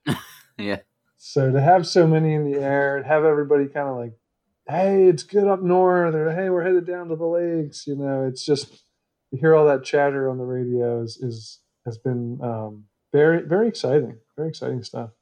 yeah. 0.58 0.78
So 1.26 1.50
to 1.50 1.58
have 1.58 1.86
so 1.86 2.06
many 2.06 2.34
in 2.34 2.44
the 2.44 2.58
air 2.58 2.98
and 2.98 3.06
have 3.06 3.24
everybody 3.24 3.66
kind 3.66 3.88
of 3.88 3.96
like, 3.96 4.12
hey, 4.68 5.04
it's 5.06 5.22
good 5.22 5.48
up 5.48 5.62
north, 5.62 6.14
or 6.14 6.30
hey, 6.30 6.50
we're 6.50 6.62
headed 6.62 6.86
down 6.86 7.08
to 7.08 7.16
the 7.16 7.24
lakes, 7.24 7.86
you 7.86 7.96
know, 7.96 8.26
it's 8.26 8.44
just 8.44 8.82
you 9.30 9.38
hear 9.38 9.54
all 9.54 9.64
that 9.66 9.84
chatter 9.84 10.28
on 10.28 10.36
the 10.36 10.44
radio 10.44 11.02
is, 11.02 11.16
is 11.16 11.60
has 11.86 11.96
been 11.96 12.38
um, 12.42 12.84
very 13.10 13.40
very 13.40 13.68
exciting, 13.68 14.18
very 14.36 14.50
exciting 14.50 14.82
stuff. 14.82 15.12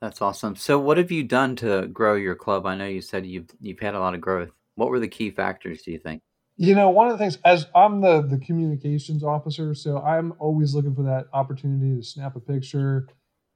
That's 0.00 0.20
awesome. 0.20 0.56
So, 0.56 0.80
what 0.80 0.98
have 0.98 1.12
you 1.12 1.22
done 1.22 1.54
to 1.56 1.86
grow 1.86 2.16
your 2.16 2.34
club? 2.34 2.66
I 2.66 2.74
know 2.74 2.86
you 2.86 3.00
said 3.00 3.24
you've 3.24 3.50
you've 3.60 3.78
had 3.78 3.94
a 3.94 4.00
lot 4.00 4.14
of 4.14 4.20
growth. 4.20 4.50
What 4.74 4.90
were 4.90 4.98
the 4.98 5.06
key 5.06 5.30
factors? 5.30 5.82
Do 5.82 5.92
you 5.92 5.98
think? 5.98 6.22
You 6.56 6.74
know, 6.74 6.90
one 6.90 7.06
of 7.06 7.12
the 7.12 7.18
things 7.18 7.38
as 7.44 7.68
I'm 7.72 8.00
the 8.00 8.20
the 8.20 8.38
communications 8.38 9.22
officer, 9.22 9.76
so 9.76 9.98
I'm 9.98 10.34
always 10.40 10.74
looking 10.74 10.96
for 10.96 11.04
that 11.04 11.28
opportunity 11.32 11.94
to 11.94 12.02
snap 12.02 12.34
a 12.34 12.40
picture, 12.40 13.06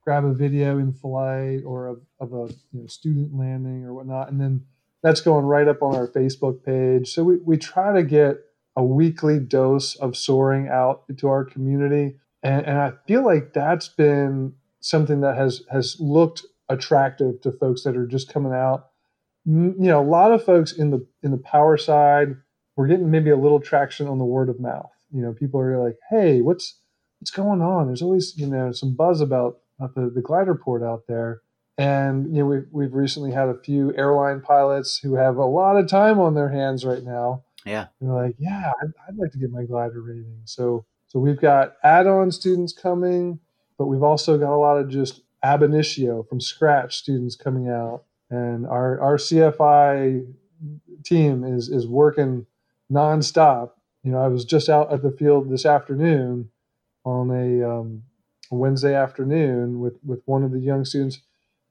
grab 0.06 0.24
a 0.24 0.32
video 0.32 0.78
in 0.78 0.92
flight 0.92 1.62
or 1.66 1.88
of, 1.88 2.00
of 2.20 2.32
a 2.32 2.52
you 2.72 2.80
know, 2.80 2.86
student 2.86 3.36
landing 3.36 3.84
or 3.84 3.92
whatnot, 3.92 4.30
and 4.30 4.40
then 4.40 4.64
that's 5.02 5.20
going 5.20 5.44
right 5.44 5.66
up 5.66 5.82
on 5.82 5.96
our 5.96 6.08
Facebook 6.08 6.64
page. 6.64 7.12
So 7.12 7.24
we, 7.24 7.36
we 7.38 7.56
try 7.56 7.92
to 7.92 8.04
get 8.04 8.38
a 8.76 8.84
weekly 8.84 9.40
dose 9.40 9.96
of 9.96 10.16
soaring 10.16 10.68
out 10.68 11.04
to 11.18 11.28
our 11.28 11.44
community. 11.44 12.16
And, 12.42 12.66
and 12.66 12.78
I 12.78 12.92
feel 13.08 13.24
like 13.24 13.52
that's 13.52 13.88
been 13.88 14.54
something 14.80 15.22
that 15.22 15.36
has 15.36 15.62
has 15.70 15.96
looked 15.98 16.44
attractive 16.68 17.40
to 17.40 17.50
folks 17.50 17.82
that 17.82 17.96
are 17.96 18.06
just 18.06 18.32
coming 18.32 18.52
out. 18.52 18.90
You 19.44 19.74
know, 19.78 20.00
a 20.00 20.06
lot 20.06 20.32
of 20.32 20.44
folks 20.44 20.72
in 20.72 20.90
the 20.90 21.04
in 21.22 21.32
the 21.32 21.38
power 21.38 21.76
side, 21.76 22.36
we're 22.76 22.86
getting 22.86 23.10
maybe 23.10 23.30
a 23.30 23.36
little 23.36 23.60
traction 23.60 24.06
on 24.06 24.18
the 24.18 24.24
word 24.24 24.48
of 24.48 24.60
mouth. 24.60 24.92
You 25.10 25.22
know, 25.22 25.32
people 25.32 25.60
are 25.60 25.82
like, 25.82 25.98
"Hey, 26.10 26.42
what's 26.42 26.78
what's 27.18 27.30
going 27.30 27.60
on?" 27.60 27.86
There's 27.86 28.02
always 28.02 28.36
you 28.36 28.46
know 28.46 28.70
some 28.70 28.94
buzz 28.94 29.20
about 29.20 29.58
at 29.82 29.94
the, 29.94 30.10
the 30.14 30.22
glider 30.22 30.54
port 30.54 30.82
out 30.82 31.06
there. 31.06 31.42
And 31.78 32.34
you 32.34 32.42
know, 32.42 32.46
we've 32.46 32.66
we've 32.70 32.94
recently 32.94 33.32
had 33.32 33.48
a 33.48 33.58
few 33.58 33.94
airline 33.96 34.40
pilots 34.40 34.98
who 34.98 35.14
have 35.14 35.36
a 35.36 35.44
lot 35.44 35.76
of 35.76 35.88
time 35.88 36.18
on 36.18 36.34
their 36.34 36.48
hands 36.48 36.86
right 36.86 37.02
now. 37.02 37.44
Yeah, 37.66 37.88
they're 38.00 38.12
like, 38.12 38.36
yeah, 38.38 38.72
I'd, 38.82 38.92
I'd 39.08 39.16
like 39.16 39.32
to 39.32 39.38
get 39.38 39.50
my 39.50 39.64
glider 39.64 40.00
rating. 40.00 40.40
So 40.44 40.86
so 41.06 41.18
we've 41.18 41.40
got 41.40 41.74
add-on 41.82 42.30
students 42.32 42.72
coming, 42.72 43.40
but 43.76 43.86
we've 43.86 44.02
also 44.02 44.38
got 44.38 44.54
a 44.54 44.56
lot 44.56 44.78
of 44.78 44.88
just 44.88 45.20
ab 45.42 45.62
initio 45.62 46.22
from 46.22 46.40
scratch 46.40 46.96
students 46.96 47.36
coming 47.36 47.68
out, 47.68 48.04
and 48.30 48.66
our 48.66 48.98
our 49.00 49.16
CFI 49.16 50.32
team 51.04 51.44
is 51.44 51.68
is 51.68 51.86
working 51.86 52.46
nonstop. 52.90 53.72
You 54.02 54.12
know, 54.12 54.18
I 54.18 54.28
was 54.28 54.46
just 54.46 54.70
out 54.70 54.92
at 54.92 55.02
the 55.02 55.10
field 55.10 55.50
this 55.50 55.66
afternoon 55.66 56.50
on 57.04 57.30
a 57.30 57.68
um, 57.68 58.02
Wednesday 58.50 58.94
afternoon 58.94 59.80
with 59.80 59.98
with 60.04 60.22
one 60.26 60.42
of 60.42 60.52
the 60.52 60.60
young 60.60 60.84
students. 60.84 61.20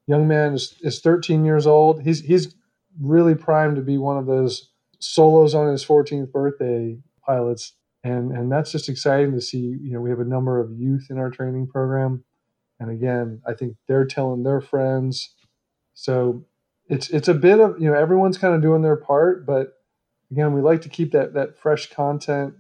Young 0.08 0.28
man 0.28 0.54
is, 0.54 0.76
is 0.82 1.02
13 1.02 1.46
years 1.46 1.66
old. 1.66 2.04
He's 2.04 2.22
he's 2.22 2.56
really 3.02 3.36
primed 3.36 3.76
to 3.76 3.82
be 3.82 3.98
one 3.98 4.18
of 4.18 4.28
those 4.28 4.70
solos 5.00 5.54
on 5.54 5.72
his 5.72 5.86
14th 5.86 6.32
birthday 6.32 6.98
pilots, 7.26 7.74
and 8.04 8.32
and 8.32 8.52
that's 8.52 8.72
just 8.72 8.90
exciting 8.90 9.34
to 9.34 9.42
see. 9.42 9.58
You 9.58 9.94
know, 9.94 10.02
we 10.02 10.10
have 10.10 10.20
a 10.20 10.26
number 10.26 10.60
of 10.60 10.72
youth 10.72 11.08
in 11.10 11.18
our 11.18 11.30
training 11.30 11.68
program, 11.68 12.24
and 12.80 12.92
again, 12.92 13.42
I 13.48 13.54
think 13.54 13.78
they're 13.88 14.06
telling 14.06 14.44
their 14.44 14.62
friends. 14.62 15.34
So 15.94 16.46
it's 16.88 17.10
it's 17.10 17.28
a 17.28 17.34
bit 17.34 17.60
of 17.60 17.80
you 17.82 17.90
know 17.90 17.98
everyone's 17.98 18.38
kind 18.38 18.54
of 18.54 18.62
doing 18.62 18.82
their 18.82 18.98
part, 18.98 19.46
but 19.46 19.74
again, 20.32 20.54
we 20.54 20.62
like 20.62 20.82
to 20.82 20.90
keep 20.90 21.12
that 21.12 21.34
that 21.34 21.58
fresh 21.58 21.90
content, 21.90 22.54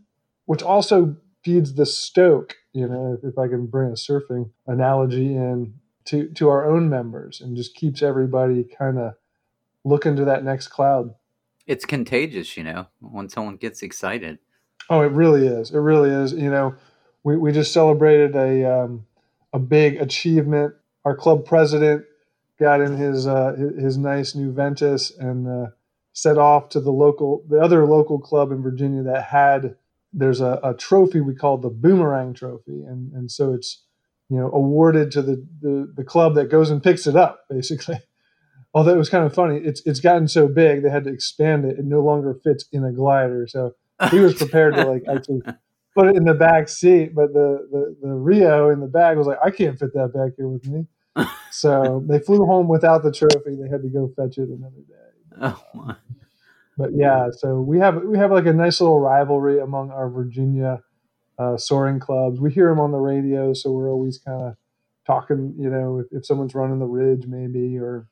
which 0.46 0.64
also 0.64 1.18
feeds 1.46 1.76
the 1.76 1.86
stoke. 1.86 2.58
You 2.74 2.88
know, 2.88 3.18
if, 3.18 3.34
if 3.34 3.38
I 3.38 3.48
can 3.48 3.68
bring 3.68 3.90
a 3.90 3.94
surfing 3.94 4.50
analogy 4.68 5.36
in 5.36 5.76
to 6.06 6.28
to 6.30 6.50
our 6.50 6.70
own 6.70 6.90
members, 6.90 7.40
and 7.40 7.56
just 7.56 7.76
keeps 7.76 8.02
everybody 8.02 8.64
kind 8.64 8.98
of 8.98 9.14
looking 9.86 10.16
to 10.18 10.26
that 10.26 10.44
next 10.44 10.68
cloud. 10.70 11.14
It's 11.68 11.86
contagious, 11.86 12.58
you 12.58 12.64
know, 12.64 12.88
when 13.00 13.30
someone 13.30 13.56
gets 13.56 13.82
excited. 13.82 14.40
Oh, 14.90 15.02
it 15.02 15.12
really 15.12 15.48
is. 15.48 15.72
It 15.72 15.80
really 15.80 16.10
is. 16.10 16.34
You 16.34 16.52
know, 16.52 16.76
we, 17.24 17.38
we 17.38 17.52
just 17.52 17.72
celebrated 17.72 18.36
a 18.36 18.82
um, 18.84 19.06
a 19.54 19.60
big 19.60 20.02
achievement. 20.02 20.74
Our 21.06 21.16
club 21.16 21.46
president 21.46 22.06
got 22.60 22.82
in 22.82 22.98
his 22.98 23.28
uh, 23.28 23.54
his 23.80 23.98
nice 23.98 24.36
new 24.36 24.52
Ventus 24.52 25.12
and 25.18 25.48
uh, 25.48 25.68
set 26.14 26.38
off 26.38 26.70
to 26.70 26.80
the 26.80 26.92
local 26.92 27.44
the 27.48 27.60
other 27.60 27.86
local 27.86 28.20
club 28.20 28.52
in 28.52 28.62
Virginia 28.62 29.04
that 29.04 29.24
had 29.24 29.76
there's 30.16 30.42
a, 30.42 30.60
a 30.64 30.74
trophy 30.74 31.22
we 31.22 31.36
call 31.36 31.58
the 31.58 31.70
Boomerang 31.70 32.34
Trophy, 32.34 32.84
and 32.84 33.12
and 33.14 33.30
so 33.30 33.54
it's 33.54 33.84
you 34.30 34.38
know 34.38 34.50
awarded 34.52 35.12
to 35.12 35.22
the, 35.22 35.46
the 35.62 35.94
the 35.96 36.04
club 36.04 36.36
that 36.36 36.50
goes 36.50 36.70
and 36.70 36.82
picks 36.82 37.06
it 37.06 37.16
up 37.16 37.42
basically. 37.50 38.00
Although 38.74 38.94
it 38.94 38.98
was 38.98 39.10
kind 39.10 39.26
of 39.26 39.34
funny, 39.34 39.58
it's 39.58 39.82
it's 39.86 40.00
gotten 40.00 40.28
so 40.28 40.48
big 40.48 40.84
they 40.84 40.90
had 40.90 41.06
to 41.06 41.14
expand 41.14 41.66
it. 41.66 41.80
It 41.80 41.86
no 41.86 42.02
longer 42.02 42.38
fits 42.44 42.66
in 42.72 42.84
a 42.84 42.92
glider, 42.92 43.48
so 43.48 43.74
he 44.12 44.20
was 44.20 44.34
prepared 44.36 44.76
to 44.76 44.86
like 44.86 45.04
actually 45.10 45.42
put 45.96 46.08
it 46.08 46.18
in 46.18 46.26
the 46.26 46.34
back 46.34 46.68
seat. 46.68 47.16
But 47.16 47.34
the 47.34 47.68
the 47.72 47.96
the 48.02 48.14
Rio 48.14 48.70
in 48.70 48.82
the 48.82 48.88
bag 48.88 49.18
was 49.18 49.28
like, 49.28 49.40
I 49.44 49.52
can't 49.52 49.80
fit 49.80 49.94
that 49.94 50.14
back 50.14 50.34
here 50.38 50.50
with 50.50 50.68
me. 50.68 50.88
so 51.52 52.04
they 52.08 52.20
flew 52.20 52.46
home 52.46 52.68
without 52.68 53.04
the 53.04 53.14
trophy. 53.14 53.56
They 53.56 53.70
had 53.70 53.82
to 53.82 53.90
go 53.90 54.12
fetch 54.18 54.38
it 54.38 54.50
another 54.50 54.84
day. 54.88 54.96
Oh 55.42 55.64
my. 55.74 55.96
But 56.78 56.92
yeah, 56.94 57.30
so 57.32 57.62
we 57.62 57.80
have 57.80 58.04
we 58.04 58.18
have 58.18 58.32
like 58.32 58.46
a 58.46 58.54
nice 58.54 58.82
little 58.82 59.00
rivalry 59.00 59.60
among 59.60 59.92
our 59.92 60.10
Virginia 60.10 60.82
uh, 61.40 61.58
soaring 61.58 62.00
clubs. 62.00 62.40
We 62.40 62.52
hear 62.52 62.70
them 62.70 62.80
on 62.80 62.92
the 62.92 62.98
radio, 62.98 63.54
so 63.54 63.72
we're 63.72 63.90
always 63.90 64.18
kind 64.18 64.42
of 64.42 64.56
talking. 65.08 65.56
You 65.58 65.70
know, 65.70 66.00
if, 66.00 66.08
if 66.12 66.26
someone's 66.26 66.54
running 66.54 66.80
the 66.80 66.86
ridge, 66.86 67.28
maybe, 67.28 67.78
or 67.78 68.08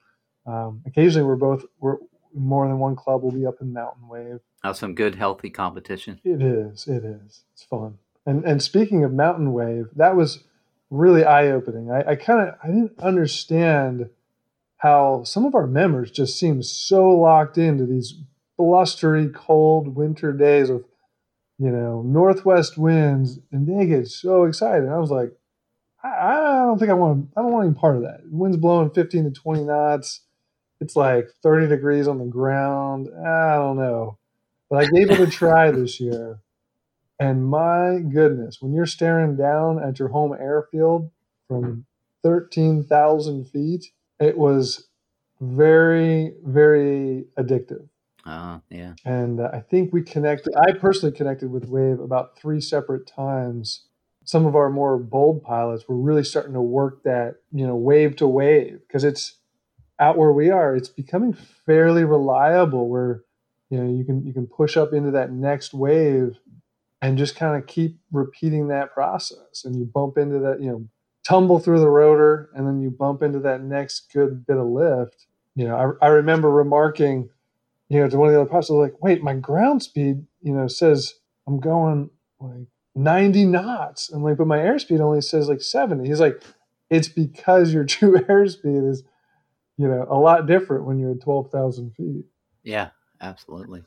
um, 0.46 0.82
occasionally 0.86 1.28
we're 1.28 1.36
both 1.36 1.66
we're 1.80 1.98
more 2.34 2.68
than 2.68 2.80
one 2.80 2.96
club 2.96 3.22
will 3.22 3.32
be 3.32 3.46
up 3.46 3.56
in 3.62 3.74
Mountain 3.74 4.08
Wave. 4.08 4.40
Oh, 4.64 4.74
some 4.74 4.96
good 4.96 5.16
healthy 5.16 5.50
competition. 5.50 6.20
It 6.24 6.42
is. 6.42 6.88
It 6.88 7.04
is. 7.04 7.44
It's 7.54 7.64
fun. 7.64 7.98
And 8.26 8.46
and 8.46 8.62
speaking 8.62 9.04
of 9.04 9.14
Mountain 9.14 9.52
Wave, 9.52 9.88
that 9.96 10.16
was 10.16 10.46
really 10.90 11.26
eye 11.26 11.48
opening. 11.48 11.92
I, 11.92 12.12
I 12.12 12.16
kind 12.16 12.48
of 12.48 12.56
I 12.64 12.68
didn't 12.68 12.98
understand 13.00 14.10
how 14.78 15.24
some 15.24 15.46
of 15.46 15.56
our 15.56 15.68
members 15.68 16.12
just 16.12 16.38
seem 16.38 16.62
so 16.62 17.10
locked 17.10 17.58
into 17.58 17.86
these 17.86 18.16
blustery, 18.58 19.30
cold 19.30 19.96
winter 19.96 20.32
days 20.34 20.70
with 20.70 20.84
you 21.60 21.70
know 21.70 22.02
northwest 22.02 22.78
winds, 22.78 23.40
and 23.52 23.68
they 23.68 23.86
get 23.86 24.08
so 24.08 24.46
excited. 24.46 24.90
I 24.90 24.98
was 24.98 25.12
like, 25.12 25.32
I, 26.04 26.10
I 26.10 26.36
don't 26.66 26.80
think 26.80 26.92
I 26.92 26.96
want. 26.96 27.30
I 27.38 27.42
don't 27.42 27.52
want 27.52 27.68
any 27.68 27.76
part 27.76 27.96
of 27.96 28.04
that. 28.04 28.22
The 28.24 28.36
wind's 28.36 28.58
blowing 28.58 28.90
15 28.92 29.26
to 29.26 29.32
20 29.32 29.64
knots. 29.64 30.22
It's 30.80 30.96
like 30.96 31.30
30 31.42 31.68
degrees 31.68 32.08
on 32.08 32.18
the 32.18 32.26
ground. 32.26 33.08
I 33.26 33.56
don't 33.56 33.78
know, 33.78 34.18
but 34.70 34.84
I 34.84 34.86
gave 34.88 35.12
it 35.12 35.20
a 35.20 35.28
try 35.28 35.72
this 35.72 36.00
year. 36.00 36.40
And 37.20 37.46
my 37.46 38.00
goodness, 38.00 38.58
when 38.60 38.74
you're 38.74 38.86
staring 38.86 39.38
down 39.38 39.82
at 39.82 40.00
your 40.00 40.10
home 40.10 40.34
airfield 40.34 41.10
from 41.48 41.86
13,000 42.24 43.46
feet, 43.46 43.92
it 44.20 44.38
was 44.38 44.88
very, 45.40 46.34
very 46.44 47.26
addictive. 47.38 47.88
Oh, 48.26 48.62
yeah. 48.70 48.94
And 49.06 49.40
uh, 49.40 49.50
I 49.54 49.60
think 49.60 49.92
we 49.92 50.02
connected, 50.02 50.54
I 50.56 50.72
personally 50.74 51.16
connected 51.16 51.52
with 51.52 51.66
Wave 51.66 52.00
about 52.00 52.38
three 52.38 52.62
separate 52.62 53.06
times. 53.06 53.86
Some 54.24 54.46
of 54.46 54.56
our 54.56 54.70
more 54.70 54.98
bold 54.98 55.44
pilots 55.44 55.88
were 55.88 55.98
really 55.98 56.24
starting 56.24 56.54
to 56.54 56.62
work 56.62 57.04
that, 57.04 57.36
you 57.52 57.68
know, 57.68 57.76
wave 57.76 58.16
to 58.18 58.28
wave 58.28 58.80
because 58.88 59.04
it's 59.04 59.38
out 60.00 60.18
where 60.18 60.32
we 60.32 60.50
are, 60.50 60.76
it's 60.76 60.88
becoming 60.88 61.34
fairly 61.34 62.04
reliable 62.04 62.88
where, 62.90 63.24
you 63.70 63.78
know, 63.78 63.92
you 63.92 64.06
can 64.06 64.26
you 64.26 64.34
can 64.34 64.48
push 64.48 64.78
up 64.78 64.94
into 64.94 65.12
that 65.12 65.32
next 65.32 65.74
wave 65.74 66.38
and 67.02 67.18
just 67.18 67.36
kind 67.36 67.62
of 67.62 67.68
keep 67.68 68.00
repeating 68.12 68.70
that 68.70 68.94
process. 68.94 69.66
And 69.66 69.76
you 69.76 69.84
bump 69.84 70.18
into 70.18 70.40
that, 70.40 70.62
you 70.62 70.72
know, 70.72 70.88
tumble 71.24 71.60
through 71.60 71.80
the 71.80 71.90
rotor, 71.90 72.50
and 72.54 72.66
then 72.68 72.82
you 72.82 72.90
bump 72.90 73.22
into 73.22 73.40
that 73.40 73.62
next 73.62 74.12
good 74.14 74.46
bit 74.46 74.58
of 74.58 74.68
lift. 74.68 75.28
You 75.56 75.68
know, 75.68 75.98
I, 76.02 76.06
I 76.06 76.10
remember 76.10 76.50
remarking, 76.50 77.30
you 77.94 78.00
know, 78.00 78.10
to 78.10 78.18
one 78.18 78.28
of 78.28 78.34
the 78.34 78.42
other 78.42 78.50
pilots, 78.50 78.72
like, 78.72 79.02
wait, 79.04 79.22
my 79.22 79.36
ground 79.36 79.84
speed, 79.84 80.26
you 80.42 80.52
know, 80.52 80.68
says 80.68 81.14
I'm 81.48 81.60
going 81.60 82.10
like 82.40 82.68
90 82.96 83.46
knots. 83.46 84.10
I'm 84.10 84.24
like, 84.24 84.38
but 84.38 84.48
my 84.48 84.58
airspeed 84.58 85.00
only 85.00 85.22
says 85.22 85.48
like 85.48 85.62
70. 85.62 86.08
He's 86.08 86.20
like, 86.20 86.42
it's 86.90 87.08
because 87.08 87.72
your 87.72 87.86
true 87.86 88.18
airspeed 88.18 88.90
is, 88.90 89.04
you 89.78 89.88
know, 89.88 90.08
a 90.10 90.18
lot 90.18 90.48
different 90.48 90.86
when 90.86 90.98
you're 90.98 91.12
at 91.12 91.22
12,000 91.22 91.94
feet. 91.96 92.26
Yeah, 92.64 92.90
absolutely. 93.22 93.84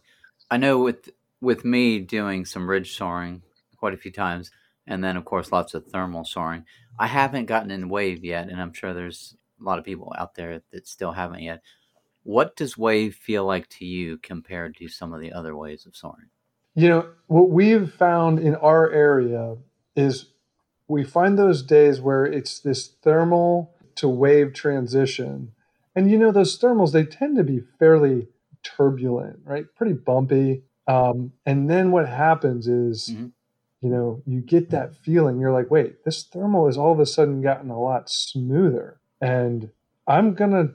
I 0.50 0.56
know 0.56 0.78
with 0.78 1.10
with 1.40 1.64
me 1.64 1.98
doing 1.98 2.44
some 2.44 2.70
ridge 2.70 2.96
soaring 2.96 3.42
quite 3.76 3.92
a 3.92 3.98
few 3.98 4.12
times, 4.12 4.52
and 4.86 5.02
then 5.02 5.16
of 5.16 5.24
course 5.24 5.50
lots 5.50 5.74
of 5.74 5.86
thermal 5.86 6.24
soaring, 6.24 6.64
I 6.98 7.08
haven't 7.08 7.46
gotten 7.46 7.72
in 7.72 7.88
wave 7.88 8.24
yet, 8.24 8.48
and 8.48 8.60
I'm 8.60 8.72
sure 8.72 8.94
there's 8.94 9.36
a 9.60 9.64
lot 9.64 9.80
of 9.80 9.84
people 9.84 10.14
out 10.16 10.36
there 10.36 10.62
that 10.72 10.86
still 10.86 11.12
haven't 11.12 11.42
yet. 11.42 11.62
What 12.26 12.56
does 12.56 12.76
wave 12.76 13.14
feel 13.14 13.44
like 13.44 13.68
to 13.68 13.84
you 13.84 14.18
compared 14.18 14.76
to 14.78 14.88
some 14.88 15.12
of 15.12 15.20
the 15.20 15.32
other 15.32 15.54
ways 15.56 15.86
of 15.86 15.94
soaring? 15.94 16.26
You 16.74 16.88
know, 16.88 17.08
what 17.28 17.50
we've 17.50 17.92
found 17.92 18.40
in 18.40 18.56
our 18.56 18.90
area 18.90 19.56
is 19.94 20.32
we 20.88 21.04
find 21.04 21.38
those 21.38 21.62
days 21.62 22.00
where 22.00 22.26
it's 22.26 22.58
this 22.58 22.88
thermal 22.88 23.76
to 23.94 24.08
wave 24.08 24.54
transition. 24.54 25.52
And 25.94 26.10
you 26.10 26.18
know, 26.18 26.32
those 26.32 26.58
thermals, 26.58 26.90
they 26.90 27.04
tend 27.04 27.36
to 27.36 27.44
be 27.44 27.60
fairly 27.78 28.26
turbulent, 28.64 29.38
right? 29.44 29.66
Pretty 29.76 29.94
bumpy. 29.94 30.64
Um, 30.88 31.32
and 31.46 31.70
then 31.70 31.92
what 31.92 32.08
happens 32.08 32.66
is, 32.66 33.08
Mhm. 33.08 33.30
you 33.80 33.88
know, 33.88 34.20
you 34.26 34.40
get 34.40 34.70
that 34.70 34.96
feeling. 34.96 35.38
You're 35.38 35.52
like, 35.52 35.70
wait, 35.70 36.04
this 36.04 36.24
thermal 36.24 36.66
has 36.66 36.76
all 36.76 36.90
of 36.90 36.98
a 36.98 37.06
sudden 37.06 37.40
gotten 37.40 37.70
a 37.70 37.80
lot 37.80 38.10
smoother. 38.10 38.98
And 39.20 39.70
I'm 40.08 40.34
going 40.34 40.50
to 40.50 40.74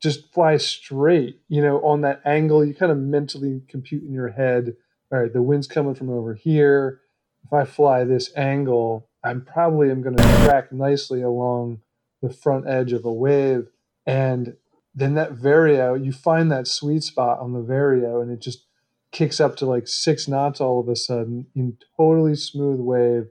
just 0.00 0.32
fly 0.32 0.56
straight, 0.56 1.40
you 1.48 1.62
know, 1.62 1.78
on 1.82 2.00
that 2.00 2.22
angle. 2.24 2.64
You 2.64 2.74
kind 2.74 2.92
of 2.92 2.98
mentally 2.98 3.62
compute 3.68 4.02
in 4.02 4.12
your 4.12 4.30
head, 4.30 4.74
all 5.12 5.20
right, 5.20 5.32
the 5.32 5.42
wind's 5.42 5.66
coming 5.66 5.94
from 5.94 6.10
over 6.10 6.34
here. 6.34 7.00
If 7.44 7.52
I 7.52 7.64
fly 7.64 8.04
this 8.04 8.30
angle, 8.36 9.08
I'm 9.22 9.44
probably 9.44 9.90
am 9.90 10.02
going 10.02 10.16
to 10.16 10.22
track 10.44 10.72
nicely 10.72 11.22
along 11.22 11.80
the 12.22 12.30
front 12.32 12.68
edge 12.68 12.92
of 12.92 13.04
a 13.04 13.12
wave. 13.12 13.68
And 14.06 14.56
then 14.94 15.14
that 15.14 15.34
vario, 15.34 16.02
you 16.02 16.12
find 16.12 16.50
that 16.50 16.66
sweet 16.66 17.02
spot 17.02 17.38
on 17.38 17.52
the 17.52 17.62
vario, 17.62 18.22
and 18.22 18.30
it 18.30 18.40
just 18.40 18.66
kicks 19.12 19.40
up 19.40 19.56
to 19.56 19.66
like 19.66 19.88
six 19.88 20.28
knots 20.28 20.60
all 20.60 20.80
of 20.80 20.88
a 20.88 20.96
sudden 20.96 21.46
in 21.54 21.76
totally 21.96 22.34
smooth 22.34 22.80
wave. 22.80 23.28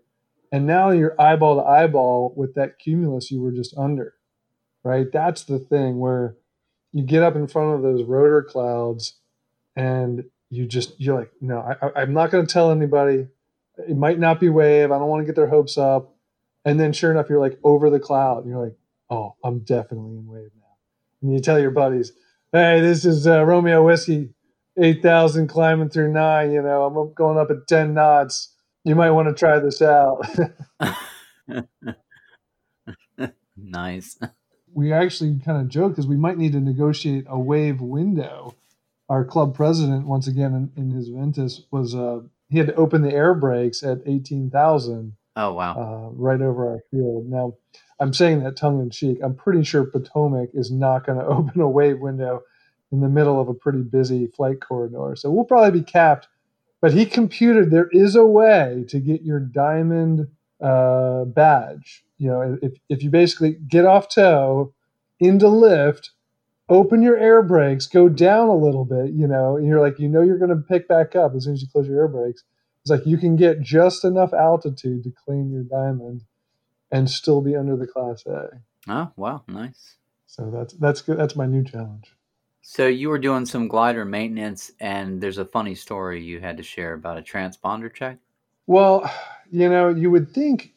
And 0.51 0.65
now 0.65 0.89
you're 0.91 1.19
eyeball 1.19 1.57
to 1.57 1.63
eyeball 1.63 2.33
with 2.35 2.55
that 2.55 2.79
cumulus 2.79 3.31
you 3.31 3.41
were 3.41 3.51
just 3.51 3.77
under, 3.77 4.15
right? 4.83 5.07
That's 5.11 5.43
the 5.43 5.59
thing 5.59 5.99
where 5.99 6.35
you 6.91 7.03
get 7.03 7.23
up 7.23 7.35
in 7.35 7.47
front 7.47 7.75
of 7.75 7.81
those 7.81 8.03
rotor 8.03 8.43
clouds 8.43 9.15
and 9.75 10.25
you 10.49 10.65
just, 10.65 10.99
you're 10.99 11.17
like, 11.17 11.31
no, 11.41 11.59
I, 11.59 12.01
I'm 12.01 12.13
not 12.13 12.31
going 12.31 12.45
to 12.45 12.51
tell 12.51 12.71
anybody. 12.71 13.27
It 13.77 13.95
might 13.95 14.19
not 14.19 14.39
be 14.39 14.49
wave. 14.49 14.91
I 14.91 14.97
don't 14.97 15.07
want 15.07 15.21
to 15.21 15.25
get 15.25 15.35
their 15.35 15.47
hopes 15.47 15.77
up. 15.77 16.15
And 16.65 16.79
then 16.79 16.91
sure 16.91 17.11
enough, 17.11 17.29
you're 17.29 17.39
like 17.39 17.59
over 17.63 17.89
the 17.89 17.99
cloud. 17.99 18.39
And 18.39 18.49
you're 18.49 18.63
like, 18.63 18.75
oh, 19.09 19.35
I'm 19.43 19.59
definitely 19.59 20.17
in 20.17 20.27
wave 20.27 20.49
now. 20.55 20.75
And 21.21 21.33
you 21.33 21.39
tell 21.39 21.59
your 21.59 21.71
buddies, 21.71 22.11
hey, 22.51 22.81
this 22.81 23.05
is 23.05 23.27
uh, 23.27 23.45
Romeo 23.45 23.85
Whiskey 23.85 24.29
8,000 24.77 25.47
climbing 25.47 25.89
through 25.89 26.11
nine. 26.11 26.51
You 26.51 26.61
know, 26.61 26.83
I'm 26.85 27.13
going 27.13 27.37
up 27.37 27.51
at 27.51 27.67
10 27.67 27.93
knots. 27.93 28.53
You 28.83 28.95
might 28.95 29.11
want 29.11 29.27
to 29.27 29.33
try 29.33 29.59
this 29.59 29.81
out. 29.81 30.25
nice. 33.57 34.17
we 34.79 34.93
actually 34.93 35.37
kind 35.43 35.59
of 35.59 35.67
joke 35.67 35.91
because 35.91 36.07
we 36.07 36.15
might 36.15 36.37
need 36.37 36.53
to 36.53 36.61
negotiate 36.61 37.25
a 37.27 37.37
wave 37.37 37.81
window. 37.81 38.55
Our 39.09 39.25
club 39.25 39.53
president, 39.53 40.07
once 40.07 40.27
again 40.27 40.71
in, 40.77 40.81
in 40.81 40.91
his 40.91 41.09
Ventus, 41.09 41.63
was 41.69 41.93
uh, 41.93 42.21
he 42.47 42.59
had 42.59 42.67
to 42.67 42.75
open 42.75 43.01
the 43.01 43.13
air 43.13 43.33
brakes 43.33 43.83
at 43.83 43.99
18,000 44.05 45.13
Oh 45.35 45.53
wow! 45.53 45.73
Uh, 45.73 46.09
right 46.15 46.41
over 46.41 46.67
our 46.67 46.79
field. 46.91 47.29
Now, 47.29 47.53
I'm 47.99 48.13
saying 48.13 48.43
that 48.43 48.57
tongue 48.57 48.81
in 48.81 48.89
cheek. 48.89 49.19
I'm 49.23 49.35
pretty 49.35 49.63
sure 49.63 49.85
Potomac 49.85 50.49
is 50.53 50.71
not 50.71 51.05
going 51.05 51.19
to 51.19 51.25
open 51.25 51.61
a 51.61 51.69
wave 51.69 51.99
window 51.99 52.41
in 52.91 52.99
the 52.99 53.09
middle 53.09 53.39
of 53.39 53.47
a 53.47 53.53
pretty 53.53 53.81
busy 53.81 54.27
flight 54.27 54.59
corridor. 54.59 55.15
So 55.15 55.29
we'll 55.29 55.45
probably 55.45 55.79
be 55.79 55.85
capped. 55.85 56.27
But 56.81 56.93
he 56.93 57.05
computed 57.05 57.71
there 57.71 57.89
is 57.91 58.15
a 58.15 58.25
way 58.25 58.85
to 58.87 58.99
get 58.99 59.21
your 59.21 59.39
diamond 59.39 60.27
uh, 60.61 61.25
badge. 61.25 62.03
You 62.17 62.29
know, 62.29 62.57
if, 62.61 62.73
if 62.89 63.03
you 63.03 63.09
basically 63.09 63.57
get 63.67 63.85
off 63.85 64.09
tow 64.09 64.73
into 65.19 65.47
lift, 65.47 66.11
open 66.67 67.01
your 67.01 67.17
air 67.17 67.41
brakes, 67.41 67.87
go 67.87 68.09
down 68.09 68.49
a 68.49 68.55
little 68.55 68.85
bit, 68.85 69.11
you 69.11 69.27
know, 69.27 69.57
and 69.57 69.65
you're 69.65 69.81
like, 69.81 69.99
you 69.99 70.07
know, 70.07 70.21
you're 70.21 70.37
going 70.37 70.49
to 70.49 70.67
pick 70.67 70.87
back 70.87 71.15
up 71.15 71.33
as 71.35 71.45
soon 71.45 71.53
as 71.53 71.61
you 71.61 71.67
close 71.71 71.87
your 71.87 71.97
air 71.97 72.07
brakes. 72.07 72.43
It's 72.81 72.91
like 72.91 73.05
you 73.05 73.17
can 73.17 73.35
get 73.35 73.61
just 73.61 74.05
enough 74.05 74.33
altitude 74.33 75.03
to 75.03 75.11
clean 75.25 75.51
your 75.51 75.63
diamond 75.63 76.23
and 76.91 77.09
still 77.09 77.41
be 77.41 77.55
under 77.55 77.75
the 77.75 77.87
class 77.87 78.25
A. 78.25 78.49
Oh 78.87 79.11
wow, 79.15 79.43
nice. 79.47 79.97
So 80.25 80.49
that's 80.51 80.73
that's 80.75 81.01
good. 81.01 81.17
That's 81.17 81.35
my 81.35 81.45
new 81.45 81.63
challenge. 81.63 82.15
So 82.61 82.87
you 82.87 83.09
were 83.09 83.19
doing 83.19 83.45
some 83.45 83.67
glider 83.67 84.05
maintenance, 84.05 84.71
and 84.79 85.21
there's 85.21 85.37
a 85.37 85.45
funny 85.45 85.75
story 85.75 86.23
you 86.23 86.39
had 86.39 86.57
to 86.57 86.63
share 86.63 86.93
about 86.93 87.17
a 87.17 87.21
transponder 87.21 87.93
check. 87.93 88.17
Well, 88.69 89.11
you 89.49 89.67
know, 89.67 89.89
you 89.89 90.11
would 90.11 90.31
think 90.31 90.73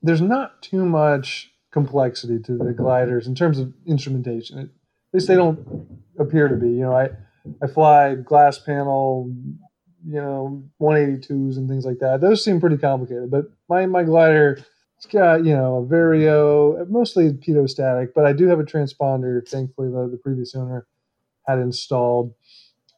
there's 0.00 0.22
not 0.22 0.62
too 0.62 0.86
much 0.86 1.52
complexity 1.72 2.38
to 2.38 2.56
the 2.56 2.72
gliders 2.72 3.26
in 3.26 3.34
terms 3.34 3.58
of 3.58 3.74
instrumentation. 3.86 4.58
At 4.58 4.68
least 5.12 5.28
they 5.28 5.34
don't 5.34 5.60
appear 6.18 6.48
to 6.48 6.56
be. 6.56 6.70
You 6.70 6.84
know, 6.84 6.96
I 6.96 7.10
I 7.62 7.66
fly 7.66 8.14
glass 8.14 8.58
panel, 8.58 9.30
you 10.06 10.22
know, 10.22 10.64
182s 10.80 11.58
and 11.58 11.68
things 11.68 11.84
like 11.84 11.98
that. 11.98 12.22
Those 12.22 12.42
seem 12.42 12.60
pretty 12.60 12.78
complicated, 12.78 13.30
but 13.30 13.44
my 13.68 13.84
my 13.84 14.04
glider 14.04 14.64
it's 14.96 15.04
got, 15.04 15.44
you 15.44 15.54
know, 15.54 15.76
a 15.76 15.86
Vario, 15.86 16.88
mostly 16.88 17.30
pitot-static, 17.30 18.14
but 18.14 18.24
I 18.24 18.32
do 18.32 18.46
have 18.46 18.58
a 18.58 18.64
transponder. 18.64 19.46
Thankfully, 19.46 19.90
the, 19.90 20.08
the 20.10 20.16
previous 20.16 20.54
owner 20.54 20.86
had 21.46 21.58
installed, 21.58 22.32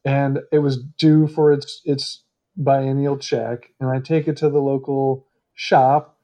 and 0.05 0.39
it 0.53 0.61
was 0.61 0.79
due 0.99 1.27
for 1.27 1.53
its 1.53 1.81
its 1.85 2.23
biennial 2.57 3.19
check. 3.19 3.73
And 3.81 3.91
I 3.91 4.01
take 4.01 4.29
it 4.29 4.37
to 4.39 4.51
the 4.51 4.61
local 4.61 5.27
shop, 5.55 6.19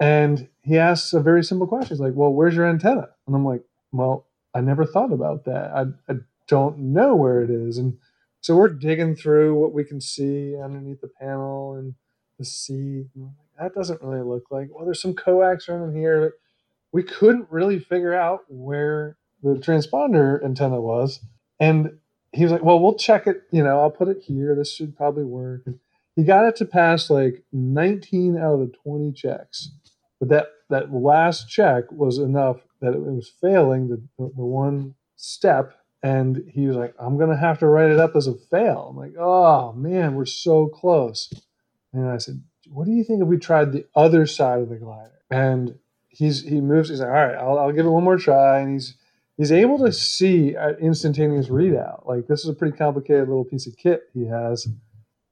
and 0.00 0.48
he 0.62 0.78
asks 0.78 1.12
a 1.12 1.20
very 1.20 1.44
simple 1.44 1.66
question. 1.66 1.96
He's 1.96 2.00
like, 2.00 2.14
"Well, 2.14 2.32
where's 2.32 2.54
your 2.54 2.68
antenna?" 2.68 3.08
And 3.26 3.36
I'm 3.36 3.44
like, 3.44 3.62
"Well, 3.92 4.26
I 4.54 4.60
never 4.60 4.84
thought 4.84 5.12
about 5.12 5.44
that. 5.44 5.70
I, 5.72 6.12
I 6.12 6.16
don't 6.48 6.78
know 6.78 7.14
where 7.14 7.42
it 7.42 7.50
is." 7.50 7.78
And 7.78 7.98
so 8.40 8.56
we're 8.56 8.68
digging 8.68 9.16
through 9.16 9.58
what 9.58 9.72
we 9.72 9.84
can 9.84 10.00
see 10.00 10.56
underneath 10.62 11.00
the 11.00 11.08
panel 11.08 11.74
and 11.74 11.94
the 12.38 12.44
seat. 12.44 13.06
That 13.58 13.74
doesn't 13.74 14.02
really 14.02 14.22
look 14.22 14.50
like. 14.50 14.68
Well, 14.70 14.84
there's 14.84 15.00
some 15.00 15.14
coax 15.14 15.68
running 15.68 15.96
here. 15.96 16.20
But 16.20 16.32
we 16.92 17.02
couldn't 17.02 17.50
really 17.50 17.78
figure 17.78 18.14
out 18.14 18.40
where 18.48 19.16
the 19.42 19.54
transponder 19.54 20.44
antenna 20.44 20.80
was. 20.80 21.20
And 21.58 21.98
he 22.34 22.42
was 22.42 22.52
like, 22.52 22.62
"Well, 22.62 22.80
we'll 22.80 22.94
check 22.94 23.26
it. 23.26 23.42
You 23.50 23.62
know, 23.62 23.80
I'll 23.80 23.90
put 23.90 24.08
it 24.08 24.22
here. 24.22 24.54
This 24.54 24.72
should 24.74 24.96
probably 24.96 25.24
work." 25.24 25.62
And 25.66 25.78
he 26.16 26.24
got 26.24 26.46
it 26.46 26.56
to 26.56 26.64
pass 26.64 27.10
like 27.10 27.44
19 27.52 28.36
out 28.36 28.54
of 28.54 28.60
the 28.60 28.72
20 28.84 29.12
checks, 29.12 29.70
but 30.18 30.28
that 30.28 30.46
that 30.70 30.92
last 30.92 31.48
check 31.48 31.90
was 31.92 32.18
enough 32.18 32.58
that 32.80 32.94
it 32.94 33.00
was 33.00 33.32
failing 33.40 33.88
the, 33.88 34.02
the, 34.18 34.44
one 34.44 34.94
step. 35.16 35.74
And 36.02 36.42
he 36.52 36.66
was 36.66 36.76
like, 36.76 36.94
"I'm 36.98 37.16
gonna 37.18 37.36
have 37.36 37.58
to 37.60 37.66
write 37.66 37.90
it 37.90 37.98
up 37.98 38.14
as 38.16 38.26
a 38.26 38.34
fail." 38.34 38.88
I'm 38.90 38.96
like, 38.96 39.14
"Oh 39.18 39.72
man, 39.72 40.14
we're 40.14 40.26
so 40.26 40.66
close." 40.66 41.32
And 41.92 42.08
I 42.08 42.18
said, 42.18 42.42
"What 42.68 42.84
do 42.86 42.92
you 42.92 43.04
think 43.04 43.22
if 43.22 43.28
we 43.28 43.38
tried 43.38 43.72
the 43.72 43.86
other 43.94 44.26
side 44.26 44.60
of 44.60 44.68
the 44.68 44.76
glider?" 44.76 45.22
And 45.30 45.78
he's 46.08 46.42
he 46.42 46.60
moves. 46.60 46.90
He's 46.90 47.00
like, 47.00 47.08
"All 47.08 47.14
right, 47.14 47.36
I'll, 47.36 47.58
I'll 47.58 47.72
give 47.72 47.86
it 47.86 47.90
one 47.90 48.04
more 48.04 48.18
try." 48.18 48.58
And 48.60 48.72
he's 48.72 48.94
he's 49.36 49.52
able 49.52 49.78
to 49.78 49.92
see 49.92 50.54
an 50.54 50.76
instantaneous 50.80 51.48
readout. 51.48 52.06
Like 52.06 52.26
this 52.26 52.40
is 52.40 52.48
a 52.48 52.54
pretty 52.54 52.76
complicated 52.76 53.28
little 53.28 53.44
piece 53.44 53.66
of 53.66 53.76
kit 53.76 54.02
he 54.12 54.26
has. 54.26 54.66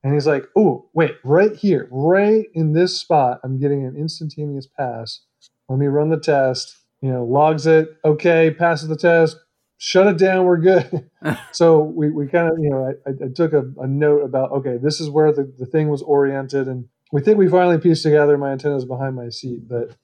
And 0.04 0.14
he's 0.14 0.26
like, 0.26 0.44
oh, 0.56 0.88
wait, 0.94 1.14
right 1.22 1.54
here, 1.54 1.88
right 1.90 2.46
in 2.54 2.72
this 2.72 2.98
spot, 2.98 3.40
I'm 3.44 3.60
getting 3.60 3.84
an 3.84 3.96
instantaneous 3.96 4.66
pass. 4.66 5.20
Let 5.68 5.78
me 5.78 5.86
run 5.86 6.10
the 6.10 6.18
test. 6.18 6.76
You 7.00 7.10
know, 7.10 7.24
logs 7.24 7.66
it. 7.66 7.96
Okay, 8.04 8.50
passes 8.50 8.88
the 8.88 8.96
test. 8.96 9.36
Shut 9.78 10.06
it 10.06 10.18
down. 10.18 10.44
We're 10.44 10.58
good. 10.58 11.08
so 11.52 11.80
we, 11.80 12.10
we 12.10 12.26
kind 12.26 12.48
of, 12.48 12.58
you 12.60 12.70
know, 12.70 12.94
I, 13.06 13.10
I 13.10 13.28
took 13.34 13.52
a, 13.52 13.64
a, 13.80 13.86
note 13.86 14.22
about, 14.22 14.50
okay, 14.52 14.76
this 14.76 15.00
is 15.00 15.08
where 15.08 15.32
the, 15.32 15.52
the 15.58 15.66
thing 15.66 15.88
was 15.88 16.02
oriented. 16.02 16.68
And 16.68 16.88
we 17.12 17.20
think 17.20 17.38
we 17.38 17.48
finally 17.48 17.78
pieced 17.78 18.02
together 18.02 18.36
my 18.38 18.52
antennas 18.52 18.84
behind 18.84 19.16
my 19.16 19.28
seat. 19.28 19.68
But 19.68 19.96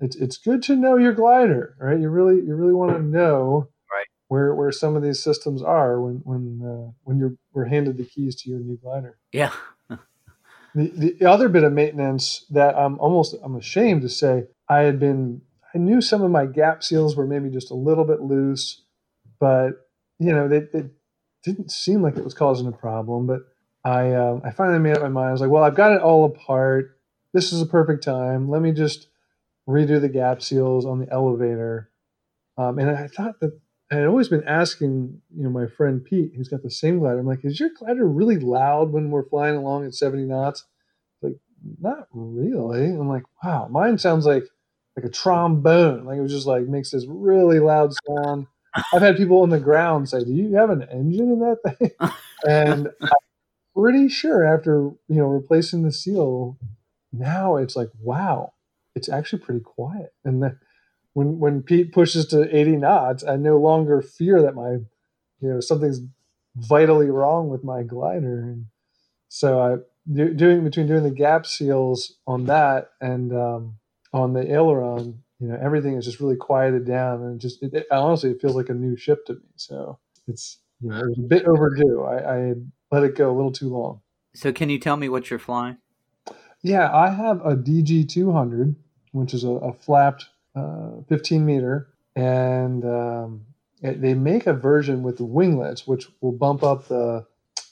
it's 0.00 0.16
it's 0.16 0.36
good 0.36 0.62
to 0.64 0.76
know 0.76 0.96
your 0.96 1.12
glider, 1.12 1.76
right? 1.80 1.98
You 1.98 2.08
really 2.08 2.36
you 2.36 2.54
really 2.54 2.74
want 2.74 2.92
to 2.92 3.02
know 3.02 3.68
right. 3.90 4.06
where 4.28 4.54
where 4.54 4.72
some 4.72 4.96
of 4.96 5.02
these 5.02 5.22
systems 5.22 5.62
are 5.62 6.00
when 6.00 6.20
when 6.24 6.60
uh, 6.62 6.92
when 7.04 7.18
you're 7.18 7.34
we're 7.52 7.66
handed 7.66 7.96
the 7.96 8.04
keys 8.04 8.36
to 8.42 8.50
your 8.50 8.60
new 8.60 8.76
glider. 8.76 9.18
Yeah. 9.32 9.52
the 10.74 11.14
the 11.18 11.26
other 11.26 11.48
bit 11.48 11.64
of 11.64 11.72
maintenance 11.72 12.44
that 12.50 12.76
I'm 12.76 12.98
almost 13.00 13.34
I'm 13.42 13.56
ashamed 13.56 14.02
to 14.02 14.08
say 14.08 14.44
I 14.68 14.80
had 14.80 15.00
been 15.00 15.40
I 15.74 15.78
knew 15.78 16.00
some 16.00 16.22
of 16.22 16.30
my 16.30 16.46
gap 16.46 16.82
seals 16.82 17.16
were 17.16 17.26
maybe 17.26 17.50
just 17.50 17.70
a 17.70 17.74
little 17.74 18.04
bit 18.04 18.20
loose, 18.20 18.82
but 19.40 19.88
you 20.18 20.32
know 20.32 20.48
they, 20.48 20.60
they 20.60 20.90
didn't 21.42 21.70
seem 21.70 22.02
like 22.02 22.16
it 22.16 22.24
was 22.24 22.34
causing 22.34 22.66
a 22.66 22.72
problem. 22.72 23.26
But 23.26 23.42
I 23.82 24.12
um, 24.12 24.42
I 24.44 24.50
finally 24.50 24.78
made 24.78 24.96
up 24.96 25.02
my 25.02 25.08
mind. 25.08 25.28
I 25.28 25.32
was 25.32 25.40
like, 25.40 25.50
well, 25.50 25.64
I've 25.64 25.74
got 25.74 25.92
it 25.92 26.02
all 26.02 26.26
apart. 26.26 26.98
This 27.32 27.52
is 27.52 27.62
a 27.62 27.66
perfect 27.66 28.02
time. 28.02 28.50
Let 28.50 28.60
me 28.60 28.72
just 28.72 29.08
redo 29.68 30.00
the 30.00 30.08
gap 30.08 30.42
seals 30.42 30.86
on 30.86 31.00
the 31.00 31.10
elevator. 31.12 31.90
Um, 32.58 32.78
and 32.78 32.90
I 32.90 33.08
thought 33.08 33.40
that 33.40 33.58
I 33.90 33.96
had 33.96 34.06
always 34.06 34.28
been 34.28 34.44
asking, 34.44 35.20
you 35.34 35.44
know, 35.44 35.50
my 35.50 35.66
friend 35.66 36.04
Pete, 36.04 36.32
who's 36.36 36.48
got 36.48 36.62
the 36.62 36.70
same 36.70 36.98
glider. 36.98 37.18
I'm 37.18 37.26
like, 37.26 37.44
is 37.44 37.60
your 37.60 37.70
glider 37.78 38.06
really 38.06 38.38
loud 38.38 38.92
when 38.92 39.10
we're 39.10 39.28
flying 39.28 39.56
along 39.56 39.84
at 39.86 39.94
70 39.94 40.24
knots? 40.24 40.64
Like, 41.22 41.36
not 41.80 42.08
really. 42.12 42.86
I'm 42.86 43.08
like, 43.08 43.24
wow, 43.42 43.68
mine 43.70 43.98
sounds 43.98 44.26
like 44.26 44.44
like 44.96 45.04
a 45.04 45.10
trombone. 45.10 46.04
Like 46.04 46.18
it 46.18 46.22
was 46.22 46.32
just 46.32 46.46
like 46.46 46.64
makes 46.64 46.90
this 46.90 47.04
really 47.06 47.60
loud 47.60 47.92
sound. 48.06 48.46
I've 48.92 49.02
had 49.02 49.16
people 49.16 49.42
on 49.42 49.50
the 49.50 49.60
ground 49.60 50.08
say, 50.08 50.24
"Do 50.24 50.32
you 50.32 50.54
have 50.56 50.70
an 50.70 50.82
engine 50.90 51.32
in 51.32 51.40
that 51.40 51.76
thing?" 51.78 51.90
and 52.48 52.88
I'm 53.00 53.08
pretty 53.76 54.08
sure 54.08 54.44
after 54.44 54.90
you 55.08 55.16
know 55.16 55.26
replacing 55.26 55.82
the 55.82 55.92
seal, 55.92 56.58
now 57.12 57.56
it's 57.56 57.76
like, 57.76 57.90
wow, 58.00 58.52
it's 58.96 59.08
actually 59.08 59.40
pretty 59.40 59.60
quiet. 59.60 60.14
And 60.24 60.42
the, 60.42 60.58
when 61.12 61.38
when 61.38 61.62
Pete 61.62 61.92
pushes 61.92 62.26
to 62.26 62.54
80 62.54 62.76
knots, 62.76 63.24
I 63.24 63.36
no 63.36 63.58
longer 63.58 64.02
fear 64.02 64.42
that 64.42 64.54
my 64.54 64.72
you 65.40 65.48
know 65.48 65.60
something's 65.60 66.00
vitally 66.56 67.10
wrong 67.10 67.48
with 67.48 67.62
my 67.62 67.82
glider. 67.82 68.40
And 68.40 68.66
so 69.28 69.60
I 69.60 69.76
do, 70.12 70.32
doing 70.34 70.64
between 70.64 70.86
doing 70.86 71.04
the 71.04 71.10
gap 71.10 71.46
seals 71.46 72.16
on 72.26 72.46
that 72.46 72.90
and 73.00 73.32
um, 73.32 73.76
on 74.12 74.32
the 74.32 74.50
aileron, 74.50 75.22
you 75.38 75.48
know, 75.48 75.58
everything 75.62 75.96
is 75.96 76.04
just 76.04 76.20
really 76.20 76.36
quieted 76.36 76.86
down 76.86 77.22
and 77.22 77.40
just 77.40 77.62
it, 77.62 77.74
it, 77.74 77.86
honestly 77.90 78.30
it 78.30 78.40
feels 78.40 78.56
like 78.56 78.70
a 78.70 78.74
new 78.74 78.96
ship 78.96 79.26
to 79.26 79.34
me. 79.34 79.48
So 79.56 79.98
it's 80.26 80.58
you 80.80 80.90
know 80.90 80.98
it 80.98 81.08
was 81.08 81.18
a 81.18 81.22
bit 81.22 81.44
overdue. 81.44 82.02
I, 82.02 82.36
I 82.36 82.54
let 82.90 83.04
it 83.04 83.14
go 83.14 83.30
a 83.30 83.36
little 83.36 83.52
too 83.52 83.68
long. 83.68 84.00
So 84.34 84.52
can 84.52 84.70
you 84.70 84.78
tell 84.78 84.96
me 84.96 85.08
what 85.08 85.30
you're 85.30 85.38
flying? 85.38 85.78
Yeah, 86.62 86.94
I 86.94 87.10
have 87.10 87.40
a 87.44 87.54
DG 87.54 88.08
200 88.08 88.76
which 89.16 89.34
is 89.34 89.44
a, 89.44 89.50
a 89.50 89.72
flapped 89.72 90.26
uh, 90.54 90.90
15 91.08 91.44
meter, 91.44 91.88
and 92.14 92.84
um, 92.84 93.46
it, 93.82 94.00
they 94.00 94.14
make 94.14 94.46
a 94.46 94.52
version 94.52 95.02
with 95.02 95.20
winglets, 95.20 95.86
which 95.86 96.06
will 96.20 96.32
bump 96.32 96.62
up 96.62 96.88
the 96.88 97.26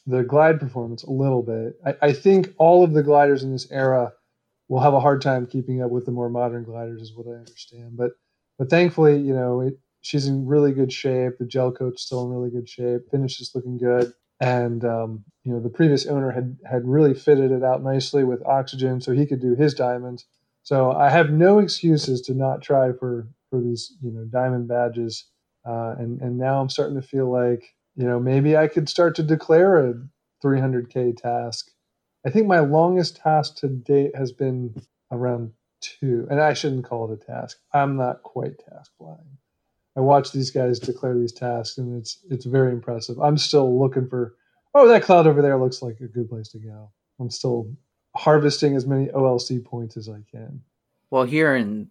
the 0.06 0.22
glide 0.22 0.60
performance 0.60 1.02
a 1.02 1.10
little 1.10 1.42
bit. 1.42 1.80
I, 1.84 2.08
I, 2.08 2.12
think 2.12 2.52
all 2.58 2.84
of 2.84 2.92
the 2.92 3.02
gliders 3.02 3.42
in 3.42 3.52
this 3.52 3.70
era 3.70 4.12
will 4.68 4.80
have 4.80 4.92
a 4.92 5.00
hard 5.00 5.22
time 5.22 5.46
keeping 5.46 5.82
up 5.82 5.90
with 5.90 6.04
the 6.04 6.12
more 6.12 6.28
modern 6.28 6.64
gliders, 6.64 7.00
is 7.00 7.14
what 7.14 7.26
I 7.26 7.38
understand. 7.38 7.96
But 7.96 8.12
but 8.58 8.68
thankfully, 8.68 9.18
you 9.18 9.34
know, 9.34 9.62
it, 9.62 9.78
she's 10.02 10.26
in 10.26 10.46
really 10.46 10.72
good 10.72 10.92
shape. 10.92 11.38
The 11.38 11.46
gel 11.46 11.72
coat's 11.72 12.02
still 12.02 12.24
in 12.24 12.30
really 12.30 12.50
good 12.50 12.68
shape. 12.68 13.10
Finish 13.10 13.40
is 13.40 13.52
looking 13.54 13.78
good. 13.78 14.12
And 14.40 14.84
um, 14.84 15.24
you 15.44 15.52
know, 15.52 15.60
the 15.60 15.70
previous 15.70 16.06
owner 16.06 16.30
had 16.30 16.58
had 16.68 16.86
really 16.86 17.14
fitted 17.14 17.50
it 17.50 17.62
out 17.62 17.82
nicely 17.82 18.24
with 18.24 18.44
oxygen, 18.44 19.00
so 19.00 19.12
he 19.12 19.26
could 19.26 19.40
do 19.40 19.54
his 19.54 19.74
diamonds. 19.74 20.26
So 20.64 20.92
I 20.92 21.10
have 21.10 21.30
no 21.30 21.58
excuses 21.58 22.22
to 22.22 22.34
not 22.34 22.62
try 22.62 22.92
for 22.92 23.28
for 23.50 23.60
these 23.60 23.96
you 24.02 24.10
know 24.10 24.24
diamond 24.24 24.66
badges, 24.66 25.26
uh, 25.64 25.94
and 25.98 26.20
and 26.20 26.38
now 26.38 26.60
I'm 26.60 26.70
starting 26.70 27.00
to 27.00 27.06
feel 27.06 27.30
like 27.30 27.74
you 27.96 28.06
know 28.06 28.18
maybe 28.18 28.56
I 28.56 28.66
could 28.66 28.88
start 28.88 29.14
to 29.16 29.22
declare 29.22 29.86
a 29.86 29.94
300k 30.42 31.16
task. 31.18 31.70
I 32.26 32.30
think 32.30 32.46
my 32.46 32.60
longest 32.60 33.16
task 33.16 33.56
to 33.56 33.68
date 33.68 34.16
has 34.16 34.32
been 34.32 34.74
around 35.12 35.52
two, 35.82 36.26
and 36.30 36.40
I 36.40 36.54
shouldn't 36.54 36.86
call 36.86 37.12
it 37.12 37.22
a 37.22 37.24
task. 37.24 37.58
I'm 37.74 37.96
not 37.96 38.22
quite 38.22 38.58
task 38.58 38.90
blind. 38.98 39.36
I 39.96 40.00
watch 40.00 40.32
these 40.32 40.50
guys 40.50 40.80
declare 40.80 41.16
these 41.18 41.32
tasks, 41.32 41.76
and 41.76 42.00
it's 42.00 42.20
it's 42.30 42.46
very 42.46 42.72
impressive. 42.72 43.18
I'm 43.20 43.36
still 43.36 43.78
looking 43.78 44.08
for. 44.08 44.34
Oh, 44.74 44.88
that 44.88 45.04
cloud 45.04 45.26
over 45.26 45.42
there 45.42 45.58
looks 45.58 45.82
like 45.82 46.00
a 46.00 46.08
good 46.08 46.28
place 46.30 46.48
to 46.48 46.58
go. 46.58 46.90
I'm 47.20 47.30
still 47.30 47.70
harvesting 48.16 48.76
as 48.76 48.86
many 48.86 49.06
OLC 49.06 49.64
points 49.64 49.96
as 49.96 50.08
I 50.08 50.20
can. 50.30 50.62
Well, 51.10 51.24
here 51.24 51.54
in 51.54 51.88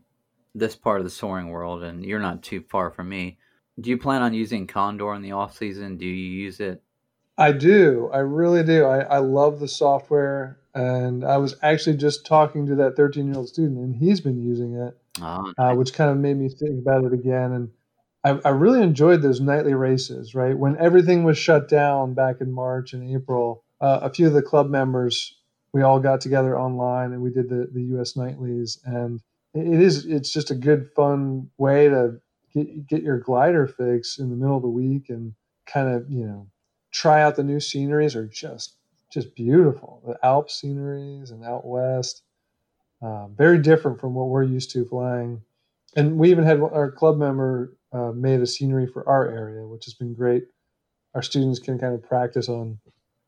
this 0.55 0.75
part 0.75 0.99
of 0.99 1.05
the 1.05 1.09
soaring 1.09 1.49
world, 1.49 1.83
and 1.83 2.05
you're 2.05 2.19
not 2.19 2.43
too 2.43 2.61
far 2.61 2.91
from 2.91 3.09
me, 3.09 3.37
do 3.79 3.89
you 3.89 3.97
plan 3.97 4.21
on 4.21 4.33
using 4.33 4.67
Condor 4.67 5.13
in 5.13 5.21
the 5.21 5.31
off 5.31 5.57
season? 5.57 5.97
Do 5.97 6.05
you 6.05 6.13
use 6.13 6.59
it? 6.59 6.81
I 7.37 7.51
do. 7.51 8.09
I 8.13 8.19
really 8.19 8.63
do. 8.63 8.85
I, 8.85 8.99
I 8.99 9.17
love 9.17 9.59
the 9.59 9.67
software. 9.67 10.59
And 10.75 11.23
I 11.23 11.37
was 11.37 11.55
actually 11.61 11.97
just 11.97 12.25
talking 12.25 12.65
to 12.67 12.75
that 12.75 12.95
13 12.95 13.27
year 13.27 13.37
old 13.37 13.49
student, 13.49 13.77
and 13.77 13.95
he's 13.95 14.21
been 14.21 14.41
using 14.41 14.75
it, 14.75 14.97
Oh, 15.21 15.53
uh, 15.57 15.73
which 15.75 15.93
kind 15.93 16.09
of 16.09 16.17
made 16.17 16.37
me 16.37 16.49
think 16.49 16.79
about 16.79 17.03
it 17.03 17.13
again. 17.13 17.51
And 17.51 17.71
I, 18.23 18.47
I 18.47 18.51
really 18.51 18.81
enjoyed 18.81 19.21
those 19.21 19.39
nightly 19.39 19.75
races, 19.75 20.33
right? 20.33 20.57
When 20.57 20.77
everything 20.77 21.23
was 21.23 21.37
shut 21.37 21.69
down 21.69 22.13
back 22.15 22.41
in 22.41 22.51
March 22.51 22.93
and 22.93 23.15
April, 23.15 23.63
uh, 23.81 23.99
a 24.01 24.09
few 24.09 24.27
of 24.27 24.33
the 24.33 24.41
club 24.41 24.69
members, 24.69 25.35
we 25.73 25.81
all 25.81 25.99
got 25.99 26.21
together 26.21 26.57
online 26.57 27.13
and 27.13 27.21
we 27.21 27.31
did 27.31 27.49
the, 27.49 27.67
the 27.71 27.81
US 27.97 28.15
nightlies. 28.15 28.79
And 28.85 29.21
it 29.53 29.81
is, 29.81 30.05
it's 30.05 30.31
just 30.31 30.51
a 30.51 30.55
good, 30.55 30.89
fun 30.95 31.49
way 31.57 31.89
to 31.89 32.19
get, 32.53 32.87
get 32.87 33.03
your 33.03 33.19
glider 33.19 33.67
fix 33.67 34.19
in 34.19 34.29
the 34.29 34.35
middle 34.35 34.55
of 34.55 34.61
the 34.61 34.69
week 34.69 35.09
and 35.09 35.33
kind 35.65 35.89
of, 35.89 36.09
you 36.09 36.25
know, 36.25 36.47
try 36.91 37.21
out 37.21 37.35
the 37.35 37.43
new 37.43 37.59
sceneries 37.59 38.15
are 38.15 38.27
just 38.27 38.75
just 39.11 39.35
beautiful. 39.35 40.01
The 40.07 40.25
Alps 40.25 40.59
sceneries 40.59 41.29
and 41.29 41.43
out 41.43 41.65
west, 41.65 42.23
uh, 43.01 43.27
very 43.27 43.59
different 43.59 43.99
from 43.99 44.15
what 44.15 44.27
we're 44.27 44.43
used 44.43 44.71
to 44.71 44.85
flying. 44.85 45.41
And 45.95 46.17
we 46.17 46.31
even 46.31 46.43
had 46.43 46.59
our 46.59 46.91
club 46.91 47.17
member 47.17 47.77
uh, 47.91 48.11
made 48.11 48.41
a 48.41 48.47
scenery 48.47 48.87
for 48.87 49.07
our 49.07 49.29
area, 49.29 49.67
which 49.67 49.85
has 49.85 49.93
been 49.93 50.15
great. 50.15 50.45
Our 51.13 51.21
students 51.21 51.59
can 51.59 51.77
kind 51.77 51.93
of 51.93 52.01
practice 52.01 52.49
on 52.49 52.79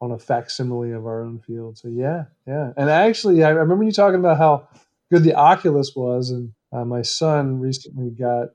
on 0.02 0.12
a 0.12 0.20
facsimile 0.20 0.92
of 0.92 1.06
our 1.06 1.24
own 1.24 1.40
field. 1.40 1.78
So 1.78 1.88
yeah, 1.88 2.26
yeah. 2.48 2.74
And 2.78 2.90
actually, 2.90 3.44
I 3.44 3.50
remember 3.50 3.84
you 3.84 3.92
talking 3.92 4.20
about 4.20 4.38
how 4.38 4.68
good 5.12 5.24
the 5.24 5.36
Oculus 5.36 5.94
was, 5.96 6.32
and 6.32 6.52
uh, 6.72 6.86
my 6.86 7.02
son 7.02 7.60
recently 7.60 8.10
got 8.10 8.50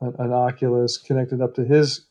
an, 0.00 0.14
an 0.18 0.32
Oculus 0.32 0.98
connected 0.98 1.40
up 1.40 1.54
to 1.54 1.64
his 1.64 2.06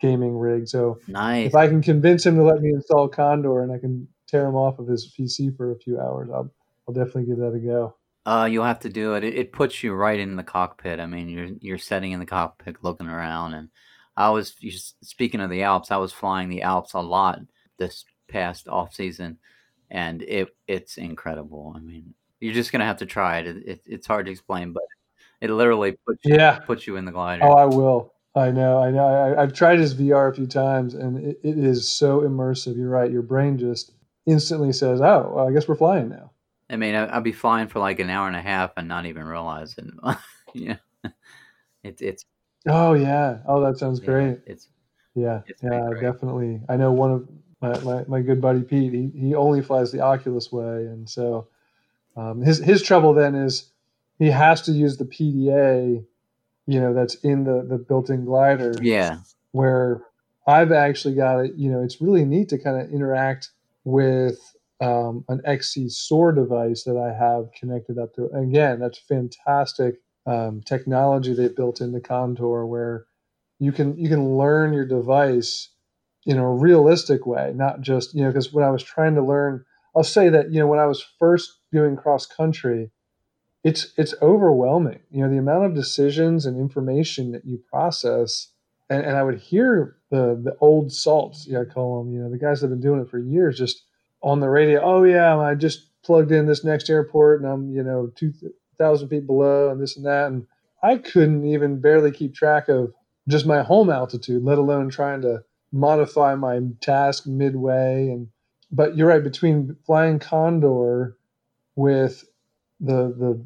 gaming 0.00 0.36
rig. 0.36 0.68
So 0.68 0.98
nice. 1.06 1.46
if 1.46 1.54
I 1.54 1.68
can 1.68 1.82
convince 1.82 2.24
him 2.26 2.36
to 2.36 2.42
let 2.42 2.60
me 2.60 2.70
install 2.70 3.08
Condor 3.08 3.62
and 3.62 3.72
I 3.72 3.78
can 3.78 4.08
tear 4.26 4.46
him 4.46 4.54
off 4.54 4.78
of 4.78 4.88
his 4.88 5.12
PC 5.18 5.56
for 5.56 5.72
a 5.72 5.78
few 5.78 6.00
hours, 6.00 6.30
I'll, 6.32 6.50
I'll 6.88 6.94
definitely 6.94 7.26
give 7.26 7.38
that 7.38 7.54
a 7.54 7.58
go. 7.58 7.94
Uh, 8.26 8.48
you'll 8.50 8.64
have 8.64 8.80
to 8.80 8.88
do 8.88 9.14
it. 9.14 9.24
it. 9.24 9.34
It 9.34 9.52
puts 9.52 9.82
you 9.82 9.94
right 9.94 10.18
in 10.18 10.36
the 10.36 10.42
cockpit. 10.42 11.00
I 11.00 11.06
mean, 11.06 11.28
you're 11.28 11.48
you're 11.60 11.78
sitting 11.78 12.12
in 12.12 12.20
the 12.20 12.26
cockpit, 12.26 12.76
looking 12.82 13.08
around, 13.08 13.54
and 13.54 13.70
I 14.16 14.28
was 14.30 14.54
speaking 15.02 15.40
of 15.40 15.48
the 15.48 15.62
Alps. 15.62 15.90
I 15.90 15.96
was 15.96 16.12
flying 16.12 16.50
the 16.50 16.62
Alps 16.62 16.92
a 16.92 17.00
lot 17.00 17.40
this 17.80 18.04
past 18.28 18.68
off 18.68 18.94
season, 18.94 19.38
and 19.90 20.22
it 20.22 20.50
it's 20.68 20.98
incredible. 20.98 21.74
I 21.76 21.80
mean, 21.80 22.14
you're 22.38 22.54
just 22.54 22.70
gonna 22.70 22.84
have 22.84 22.98
to 22.98 23.06
try 23.06 23.38
it. 23.38 23.48
it, 23.48 23.56
it 23.66 23.80
it's 23.86 24.06
hard 24.06 24.26
to 24.26 24.32
explain, 24.32 24.72
but 24.72 24.84
it 25.40 25.50
literally 25.50 25.96
puts 26.06 26.24
you, 26.24 26.36
yeah 26.36 26.60
puts 26.60 26.86
you 26.86 26.94
in 26.94 27.04
the 27.04 27.12
glider. 27.12 27.44
Oh, 27.44 27.54
I 27.54 27.64
will. 27.64 28.14
I 28.36 28.52
know, 28.52 28.78
I 28.80 28.92
know. 28.92 29.34
I, 29.36 29.40
have 29.40 29.52
tried 29.52 29.80
his 29.80 29.94
VR 29.94 30.30
a 30.30 30.34
few 30.34 30.46
times, 30.46 30.94
and 30.94 31.18
it, 31.18 31.40
it 31.42 31.58
is 31.58 31.88
so 31.88 32.20
immersive. 32.20 32.76
You're 32.76 32.88
right. 32.88 33.10
Your 33.10 33.22
brain 33.22 33.58
just 33.58 33.92
instantly 34.24 34.72
says, 34.72 35.00
"Oh, 35.00 35.32
well, 35.34 35.48
I 35.48 35.52
guess 35.52 35.66
we're 35.66 35.74
flying 35.74 36.10
now." 36.10 36.30
I 36.68 36.76
mean, 36.76 36.94
I'll 36.94 37.20
be 37.20 37.32
flying 37.32 37.66
for 37.66 37.80
like 37.80 37.98
an 37.98 38.08
hour 38.08 38.28
and 38.28 38.36
a 38.36 38.42
half 38.42 38.70
and 38.76 38.86
not 38.86 39.06
even 39.06 39.24
realize 39.24 39.74
it. 39.76 39.86
yeah, 40.54 40.76
it's 41.82 42.00
it's. 42.00 42.24
Oh 42.68 42.92
yeah. 42.94 43.38
Oh, 43.46 43.60
that 43.62 43.78
sounds 43.78 43.98
yeah, 43.98 44.06
great. 44.06 44.38
It's 44.46 44.68
yeah, 45.16 45.40
it's 45.46 45.60
yeah, 45.62 45.88
great. 45.90 46.02
definitely. 46.02 46.60
I 46.68 46.76
know 46.76 46.92
one 46.92 47.10
of 47.10 47.28
my, 47.60 47.78
my, 47.80 48.04
my 48.06 48.20
good 48.20 48.40
buddy 48.40 48.62
Pete. 48.62 48.92
He, 48.92 49.10
he 49.14 49.34
only 49.34 49.62
flies 49.62 49.92
the 49.92 50.00
Oculus 50.00 50.50
way, 50.50 50.86
and 50.86 51.08
so 51.08 51.48
um, 52.16 52.42
his 52.42 52.58
his 52.58 52.82
trouble 52.82 53.14
then 53.14 53.34
is 53.34 53.70
he 54.18 54.30
has 54.30 54.62
to 54.62 54.72
use 54.72 54.96
the 54.96 55.04
PDA 55.04 56.04
you 56.70 56.80
know 56.80 56.94
that's 56.94 57.16
in 57.16 57.44
the 57.44 57.66
the 57.68 57.78
built-in 57.78 58.24
glider. 58.24 58.74
Yeah. 58.80 59.18
Where 59.52 60.02
i've 60.46 60.72
actually 60.72 61.14
got 61.14 61.40
it 61.40 61.54
you 61.56 61.70
know 61.70 61.82
it's 61.82 62.00
really 62.00 62.24
neat 62.24 62.48
to 62.48 62.58
kind 62.58 62.80
of 62.80 62.90
interact 62.90 63.50
with 63.84 64.38
um, 64.80 65.24
an 65.28 65.42
xc 65.46 65.90
soar 65.90 66.32
device 66.32 66.84
that 66.84 66.96
i 66.96 67.12
have 67.12 67.52
connected 67.52 67.98
up 67.98 68.14
to. 68.14 68.26
Again 68.26 68.78
that's 68.78 68.98
fantastic 68.98 69.96
um, 70.26 70.62
technology 70.62 71.34
they 71.34 71.48
built 71.48 71.80
into 71.80 72.00
Condor 72.00 72.64
where 72.66 73.04
you 73.58 73.72
can 73.72 73.98
you 73.98 74.08
can 74.08 74.36
learn 74.38 74.72
your 74.72 74.86
device 74.86 75.68
in 76.26 76.38
a 76.38 76.50
realistic 76.50 77.26
way 77.26 77.52
not 77.54 77.80
just 77.80 78.14
you 78.14 78.22
know 78.22 78.28
because 78.28 78.52
when 78.52 78.64
i 78.64 78.70
was 78.70 78.82
trying 78.82 79.14
to 79.14 79.22
learn 79.22 79.64
i'll 79.96 80.02
say 80.02 80.28
that 80.28 80.52
you 80.52 80.60
know 80.60 80.66
when 80.66 80.78
i 80.78 80.86
was 80.86 81.04
first 81.18 81.58
doing 81.72 81.96
cross 81.96 82.26
country 82.26 82.90
it's 83.64 83.92
it's 83.96 84.14
overwhelming. 84.22 85.00
You 85.10 85.22
know, 85.22 85.30
the 85.30 85.38
amount 85.38 85.66
of 85.66 85.74
decisions 85.74 86.46
and 86.46 86.58
information 86.58 87.32
that 87.32 87.44
you 87.44 87.62
process. 87.70 88.48
And, 88.88 89.04
and 89.04 89.16
I 89.16 89.22
would 89.22 89.38
hear 89.38 89.96
the 90.10 90.40
the 90.42 90.56
old 90.60 90.92
salts, 90.92 91.46
yeah, 91.48 91.60
I 91.60 91.64
call 91.64 92.02
them, 92.02 92.12
you 92.12 92.20
know, 92.20 92.30
the 92.30 92.38
guys 92.38 92.60
that 92.60 92.68
have 92.68 92.80
been 92.80 92.88
doing 92.88 93.00
it 93.00 93.10
for 93.10 93.18
years, 93.18 93.58
just 93.58 93.84
on 94.22 94.40
the 94.40 94.48
radio. 94.48 94.80
Oh 94.82 95.04
yeah, 95.04 95.38
I 95.38 95.54
just 95.54 95.88
plugged 96.02 96.32
in 96.32 96.46
this 96.46 96.64
next 96.64 96.90
airport, 96.90 97.42
and 97.42 97.50
I'm 97.50 97.70
you 97.70 97.82
know 97.82 98.10
two 98.14 98.32
thousand 98.78 99.08
feet 99.08 99.26
below, 99.26 99.70
and 99.70 99.80
this 99.80 99.96
and 99.96 100.06
that, 100.06 100.28
and 100.28 100.46
I 100.82 100.96
couldn't 100.96 101.44
even 101.44 101.80
barely 101.80 102.10
keep 102.10 102.34
track 102.34 102.68
of 102.68 102.92
just 103.28 103.46
my 103.46 103.62
home 103.62 103.90
altitude, 103.90 104.42
let 104.42 104.58
alone 104.58 104.88
trying 104.88 105.20
to 105.22 105.44
modify 105.72 106.34
my 106.34 106.60
task 106.80 107.26
midway. 107.26 108.08
And 108.08 108.28
but 108.70 108.96
you're 108.96 109.08
right, 109.08 109.22
between 109.22 109.76
flying 109.84 110.18
Condor 110.18 111.16
with 111.76 112.24
the 112.80 113.14
the 113.16 113.44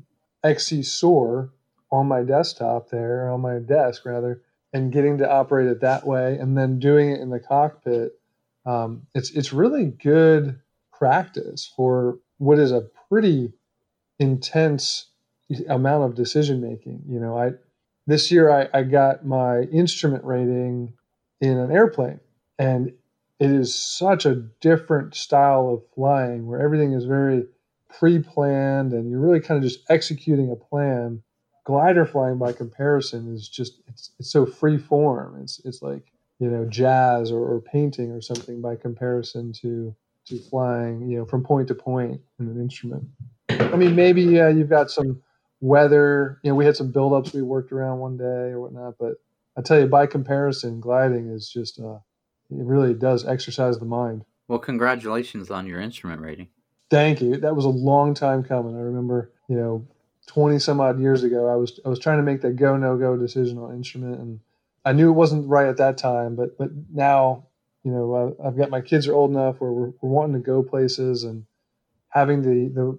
XC 0.49 0.83
Soar 0.83 1.51
on 1.91 2.07
my 2.07 2.23
desktop 2.23 2.91
there, 2.91 3.31
on 3.31 3.41
my 3.41 3.59
desk 3.59 4.05
rather, 4.05 4.43
and 4.73 4.93
getting 4.93 5.19
to 5.19 5.31
operate 5.31 5.69
it 5.69 5.81
that 5.81 6.07
way, 6.07 6.37
and 6.37 6.57
then 6.57 6.79
doing 6.79 7.11
it 7.11 7.21
in 7.21 7.31
the 7.31 7.41
cockpit. 7.41 8.13
Um, 8.67 9.07
it's 9.15 9.31
it's 9.31 9.53
really 9.53 9.87
good 9.87 10.61
practice 10.93 11.71
for 11.77 12.19
what 12.39 12.59
is 12.59 12.73
a 12.73 12.89
pretty 13.09 13.53
intense 14.19 15.11
amount 15.69 16.05
of 16.05 16.15
decision 16.15 16.61
making. 16.61 17.03
You 17.09 17.21
know, 17.21 17.39
I 17.39 17.53
this 18.07 18.31
year 18.31 18.51
I, 18.51 18.69
I 18.73 18.83
got 18.83 19.25
my 19.25 19.61
instrument 19.63 20.25
rating 20.25 20.95
in 21.41 21.59
an 21.59 21.71
airplane, 21.71 22.21
and 22.59 22.93
it 23.41 23.51
is 23.51 23.75
such 23.75 24.27
a 24.27 24.37
different 24.61 25.15
style 25.15 25.69
of 25.69 25.83
flying 25.95 26.47
where 26.47 26.61
everything 26.61 26.93
is 26.93 27.05
very 27.05 27.47
pre-planned 27.99 28.93
and 28.93 29.11
you're 29.11 29.21
really 29.21 29.41
kind 29.41 29.63
of 29.63 29.69
just 29.69 29.85
executing 29.89 30.51
a 30.51 30.57
plan. 30.57 31.23
Glider 31.65 32.05
flying 32.05 32.39
by 32.39 32.53
comparison 32.53 33.35
is 33.35 33.49
just 33.49 33.81
it's, 33.89 34.11
it's 34.19 34.31
so 34.31 34.45
free 34.45 34.79
form. 34.79 35.41
It's 35.43 35.61
it's 35.65 35.83
like 35.83 36.13
you 36.39 36.49
know 36.49 36.67
jazz 36.67 37.31
or, 37.31 37.39
or 37.39 37.61
painting 37.61 38.11
or 38.11 38.21
something 38.21 38.61
by 38.61 38.77
comparison 38.77 39.53
to 39.55 39.95
to 40.27 40.39
flying 40.39 41.09
you 41.09 41.19
know 41.19 41.25
from 41.25 41.43
point 41.43 41.69
to 41.69 41.75
point 41.75 42.21
in 42.39 42.49
an 42.49 42.61
instrument. 42.61 43.05
I 43.49 43.77
mean 43.77 43.97
maybe 43.97 44.23
yeah 44.23 44.49
you've 44.49 44.69
got 44.69 44.91
some 44.91 45.23
weather 45.61 46.39
you 46.43 46.51
know 46.51 46.55
we 46.55 46.67
had 46.67 46.77
some 46.77 46.93
buildups 46.93 47.33
we 47.33 47.41
worked 47.41 47.73
around 47.73 47.99
one 47.99 48.19
day 48.19 48.53
or 48.53 48.61
whatnot 48.61 48.95
but 48.99 49.15
i 49.57 49.63
tell 49.63 49.81
you 49.81 49.87
by 49.87 50.07
comparison 50.07 50.81
gliding 50.81 51.29
is 51.29 51.49
just 51.49 51.81
uh 51.81 51.99
it 52.51 52.65
really 52.65 52.95
does 52.95 53.27
exercise 53.27 53.79
the 53.79 53.85
mind 53.85 54.25
well 54.49 54.59
congratulations 54.59 55.51
on 55.51 55.67
your 55.67 55.81
instrument 55.81 56.21
rating 56.21 56.49
Thank 56.91 57.21
you. 57.21 57.39
That 57.39 57.57
was 57.57 57.65
a 57.65 57.71
long 57.71 58.15
time 58.15 58.45
coming. 58.45 58.77
I 58.77 58.81
remember, 58.81 59.33
you 59.49 59.57
know, 59.57 59.87
20 60.29 60.59
some 60.59 60.81
odd 60.81 61.01
years 61.01 61.25
ago, 61.25 61.49
I 61.49 61.57
was 61.57 61.81
I 61.85 61.89
was 61.89 61.99
trying 61.99 62.19
to 62.19 62.23
make 62.23 62.41
that 62.43 62.57
go 62.57 62.77
no 62.77 62.97
go 62.97 63.17
decision 63.17 63.59
on 63.59 63.75
instrument, 63.75 64.21
and 64.21 64.41
I 64.85 64.93
knew 64.93 65.09
it 65.09 65.15
wasn't 65.15 65.49
right 65.49 65.67
at 65.67 65.79
that 65.79 65.99
time. 65.99 66.37
But 66.37 66.57
but 66.57 66.71
now, 66.93 67.49
you 67.83 67.91
know, 67.91 68.37
I've 68.45 68.57
got 68.57 68.71
my 68.71 68.81
kids 68.81 69.09
are 69.09 69.15
old 69.15 69.31
enough 69.33 69.61
where 69.61 69.73
we're, 69.73 69.93
we're 70.01 70.09
wanting 70.09 70.35
to 70.35 70.47
go 70.47 70.63
places 70.63 71.25
and 71.25 71.47
having 72.09 72.43
the 72.43 72.73
the 72.73 72.99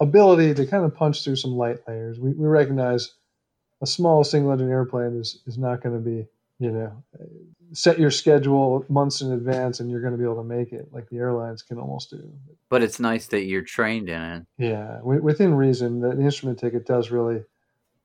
ability 0.00 0.54
to 0.54 0.66
kind 0.66 0.84
of 0.84 0.94
punch 0.94 1.22
through 1.22 1.36
some 1.36 1.52
light 1.52 1.78
layers. 1.86 2.18
We 2.18 2.32
we 2.32 2.46
recognize 2.46 3.12
a 3.82 3.86
small 3.86 4.24
single 4.24 4.52
engine 4.52 4.70
airplane 4.70 5.18
is 5.18 5.40
is 5.46 5.58
not 5.58 5.82
going 5.82 5.94
to 5.94 6.00
be 6.00 6.26
you 6.58 6.70
know 6.70 6.92
set 7.72 7.98
your 7.98 8.10
schedule 8.10 8.84
months 8.88 9.20
in 9.20 9.32
advance 9.32 9.80
and 9.80 9.90
you're 9.90 10.00
going 10.00 10.12
to 10.12 10.18
be 10.18 10.24
able 10.24 10.36
to 10.36 10.44
make 10.44 10.72
it 10.72 10.88
like 10.92 11.08
the 11.08 11.16
airlines 11.16 11.62
can 11.62 11.78
almost 11.78 12.10
do. 12.10 12.32
But 12.68 12.82
it's 12.82 13.00
nice 13.00 13.26
that 13.28 13.44
you're 13.44 13.62
trained 13.62 14.08
in 14.08 14.20
it. 14.20 14.46
Yeah 14.58 15.00
within 15.02 15.54
reason 15.54 16.00
the 16.00 16.12
instrument 16.12 16.58
ticket 16.58 16.86
does 16.86 17.10
really 17.10 17.42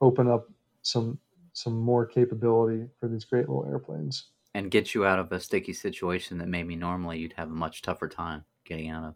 open 0.01 0.27
up 0.27 0.49
some 0.81 1.19
some 1.53 1.79
more 1.79 2.05
capability 2.05 2.85
for 2.99 3.07
these 3.07 3.25
great 3.25 3.49
little 3.49 3.65
airplanes. 3.65 4.25
And 4.55 4.71
get 4.71 4.95
you 4.95 5.05
out 5.05 5.19
of 5.19 5.31
a 5.31 5.39
sticky 5.39 5.73
situation 5.73 6.39
that 6.39 6.47
maybe 6.47 6.75
normally 6.75 7.19
you'd 7.19 7.33
have 7.33 7.49
a 7.49 7.53
much 7.53 7.81
tougher 7.81 8.07
time 8.07 8.45
getting 8.65 8.89
out 8.89 9.03
of. 9.03 9.15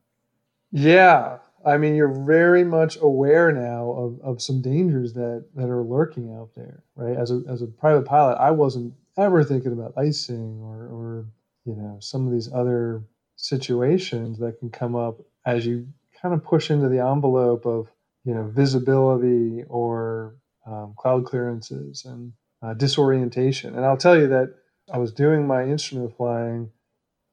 Yeah 0.71 1.37
i 1.65 1.77
mean 1.77 1.95
you're 1.95 2.25
very 2.25 2.63
much 2.63 2.97
aware 3.01 3.51
now 3.51 3.89
of, 3.91 4.19
of 4.21 4.41
some 4.41 4.61
dangers 4.61 5.13
that 5.13 5.45
that 5.55 5.69
are 5.69 5.83
lurking 5.83 6.33
out 6.35 6.49
there 6.55 6.83
right 6.95 7.17
as 7.17 7.31
a, 7.31 7.41
as 7.49 7.61
a 7.61 7.67
private 7.67 8.05
pilot 8.05 8.35
i 8.39 8.51
wasn't 8.51 8.93
ever 9.17 9.43
thinking 9.43 9.73
about 9.73 9.93
icing 9.97 10.59
or, 10.61 10.87
or 10.87 11.25
you 11.65 11.75
know 11.75 11.97
some 11.99 12.25
of 12.25 12.33
these 12.33 12.51
other 12.53 13.03
situations 13.35 14.39
that 14.39 14.59
can 14.59 14.69
come 14.69 14.95
up 14.95 15.19
as 15.45 15.65
you 15.65 15.87
kind 16.21 16.33
of 16.33 16.43
push 16.43 16.71
into 16.71 16.87
the 16.89 16.99
envelope 16.99 17.65
of 17.65 17.87
you 18.23 18.33
know, 18.33 18.43
visibility 18.43 19.63
or 19.67 20.35
um, 20.65 20.93
cloud 20.97 21.25
clearances 21.25 22.05
and 22.05 22.33
uh, 22.61 22.73
disorientation. 22.73 23.75
And 23.75 23.85
I'll 23.85 23.97
tell 23.97 24.17
you 24.17 24.27
that 24.27 24.53
I 24.91 24.97
was 24.97 25.11
doing 25.11 25.45
my 25.45 25.63
instrument 25.63 26.15
flying, 26.15 26.69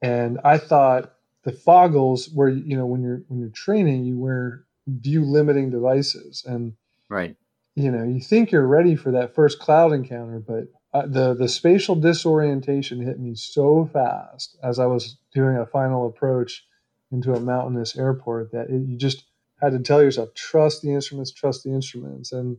and 0.02 0.38
I 0.44 0.58
thought 0.58 1.14
the 1.44 1.52
foggles 1.52 2.32
where 2.34 2.48
you 2.48 2.76
know 2.76 2.86
when 2.86 3.02
you're 3.02 3.22
when 3.28 3.40
you're 3.40 3.48
training, 3.50 4.04
you 4.04 4.18
wear 4.18 4.64
view 4.86 5.24
limiting 5.24 5.70
devices, 5.70 6.44
and 6.46 6.74
Right. 7.08 7.36
you 7.74 7.90
know 7.90 8.04
you 8.04 8.20
think 8.20 8.50
you're 8.50 8.66
ready 8.66 8.96
for 8.96 9.10
that 9.12 9.34
first 9.34 9.58
cloud 9.58 9.92
encounter, 9.92 10.38
but 10.40 10.64
uh, 10.92 11.06
the 11.06 11.34
the 11.34 11.48
spatial 11.48 11.94
disorientation 11.94 13.00
hit 13.00 13.18
me 13.18 13.34
so 13.34 13.88
fast 13.92 14.56
as 14.62 14.78
I 14.78 14.86
was 14.86 15.16
doing 15.32 15.56
a 15.56 15.66
final 15.66 16.06
approach 16.06 16.64
into 17.12 17.34
a 17.34 17.40
mountainous 17.40 17.96
airport 17.96 18.52
that 18.52 18.70
it, 18.70 18.82
you 18.86 18.96
just 18.96 19.24
had 19.60 19.72
to 19.72 19.78
tell 19.78 20.02
yourself 20.02 20.34
trust 20.34 20.82
the 20.82 20.92
instruments, 20.92 21.32
trust 21.32 21.64
the 21.64 21.70
instruments, 21.70 22.32
and 22.32 22.56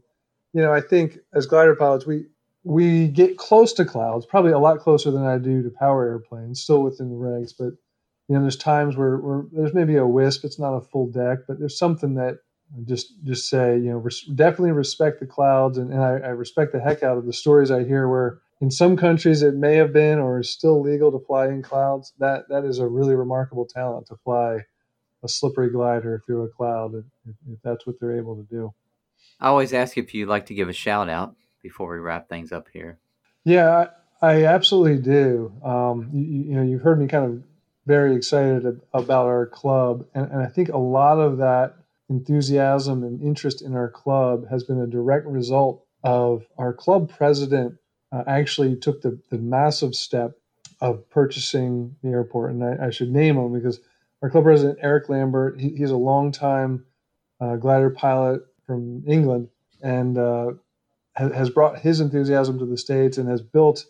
you 0.53 0.61
know 0.61 0.73
I 0.73 0.81
think 0.81 1.19
as 1.33 1.45
glider 1.45 1.75
pilots 1.75 2.05
we 2.05 2.25
we 2.63 3.07
get 3.07 3.37
close 3.37 3.73
to 3.73 3.85
clouds, 3.85 4.25
probably 4.25 4.51
a 4.51 4.59
lot 4.59 4.79
closer 4.79 5.11
than 5.11 5.25
I 5.25 5.37
do 5.37 5.63
to 5.63 5.69
power 5.69 6.07
airplanes, 6.07 6.61
still 6.61 6.83
within 6.83 7.09
the 7.09 7.15
regs, 7.15 7.53
but 7.57 7.73
you 8.31 8.37
know 8.37 8.41
there's 8.41 8.57
times 8.57 8.95
where, 8.95 9.17
where 9.17 9.43
there's 9.51 9.73
maybe 9.73 9.97
a 9.97 10.07
wisp, 10.07 10.45
it's 10.45 10.59
not 10.59 10.73
a 10.73 10.81
full 10.81 11.07
deck, 11.07 11.39
but 11.47 11.59
there's 11.59 11.77
something 11.77 12.15
that 12.15 12.39
just 12.85 13.21
just 13.25 13.49
say 13.49 13.77
you 13.77 13.89
know 13.91 13.97
res- 13.97 14.23
definitely 14.23 14.71
respect 14.71 15.19
the 15.19 15.25
clouds 15.25 15.77
and, 15.77 15.91
and 15.91 16.01
I, 16.01 16.11
I 16.11 16.29
respect 16.29 16.71
the 16.71 16.79
heck 16.79 17.03
out 17.03 17.17
of 17.17 17.25
the 17.25 17.33
stories 17.33 17.69
i 17.69 17.83
hear 17.83 18.07
where 18.07 18.39
in 18.61 18.69
some 18.69 18.95
countries 18.95 19.41
it 19.41 19.55
may 19.55 19.75
have 19.75 19.91
been 19.91 20.19
or 20.19 20.39
is 20.39 20.49
still 20.49 20.81
legal 20.81 21.11
to 21.11 21.19
fly 21.25 21.47
in 21.47 21.61
clouds. 21.61 22.13
That 22.19 22.47
that 22.49 22.63
is 22.63 22.79
a 22.79 22.87
really 22.87 23.15
remarkable 23.15 23.65
talent 23.65 24.07
to 24.07 24.15
fly 24.23 24.59
a 25.23 25.27
slippery 25.27 25.69
glider 25.69 26.21
through 26.25 26.43
a 26.43 26.49
cloud 26.49 26.95
if, 26.95 27.35
if 27.51 27.59
that's 27.63 27.85
what 27.85 27.99
they're 27.99 28.17
able 28.17 28.35
to 28.35 28.43
do. 28.43 28.73
I 29.39 29.47
always 29.47 29.73
ask 29.73 29.97
if 29.97 30.13
you'd 30.13 30.29
like 30.29 30.45
to 30.47 30.53
give 30.53 30.69
a 30.69 30.73
shout 30.73 31.09
out 31.09 31.35
before 31.61 31.91
we 31.91 31.99
wrap 31.99 32.29
things 32.29 32.51
up 32.51 32.67
here. 32.71 32.99
yeah 33.43 33.87
i, 34.21 34.33
I 34.33 34.45
absolutely 34.45 35.01
do. 35.01 35.51
Um, 35.63 36.09
you, 36.13 36.21
you 36.23 36.55
know 36.55 36.61
you've 36.61 36.81
heard 36.81 36.99
me 36.99 37.07
kind 37.07 37.25
of 37.25 37.43
very 37.85 38.15
excited 38.15 38.81
about 38.93 39.25
our 39.27 39.47
club 39.47 40.05
and, 40.13 40.31
and 40.31 40.41
i 40.41 40.47
think 40.47 40.69
a 40.69 40.77
lot 40.77 41.19
of 41.19 41.37
that 41.37 41.75
enthusiasm 42.09 43.03
and 43.03 43.21
interest 43.21 43.61
in 43.61 43.75
our 43.75 43.89
club 43.89 44.47
has 44.49 44.63
been 44.63 44.79
a 44.81 44.87
direct 44.87 45.25
result 45.25 45.85
of 46.03 46.45
our 46.57 46.73
club 46.73 47.09
president 47.09 47.75
uh, 48.11 48.23
actually 48.27 48.75
took 48.75 49.01
the, 49.01 49.17
the 49.29 49.37
massive 49.37 49.95
step 49.95 50.33
of 50.81 51.07
purchasing 51.09 51.95
the 52.03 52.09
airport. 52.09 52.51
And 52.51 52.63
I, 52.63 52.87
I 52.87 52.89
should 52.89 53.11
name 53.11 53.37
him 53.37 53.53
because 53.53 53.79
our 54.21 54.29
club 54.29 54.43
president, 54.43 54.79
Eric 54.81 55.09
Lambert, 55.09 55.59
he, 55.59 55.69
he's 55.69 55.91
a 55.91 55.97
longtime 55.97 56.85
uh, 57.39 57.55
glider 57.55 57.89
pilot 57.89 58.41
from 58.65 59.03
England 59.07 59.49
and 59.81 60.17
uh, 60.17 60.51
ha- 61.15 61.31
has 61.31 61.49
brought 61.49 61.79
his 61.79 61.99
enthusiasm 61.99 62.59
to 62.59 62.65
the 62.65 62.77
States 62.77 63.17
and 63.17 63.29
has 63.29 63.41
built 63.41 63.85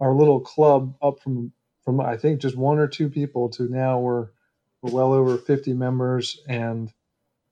our 0.00 0.14
little 0.14 0.40
club 0.40 0.94
up 1.02 1.20
from, 1.20 1.52
from 1.84 2.00
I 2.00 2.16
think, 2.16 2.40
just 2.40 2.56
one 2.56 2.78
or 2.78 2.88
two 2.88 3.08
people 3.08 3.48
to 3.50 3.68
now 3.68 3.98
we're, 3.98 4.28
we're 4.82 4.92
well 4.92 5.12
over 5.12 5.36
50 5.36 5.72
members. 5.74 6.40
And 6.48 6.92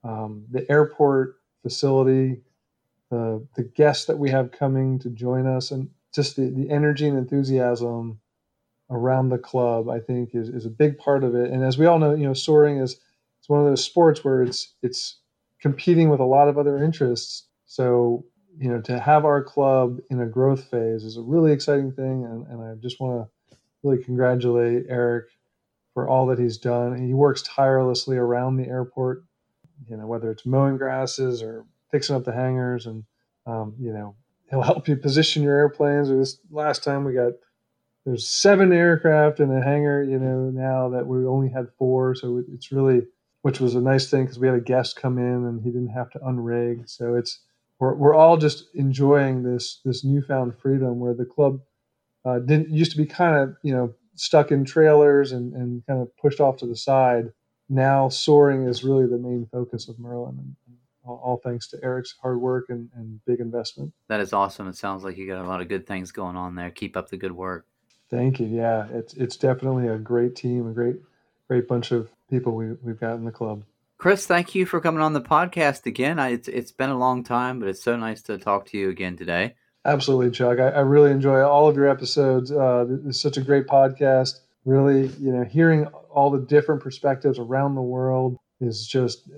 um, 0.05 0.47
the 0.51 0.71
airport 0.71 1.37
facility, 1.63 2.43
the 3.11 3.47
the 3.57 3.65
guests 3.65 4.07
that 4.07 4.19
we 4.19 4.31
have 4.31 4.53
coming 4.53 4.99
to 5.01 5.11
join 5.11 5.47
us, 5.47 5.71
and 5.71 5.91
just 6.15 6.37
the, 6.37 6.51
the 6.51 6.71
energy 6.71 7.07
and 7.09 7.19
enthusiasm 7.19 8.21
around 8.91 9.29
the 9.31 9.39
club, 9.39 9.89
I 9.89 10.01
think, 10.01 10.35
is, 10.35 10.49
is 10.49 10.67
a 10.67 10.71
big 10.71 10.99
part 10.99 11.25
of 11.25 11.35
it. 11.35 11.51
And 11.51 11.65
as 11.65 11.79
we 11.79 11.87
all 11.87 11.99
know, 11.99 12.15
you 12.15 12.27
know, 12.27 12.35
soaring 12.35 12.79
is 12.79 13.01
it's 13.41 13.49
one 13.49 13.61
of 13.61 13.67
those 13.67 13.85
sports 13.85 14.25
where 14.25 14.43
it's 14.43 14.75
it's 14.83 15.19
competing 15.61 16.11
with 16.11 16.21
a 16.21 16.25
lot 16.25 16.49
of 16.49 16.59
other 16.59 16.83
interests. 16.83 17.47
So 17.67 18.25
you 18.59 18.69
know, 18.69 18.81
to 18.83 19.01
have 19.01 19.25
our 19.25 19.43
club 19.43 19.99
in 20.11 20.21
a 20.21 20.27
growth 20.27 20.65
phase 20.71 21.05
is 21.05 21.17
a 21.17 21.23
really 21.23 21.53
exciting 21.53 21.93
thing, 21.93 22.25
and, 22.25 22.47
and 22.49 22.63
I 22.63 22.75
just 22.75 23.01
want 23.01 23.25
to 23.27 23.32
really 23.83 24.03
congratulate 24.03 24.87
Eric 24.89 25.27
for 25.95 26.09
all 26.09 26.27
that 26.27 26.39
he's 26.39 26.59
done. 26.59 27.07
He 27.07 27.15
works 27.15 27.43
tirelessly 27.43 28.17
around 28.17 28.57
the 28.57 28.67
airport 28.69 29.25
you 29.89 29.97
know, 29.97 30.07
whether 30.07 30.31
it's 30.31 30.47
mowing 30.47 30.77
grasses 30.77 31.43
or 31.43 31.65
fixing 31.91 32.17
up 32.17 32.25
the 32.25 32.33
hangars, 32.33 32.87
and 32.87 33.05
um, 33.47 33.75
you 33.79 33.93
know, 33.93 34.15
he'll 34.51 34.63
help 34.63 34.89
you 34.89 34.97
position 34.97 35.43
your 35.43 35.57
airplanes. 35.57 36.11
Or 36.11 36.19
this 36.19 36.39
last 36.51 36.85
time 36.85 37.05
we 37.05 37.15
got 37.15 37.33
there's 38.05 38.27
seven 38.27 38.73
aircraft 38.73 39.41
in 39.41 39.51
a 39.53 39.63
hangar, 39.63 40.03
you 40.03 40.19
know, 40.19 40.51
now 40.51 40.89
that 40.91 41.07
we 41.07 41.25
only 41.25 41.49
had 41.51 41.69
four, 41.79 42.15
so 42.15 42.43
it's 42.53 42.73
really 42.73 43.03
which 43.43 43.61
was 43.61 43.75
a 43.75 43.81
nice 43.81 44.09
thing 44.09 44.23
because 44.25 44.39
we 44.39 44.47
had 44.47 44.57
a 44.57 44.61
guest 44.61 44.97
come 44.97 45.19
in 45.19 45.47
and 45.47 45.63
he 45.63 45.71
didn't 45.71 45.89
have 45.89 46.11
to 46.11 46.19
unrig. 46.21 46.89
So 46.89 47.17
it's 47.17 47.41
we're, 47.81 47.95
we're 47.95 48.15
all 48.15 48.37
just 48.37 48.67
enjoying 48.75 49.43
this 49.43 49.81
this 49.85 50.05
newfound 50.05 50.59
freedom 50.59 51.01
where 51.01 51.15
the 51.15 51.25
club 51.25 51.61
uh, 52.25 52.39
didn't 52.39 52.71
used 52.71 52.93
to 52.93 52.97
be 52.97 53.07
kind 53.07 53.37
of 53.37 53.57
you 53.63 53.75
know 53.75 53.93
stuck 54.15 54.53
in 54.53 54.65
trailers 54.65 55.33
and, 55.33 55.53
and 55.55 55.87
kind 55.87 56.01
of 56.01 56.17
pushed 56.17 56.41
off 56.41 56.57
to 56.59 56.67
the 56.67 56.77
side 56.77 57.33
now 57.73 58.09
soaring 58.09 58.67
is 58.67 58.85
really 58.85 59.07
the 59.07 59.19
main 59.19 59.49
focus 59.51 59.89
of 59.89 59.99
Merlin, 59.99 60.37
and, 60.39 60.57
and 60.67 60.77
all, 61.05 61.21
all, 61.25 61.37
thanks 61.43 61.69
to 61.69 61.79
Eric's 61.83 62.15
hard 62.21 62.41
work 62.41 62.67
and, 62.69 62.91
and 62.95 63.25
big 63.25 63.41
investment. 63.41 63.93
That 64.09 64.21
is 64.21 64.33
awesome. 64.33 64.69
It 64.69 64.77
sounds 64.77 65.05
like 65.05 65.17
you 65.17 65.27
got 65.27 65.45
a 65.45 65.49
lot 65.49 65.61
of 65.61 65.69
good 65.69 65.87
things 65.87 66.13
going 66.13 66.37
on 66.37 66.55
there. 66.55 66.71
Keep 66.71 66.97
up 66.97 67.09
the 67.09 67.17
good 67.17 67.33
work. 67.33 67.67
Thank 68.11 68.41
you. 68.41 68.47
Yeah, 68.47 68.87
it's 68.93 69.15
it's 69.15 69.37
definitely 69.37 69.89
a 69.89 69.97
great 69.97 70.37
team, 70.37 70.69
a 70.69 70.73
great 70.73 70.97
great 71.49 71.67
bunch 71.67 71.93
of 71.93 72.11
people 72.29 72.55
we 72.55 72.73
we've 72.83 73.01
got 73.01 73.15
in 73.15 73.25
the 73.25 73.33
club. 73.33 73.65
Chris, 73.97 74.27
thank 74.27 74.55
you 74.55 74.67
for 74.67 74.81
coming 74.81 75.01
on 75.01 75.15
the 75.15 75.21
podcast 75.21 75.87
again. 75.87 76.19
I, 76.19 76.33
it's 76.33 76.49
it's 76.49 76.73
been 76.73 76.91
a 76.91 76.99
long 76.99 77.25
time, 77.25 77.59
but 77.59 77.69
it's 77.69 77.83
so 77.83 77.97
nice 77.97 78.21
to 78.23 78.37
talk 78.37 78.67
to 78.67 78.79
you 78.79 78.91
again 78.91 79.17
today. 79.17 79.55
Absolutely, 79.85 80.31
Chuck. 80.31 80.59
I, 80.61 80.69
I 80.69 80.81
really 80.81 81.11
enjoy 81.11 81.41
all 81.41 81.69
of 81.69 81.77
your 81.77 81.89
episodes. 81.89 82.53
Uh, 82.53 82.87
it's 83.07 83.21
such 83.21 83.37
a 83.37 83.41
great 83.41 83.67
podcast. 83.67 84.41
Really, 84.65 85.09
you 85.19 85.33
know, 85.33 85.45
hearing 85.45 85.87
all 85.87 86.31
the 86.31 86.41
different 86.41 86.83
perspectives 86.83 87.39
around 87.39 87.75
the 87.75 87.83
world 87.83 88.39
is 88.63 88.87
just 88.87 89.29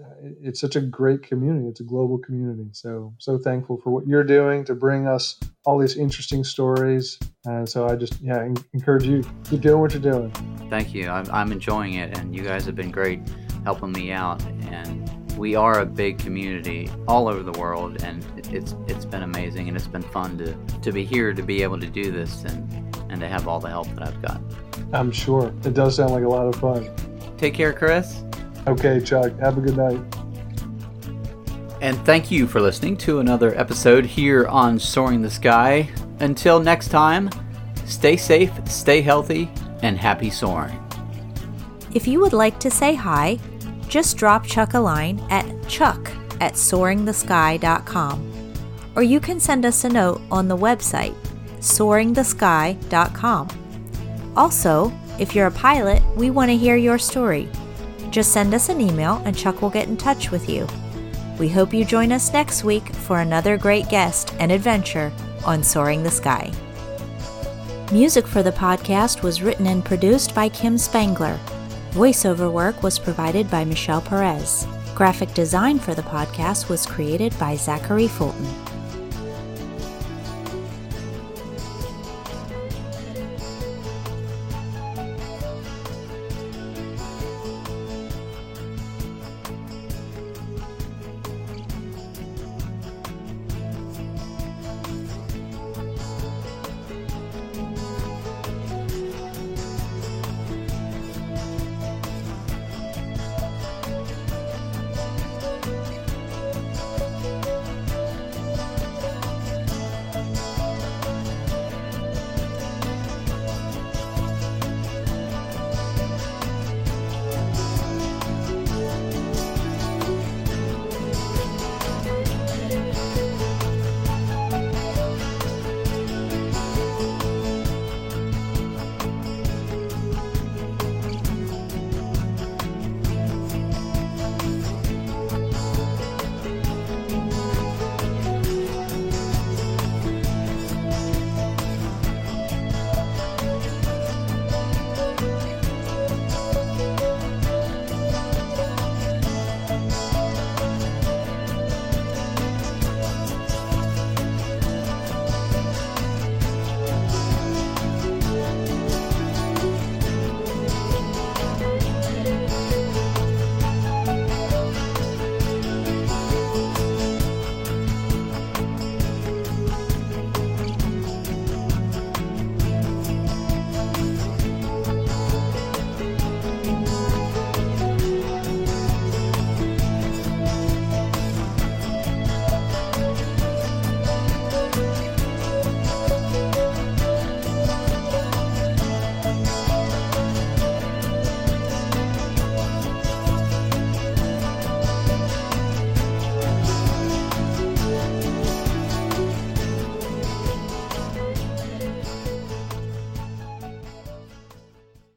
it's 0.42 0.61
such 0.61 0.76
a 0.76 0.80
great 0.80 1.22
community 1.22 1.66
it's 1.66 1.80
a 1.80 1.84
global 1.84 2.18
community 2.18 2.68
so 2.72 3.14
so 3.18 3.38
thankful 3.38 3.80
for 3.82 3.90
what 3.90 4.07
you're 4.07 4.24
doing 4.24 4.64
to 4.64 4.74
bring 4.74 5.09
us 5.09 5.40
all 5.64 5.78
these 5.78 5.97
interesting 5.97 6.45
stories 6.45 7.18
and 7.47 7.66
so 7.66 7.88
i 7.88 7.97
just 7.97 8.20
yeah 8.20 8.47
encourage 8.74 9.05
you 9.05 9.24
keep 9.45 9.62
doing 9.62 9.80
what 9.80 9.92
you're 9.95 10.03
doing 10.03 10.30
thank 10.68 10.92
you 10.92 11.09
i'm, 11.09 11.26
I'm 11.30 11.53
enjoying 11.53 11.95
it 11.95 12.18
and 12.18 12.36
you 12.36 12.42
guys 12.42 12.66
have 12.66 12.76
been 12.76 12.90
great 12.90 13.20
helping 13.64 13.92
me 13.92 14.12
out 14.12 14.42
and 14.42 15.24
we 15.37 15.55
are 15.55 15.80
a 15.80 15.87
big 15.87 16.18
community 16.18 16.91
all 17.09 17.28
over 17.28 17.43
the 17.43 17.59
world 17.59 18.03
and 18.03 18.24
it's 18.53 18.74
it's 18.87 19.05
been 19.05 19.22
amazing 19.22 19.68
and 19.68 19.76
it's 19.76 19.87
been 19.87 20.03
fun 20.03 20.39
to 20.39 20.55
to 20.80 20.93
be 20.93 21.05
here 21.05 21.32
to 21.32 21.43
be 21.43 21.62
able 21.62 21.78
to 21.78 21.87
do 21.87 22.11
this 22.11 22.45
and 22.45 22.97
and 23.11 23.20
to 23.20 23.28
have 23.28 23.47
all 23.49 23.61
the 23.61 23.68
help 23.68 23.89
that 23.95 24.03
i've 24.03 24.22
got 24.22 24.41
I'm 24.95 25.11
sure. 25.11 25.53
It 25.64 25.74
does 25.74 25.97
sound 25.97 26.12
like 26.12 26.22
a 26.22 26.28
lot 26.28 26.47
of 26.47 26.55
fun. 26.57 26.89
Take 27.37 27.55
care, 27.55 27.72
Chris. 27.72 28.22
Okay, 28.66 29.01
Chuck. 29.01 29.37
Have 29.41 29.59
a 29.59 29.61
good 29.61 29.76
night. 29.76 30.01
And 31.80 31.99
thank 32.07 32.30
you 32.30 32.47
for 32.47 32.61
listening 32.61 32.97
to 32.99 33.18
another 33.18 33.59
episode 33.59 34.07
here 34.07 34.47
on 34.47 34.78
Soaring 34.78 35.20
the 35.20 35.30
Sky. 35.30 35.89
Until 36.20 36.61
next 36.61 36.89
time, 36.89 37.28
stay 37.85 38.16
safe, 38.16 38.53
stay 38.68 39.03
healthy, 39.03 39.51
and 39.82 39.99
happy 39.99 40.30
soaring. 40.30 40.80
If 41.93 42.07
you 42.07 42.20
would 42.20 42.32
like 42.32 42.59
to 42.61 42.70
say 42.70 42.95
hi, 42.95 43.39
just 43.95 44.16
drop 44.16 44.45
Chuck 44.45 44.74
a 44.74 44.80
line 44.80 45.24
at 45.30 45.47
chuck 45.68 46.11
at 46.40 46.55
soaringthesky.com. 46.55 48.53
Or 48.97 49.05
you 49.05 49.20
can 49.20 49.38
send 49.38 49.64
us 49.64 49.84
a 49.84 49.88
note 49.88 50.20
on 50.32 50.49
the 50.49 50.57
website, 50.57 51.14
soaringthesky.com. 51.61 53.49
Also, 54.36 54.92
if 55.20 55.32
you're 55.32 55.47
a 55.47 55.53
pilot, 55.53 56.03
we 56.16 56.30
want 56.30 56.51
to 56.51 56.57
hear 56.57 56.74
your 56.74 56.99
story. 56.99 57.49
Just 58.11 58.32
send 58.32 58.53
us 58.53 58.68
an 58.68 58.80
email 58.80 59.22
and 59.24 59.38
Chuck 59.38 59.62
will 59.62 59.70
get 59.70 59.86
in 59.86 59.97
touch 59.97 60.32
with 60.32 60.49
you. 60.49 60.66
We 61.38 61.49
hope 61.49 61.72
you 61.72 61.84
join 61.84 62.11
us 62.11 62.32
next 62.32 62.64
week 62.64 62.92
for 62.92 63.20
another 63.20 63.57
great 63.57 63.88
guest 63.88 64.34
and 64.40 64.51
adventure 64.51 65.12
on 65.45 65.62
Soaring 65.62 66.03
the 66.03 66.11
Sky. 66.11 66.51
Music 67.92 68.26
for 68.26 68.42
the 68.42 68.51
podcast 68.51 69.22
was 69.22 69.40
written 69.40 69.68
and 69.68 69.84
produced 69.84 70.34
by 70.34 70.49
Kim 70.49 70.76
Spangler. 70.78 71.38
Voiceover 71.95 72.51
work 72.51 72.82
was 72.82 72.99
provided 72.99 73.49
by 73.49 73.64
Michelle 73.64 74.01
Perez. 74.01 74.66
Graphic 74.97 75.32
design 75.32 75.78
for 75.78 75.95
the 75.95 76.03
podcast 76.03 76.68
was 76.68 76.84
created 76.84 77.32
by 77.38 77.55
Zachary 77.55 78.09
Fulton. 78.09 78.63